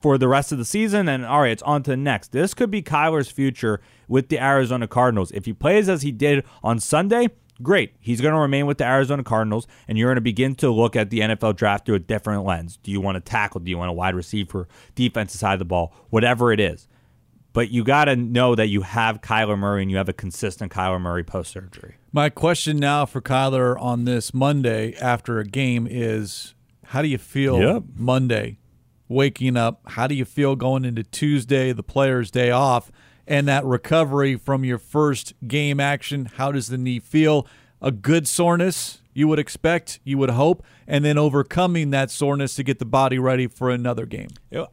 for 0.00 0.18
the 0.18 0.28
rest 0.28 0.52
of 0.52 0.58
the 0.58 0.64
season 0.64 1.08
and 1.08 1.26
all 1.26 1.42
right 1.42 1.50
it's 1.50 1.62
on 1.64 1.82
to 1.82 1.90
the 1.90 1.96
next 1.96 2.32
this 2.32 2.54
could 2.54 2.70
be 2.70 2.80
kyler's 2.80 3.30
future 3.30 3.80
with 4.08 4.28
the 4.28 4.38
arizona 4.38 4.86
cardinals 4.86 5.30
if 5.32 5.44
he 5.44 5.52
plays 5.52 5.88
as 5.88 6.02
he 6.02 6.12
did 6.12 6.44
on 6.62 6.78
sunday 6.78 7.28
great 7.62 7.94
he's 8.00 8.20
going 8.20 8.34
to 8.34 8.40
remain 8.40 8.66
with 8.66 8.78
the 8.78 8.84
arizona 8.84 9.22
cardinals 9.22 9.66
and 9.86 9.96
you're 9.96 10.08
going 10.08 10.16
to 10.16 10.20
begin 10.20 10.54
to 10.54 10.70
look 10.70 10.96
at 10.96 11.10
the 11.10 11.20
nfl 11.20 11.54
draft 11.54 11.86
through 11.86 11.94
a 11.94 12.00
different 12.00 12.44
lens 12.44 12.78
do 12.82 12.90
you 12.90 13.00
want 13.00 13.16
to 13.16 13.20
tackle 13.20 13.60
do 13.60 13.70
you 13.70 13.78
want 13.78 13.90
a 13.90 13.92
wide 13.92 14.14
receiver 14.14 14.68
defensive 14.94 15.38
side 15.38 15.52
of 15.54 15.58
the 15.58 15.64
ball 15.64 15.94
whatever 16.10 16.52
it 16.52 16.60
is 16.60 16.88
but 17.54 17.70
you 17.70 17.84
got 17.84 18.06
to 18.06 18.16
know 18.16 18.56
that 18.56 18.66
you 18.66 18.82
have 18.82 19.20
Kyler 19.20 19.56
Murray 19.56 19.82
and 19.82 19.90
you 19.90 19.96
have 19.96 20.08
a 20.08 20.12
consistent 20.12 20.72
Kyler 20.72 21.00
Murray 21.00 21.22
post 21.22 21.52
surgery. 21.52 21.94
My 22.12 22.28
question 22.28 22.78
now 22.78 23.06
for 23.06 23.20
Kyler 23.22 23.80
on 23.80 24.06
this 24.06 24.34
Monday 24.34 24.96
after 24.96 25.38
a 25.38 25.44
game 25.44 25.86
is 25.88 26.54
how 26.86 27.00
do 27.00 27.06
you 27.06 27.16
feel 27.16 27.60
yep. 27.60 27.84
Monday 27.94 28.58
waking 29.08 29.56
up? 29.56 29.80
How 29.86 30.08
do 30.08 30.16
you 30.16 30.24
feel 30.24 30.56
going 30.56 30.84
into 30.84 31.04
Tuesday, 31.04 31.72
the 31.72 31.84
player's 31.84 32.30
day 32.30 32.50
off, 32.50 32.90
and 33.26 33.48
that 33.48 33.64
recovery 33.64 34.36
from 34.36 34.64
your 34.64 34.78
first 34.78 35.34
game 35.46 35.80
action? 35.80 36.26
How 36.36 36.52
does 36.52 36.68
the 36.68 36.78
knee 36.78 36.98
feel? 37.00 37.46
A 37.80 37.90
good 37.90 38.26
soreness, 38.26 39.02
you 39.12 39.28
would 39.28 39.38
expect, 39.38 40.00
you 40.04 40.16
would 40.18 40.30
hope, 40.30 40.64
and 40.86 41.04
then 41.04 41.18
overcoming 41.18 41.90
that 41.90 42.10
soreness 42.10 42.54
to 42.56 42.62
get 42.62 42.78
the 42.78 42.84
body 42.84 43.18
ready 43.18 43.46
for 43.46 43.70
another 43.70 44.06
game. 44.06 44.28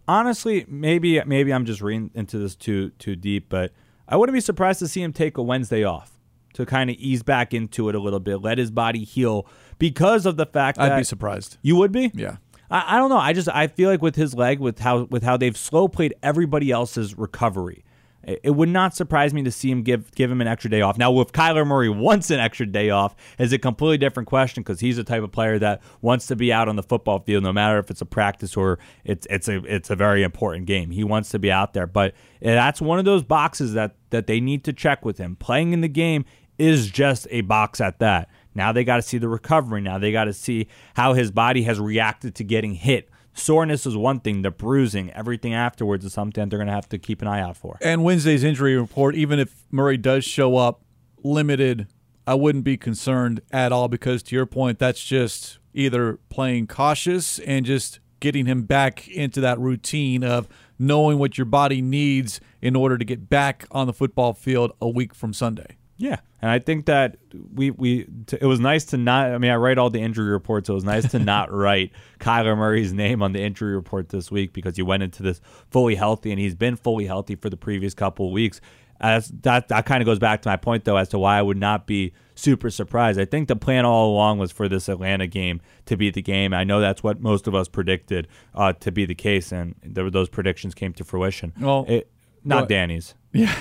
Honestly, 0.08 0.66
maybe 0.68 1.22
maybe 1.26 1.54
I'm 1.54 1.66
just 1.66 1.82
reading 1.82 2.12
into 2.14 2.38
this 2.38 2.56
too 2.56 2.92
too 2.92 3.16
deep, 3.16 3.48
but 3.50 3.74
I 4.08 4.18
wouldn't 4.18 4.34
be 4.34 4.42
surprised 4.42 4.80
to 4.80 4.88
see 4.88 5.02
him 5.02 5.14
take 5.14 5.38
a 5.38 5.44
Wednesday 5.44 5.84
off 5.84 6.18
to 6.54 6.66
kind 6.66 6.90
of 6.90 6.96
ease 6.98 7.24
back 7.24 7.54
into 7.54 7.90
it 7.90 7.96
a 7.96 8.00
little 8.00 8.20
bit, 8.20 8.38
let 8.38 8.58
his 8.58 8.72
body 8.72 9.04
heal 9.04 9.48
because 9.80 10.26
of 10.26 10.38
the 10.38 10.46
fact 10.46 10.78
that 10.78 10.92
I'd 10.92 10.98
be 10.98 11.04
surprised. 11.04 11.58
You 11.62 11.76
would 11.78 11.92
be? 11.92 12.12
Yeah. 12.14 12.38
I, 12.70 12.96
I 12.96 12.98
don't 12.98 13.10
know. 13.10 13.18
I 13.18 13.34
just 13.34 13.50
I 13.50 13.68
feel 13.68 13.90
like 13.90 14.02
with 14.02 14.16
his 14.16 14.34
leg, 14.34 14.60
with 14.60 14.80
how 14.80 15.04
with 15.04 15.24
how 15.24 15.38
they've 15.38 15.58
slow 15.58 15.88
played 15.88 16.14
everybody 16.24 16.72
else's 16.72 17.18
recovery, 17.18 17.84
it, 18.24 18.52
would 18.52 18.70
not 18.70 18.96
surprise 18.96 19.34
me 19.34 19.44
to 19.44 19.52
see 19.52 19.72
him 19.72 19.82
give 19.84 20.12
give 20.12 20.30
him 20.30 20.42
an 20.42 20.48
extra 20.48 20.70
day 20.70 20.82
off. 20.82 20.98
Now, 20.98 21.20
if 21.20 21.32
Kyler 21.32 21.66
Murray 21.66 21.90
wants 21.90 22.30
an 22.30 22.40
extra 22.40 22.66
day 22.66 22.90
off, 22.90 23.16
is 23.40 23.52
a 23.54 23.58
completely 23.58 23.98
different 23.98 24.28
question 24.28 24.64
because 24.64 24.80
he's 24.80 24.98
the 24.98 25.04
type 25.04 25.24
of 25.24 25.32
player 25.32 25.58
that 25.60 25.82
wants 26.02 26.28
to 26.28 26.36
be 26.36 26.54
out 26.54 26.68
on 26.68 26.76
the 26.76 26.84
football 26.84 27.20
field, 27.20 27.44
no 27.44 27.54
matter 27.54 27.80
if 27.80 27.90
it's 27.90 28.02
a 28.02 28.06
practice 28.06 28.56
or 28.56 28.80
it's 29.04 29.28
it's 29.30 29.48
a 29.48 29.58
it's 29.66 29.90
a 29.90 29.96
very 29.96 30.24
important 30.24 30.66
game. 30.66 30.92
He 30.92 31.04
wants 31.04 31.30
to 31.30 31.40
be 31.40 31.52
out 31.52 31.74
there, 31.74 31.88
but 31.88 32.14
eh, 32.42 32.54
that's 32.54 32.82
one 32.82 33.00
of 33.00 33.06
those 33.06 33.24
boxes 33.24 33.74
that 33.74 33.96
that 34.12 34.28
they 34.28 34.40
need 34.40 34.64
to 34.66 34.74
check 34.74 35.04
with 35.04 35.18
him. 35.18 35.36
Playing 35.36 35.74
in 35.74 35.82
the 35.82 35.88
game 35.88 36.26
is 36.58 36.92
just 36.92 37.28
a 37.32 37.42
box 37.42 37.82
at 37.82 38.00
that. 38.00 38.30
Now 38.54 38.72
they 38.72 38.84
got 38.84 38.98
to 38.98 39.02
see 39.02 39.18
the 39.18 39.30
recovery. 39.30 39.82
Now 39.82 39.98
they 39.98 40.12
got 40.12 40.26
to 40.26 40.34
see 40.34 40.68
how 40.96 41.14
his 41.14 41.32
body 41.32 41.64
has 41.64 41.80
reacted 41.80 42.36
to 42.36 42.44
getting 42.44 42.76
hit. 42.76 43.10
Soreness 43.34 43.86
is 43.86 43.96
one 43.96 44.20
thing, 44.20 44.42
the 44.42 44.52
bruising, 44.52 45.10
everything 45.12 45.54
afterwards 45.54 46.04
is 46.06 46.14
something 46.14 46.50
they're 46.50 46.60
going 46.60 46.68
to 46.68 46.74
have 46.74 46.90
to 46.90 46.98
keep 46.98 47.22
an 47.22 47.28
eye 47.28 47.42
out 47.42 47.58
for. 47.58 47.78
And 47.82 48.04
Wednesday's 48.04 48.44
injury 48.44 48.76
report, 48.76 49.16
even 49.16 49.40
if 49.40 49.64
Murray 49.72 49.98
does 49.98 50.26
show 50.26 50.58
up 50.58 50.82
limited, 51.24 51.88
I 52.28 52.36
wouldn't 52.36 52.64
be 52.64 52.78
concerned 52.78 53.42
at 53.52 53.72
all 53.72 53.88
because, 53.88 54.22
to 54.24 54.36
your 54.36 54.46
point, 54.46 54.80
that's 54.80 55.04
just 55.04 55.60
either 55.74 56.20
playing 56.30 56.68
cautious 56.68 57.40
and 57.40 57.66
just 57.66 58.00
getting 58.20 58.46
him 58.46 58.64
back 58.64 59.08
into 59.08 59.42
that 59.42 59.60
routine 59.60 60.24
of 60.24 60.48
knowing 60.78 61.18
what 61.18 61.38
your 61.38 61.46
body 61.46 61.82
needs 61.82 62.40
in 62.62 62.76
order 62.76 62.98
to 62.98 63.06
get 63.06 63.30
back 63.30 63.66
on 63.72 63.88
the 63.88 63.94
football 63.94 64.34
field 64.34 64.72
a 64.82 64.88
week 64.88 65.16
from 65.16 65.34
Sunday. 65.34 65.78
Yeah, 65.98 66.18
and 66.42 66.50
I 66.50 66.60
think 66.60 66.88
that 66.88 67.18
we 67.54 67.70
we 67.70 68.08
it 68.32 68.46
was 68.46 68.60
nice 68.60 68.86
to 68.86 68.98
not. 68.98 69.32
I 69.32 69.38
mean, 69.38 69.52
I 69.52 69.56
write 69.58 69.78
all 69.78 69.92
the 69.92 70.02
injury 70.02 70.32
reports. 70.32 70.68
So 70.68 70.74
it 70.74 70.76
was 70.76 70.84
nice 70.84 71.10
to 71.12 71.20
not 71.20 71.52
write 71.54 71.92
Kyler 72.20 72.58
Murray's 72.58 72.94
name 72.94 73.22
on 73.22 73.32
the 73.32 73.42
injury 73.42 73.76
report 73.76 74.10
this 74.10 74.32
week 74.32 74.52
because 74.52 74.76
he 74.76 74.82
went 74.82 75.04
into 75.04 75.22
this 75.22 75.40
fully 75.70 75.96
healthy, 75.96 76.32
and 76.32 76.40
he's 76.40 76.56
been 76.56 76.76
fully 76.76 77.06
healthy 77.06 77.36
for 77.36 77.50
the 77.50 77.58
previous 77.58 77.94
couple 77.94 78.28
of 78.28 78.32
weeks. 78.32 78.60
As 79.00 79.28
that 79.42 79.68
that 79.68 79.86
kind 79.86 80.02
of 80.02 80.06
goes 80.06 80.20
back 80.20 80.42
to 80.42 80.50
my 80.50 80.58
point 80.58 80.84
though, 80.84 80.98
as 80.98 81.10
to 81.10 81.20
why 81.20 81.38
I 81.38 81.42
would 81.44 81.58
not 81.58 81.86
be 81.86 82.14
super 82.34 82.72
surprised. 82.72 83.20
I 83.20 83.26
think 83.26 83.48
the 83.48 83.56
plan 83.56 83.86
all 83.86 84.12
along 84.12 84.40
was 84.40 84.52
for 84.52 84.68
this 84.68 84.90
Atlanta 84.90 85.28
game 85.28 85.62
to 85.86 85.96
be 85.96 86.10
the 86.10 86.22
game. 86.24 86.54
I 86.54 86.64
know 86.64 86.80
that's 86.80 87.04
what 87.04 87.20
most 87.22 87.48
of 87.48 87.54
us 87.54 87.68
predicted 87.68 88.28
uh, 88.56 88.74
to 88.74 88.92
be 88.92 89.06
the 89.06 89.16
case, 89.16 89.52
and 89.52 89.76
there, 89.84 90.10
those 90.10 90.30
predictions 90.30 90.74
came 90.74 90.94
to 90.94 91.04
fruition. 91.04 91.54
Well, 91.60 91.86
it, 91.88 92.12
not 92.44 92.68
Danny's. 92.68 93.14
Yeah. 93.32 93.56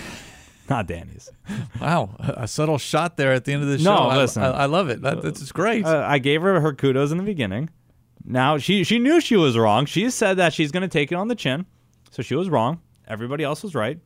Not 0.71 0.87
Danny's. 0.87 1.31
Wow, 1.81 2.15
a 2.19 2.47
subtle 2.47 2.77
shot 2.77 3.17
there 3.17 3.33
at 3.33 3.47
the 3.47 3.55
end 3.55 3.63
of 3.63 3.69
the 3.71 3.79
show. 3.79 4.11
No, 4.11 4.19
listen, 4.19 4.43
I, 4.43 4.49
I, 4.49 4.51
I 4.51 4.67
love 4.67 4.91
it. 4.91 5.01
That, 5.01 5.23
that's 5.23 5.51
great. 5.51 5.87
Uh, 5.87 6.05
I 6.07 6.19
gave 6.19 6.43
her 6.43 6.61
her 6.61 6.75
kudos 6.75 7.11
in 7.11 7.17
the 7.17 7.25
beginning. 7.25 7.71
Now 8.25 8.59
she 8.59 8.85
she 8.85 8.99
knew 8.99 9.21
she 9.21 9.37
was 9.37 9.57
wrong. 9.57 9.87
She 9.87 10.11
said 10.11 10.37
that 10.37 10.53
she's 10.53 10.71
going 10.71 10.83
to 10.83 10.89
take 10.89 11.11
it 11.11 11.15
on 11.15 11.29
the 11.29 11.35
chin, 11.35 11.65
so 12.11 12.23
she 12.23 12.35
was 12.35 12.51
wrong. 12.51 12.81
Everybody 13.09 13.45
else 13.45 13.63
was 13.63 13.75
right. 13.75 13.99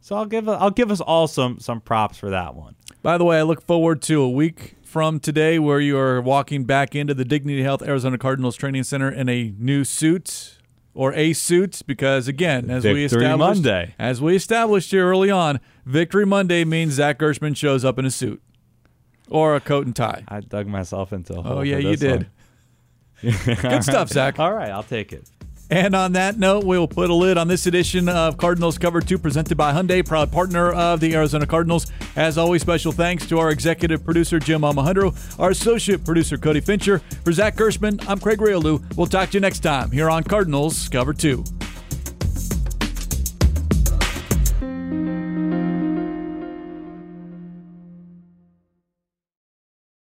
So 0.00 0.16
I'll 0.16 0.26
give 0.26 0.48
I'll 0.48 0.70
give 0.70 0.90
us 0.90 1.00
all 1.00 1.26
some 1.26 1.58
some 1.58 1.80
props 1.80 2.18
for 2.18 2.28
that 2.30 2.54
one. 2.54 2.76
By 3.02 3.16
the 3.18 3.24
way, 3.24 3.38
I 3.38 3.42
look 3.42 3.62
forward 3.62 4.02
to 4.02 4.20
a 4.20 4.28
week 4.28 4.76
from 4.82 5.20
today 5.20 5.58
where 5.58 5.80
you 5.80 5.96
are 5.96 6.20
walking 6.20 6.64
back 6.64 6.94
into 6.94 7.14
the 7.14 7.24
Dignity 7.24 7.62
Health 7.62 7.82
Arizona 7.82 8.18
Cardinals 8.18 8.56
Training 8.56 8.84
Center 8.84 9.10
in 9.10 9.28
a 9.28 9.54
new 9.58 9.84
suit 9.84 10.58
or 10.92 11.14
a 11.14 11.32
suit 11.32 11.82
because 11.86 12.28
again, 12.28 12.70
as 12.70 12.82
Victory 12.82 13.00
we 13.00 13.04
established 13.06 13.38
Monday. 13.38 13.94
as 13.98 14.20
we 14.20 14.36
established 14.36 14.90
here 14.90 15.08
early 15.08 15.30
on, 15.30 15.60
Victory 15.84 16.26
Monday 16.26 16.64
means 16.64 16.94
Zach 16.94 17.18
Gershman 17.18 17.54
shows 17.54 17.84
up 17.84 17.98
in 17.98 18.04
a 18.04 18.10
suit 18.10 18.42
or 19.28 19.56
a 19.56 19.60
coat 19.60 19.86
and 19.86 19.96
tie. 19.96 20.24
I 20.28 20.40
dug 20.40 20.66
myself 20.66 21.12
into 21.12 21.34
a 21.34 21.38
oh, 21.38 21.42
hole. 21.42 21.58
Oh 21.58 21.60
yeah, 21.62 21.78
you 21.78 21.96
did. 21.96 22.28
Good 23.22 23.84
stuff, 23.84 24.08
Zach. 24.08 24.38
All 24.38 24.52
right, 24.52 24.70
I'll 24.70 24.82
take 24.82 25.12
it. 25.12 25.28
And 25.70 25.94
on 25.94 26.12
that 26.12 26.38
note, 26.38 26.64
we'll 26.64 26.86
put 26.86 27.08
a 27.08 27.14
lid 27.14 27.38
on 27.38 27.48
this 27.48 27.66
edition 27.66 28.06
of 28.06 28.36
Cardinals 28.36 28.76
Cover 28.76 29.00
2 29.00 29.16
presented 29.16 29.56
by 29.56 29.72
Hyundai, 29.72 30.06
proud 30.06 30.30
partner 30.30 30.70
of 30.70 31.00
the 31.00 31.14
Arizona 31.14 31.46
Cardinals. 31.46 31.90
As 32.14 32.36
always, 32.36 32.60
special 32.60 32.92
thanks 32.92 33.26
to 33.28 33.38
our 33.38 33.50
executive 33.50 34.04
producer, 34.04 34.38
Jim 34.38 34.60
Almohandro, 34.60 35.16
our 35.40 35.48
associate 35.48 36.04
producer, 36.04 36.36
Cody 36.36 36.60
Fincher. 36.60 36.98
For 37.24 37.32
Zach 37.32 37.56
Gershman, 37.56 38.00
I'm 38.06 38.18
Craig 38.18 38.38
Grialou. 38.38 38.82
We'll 38.96 39.06
talk 39.06 39.30
to 39.30 39.34
you 39.34 39.40
next 39.40 39.60
time 39.60 39.90
here 39.90 40.10
on 40.10 40.24
Cardinals 40.24 40.90
Cover 40.90 41.14
2. 41.14 41.42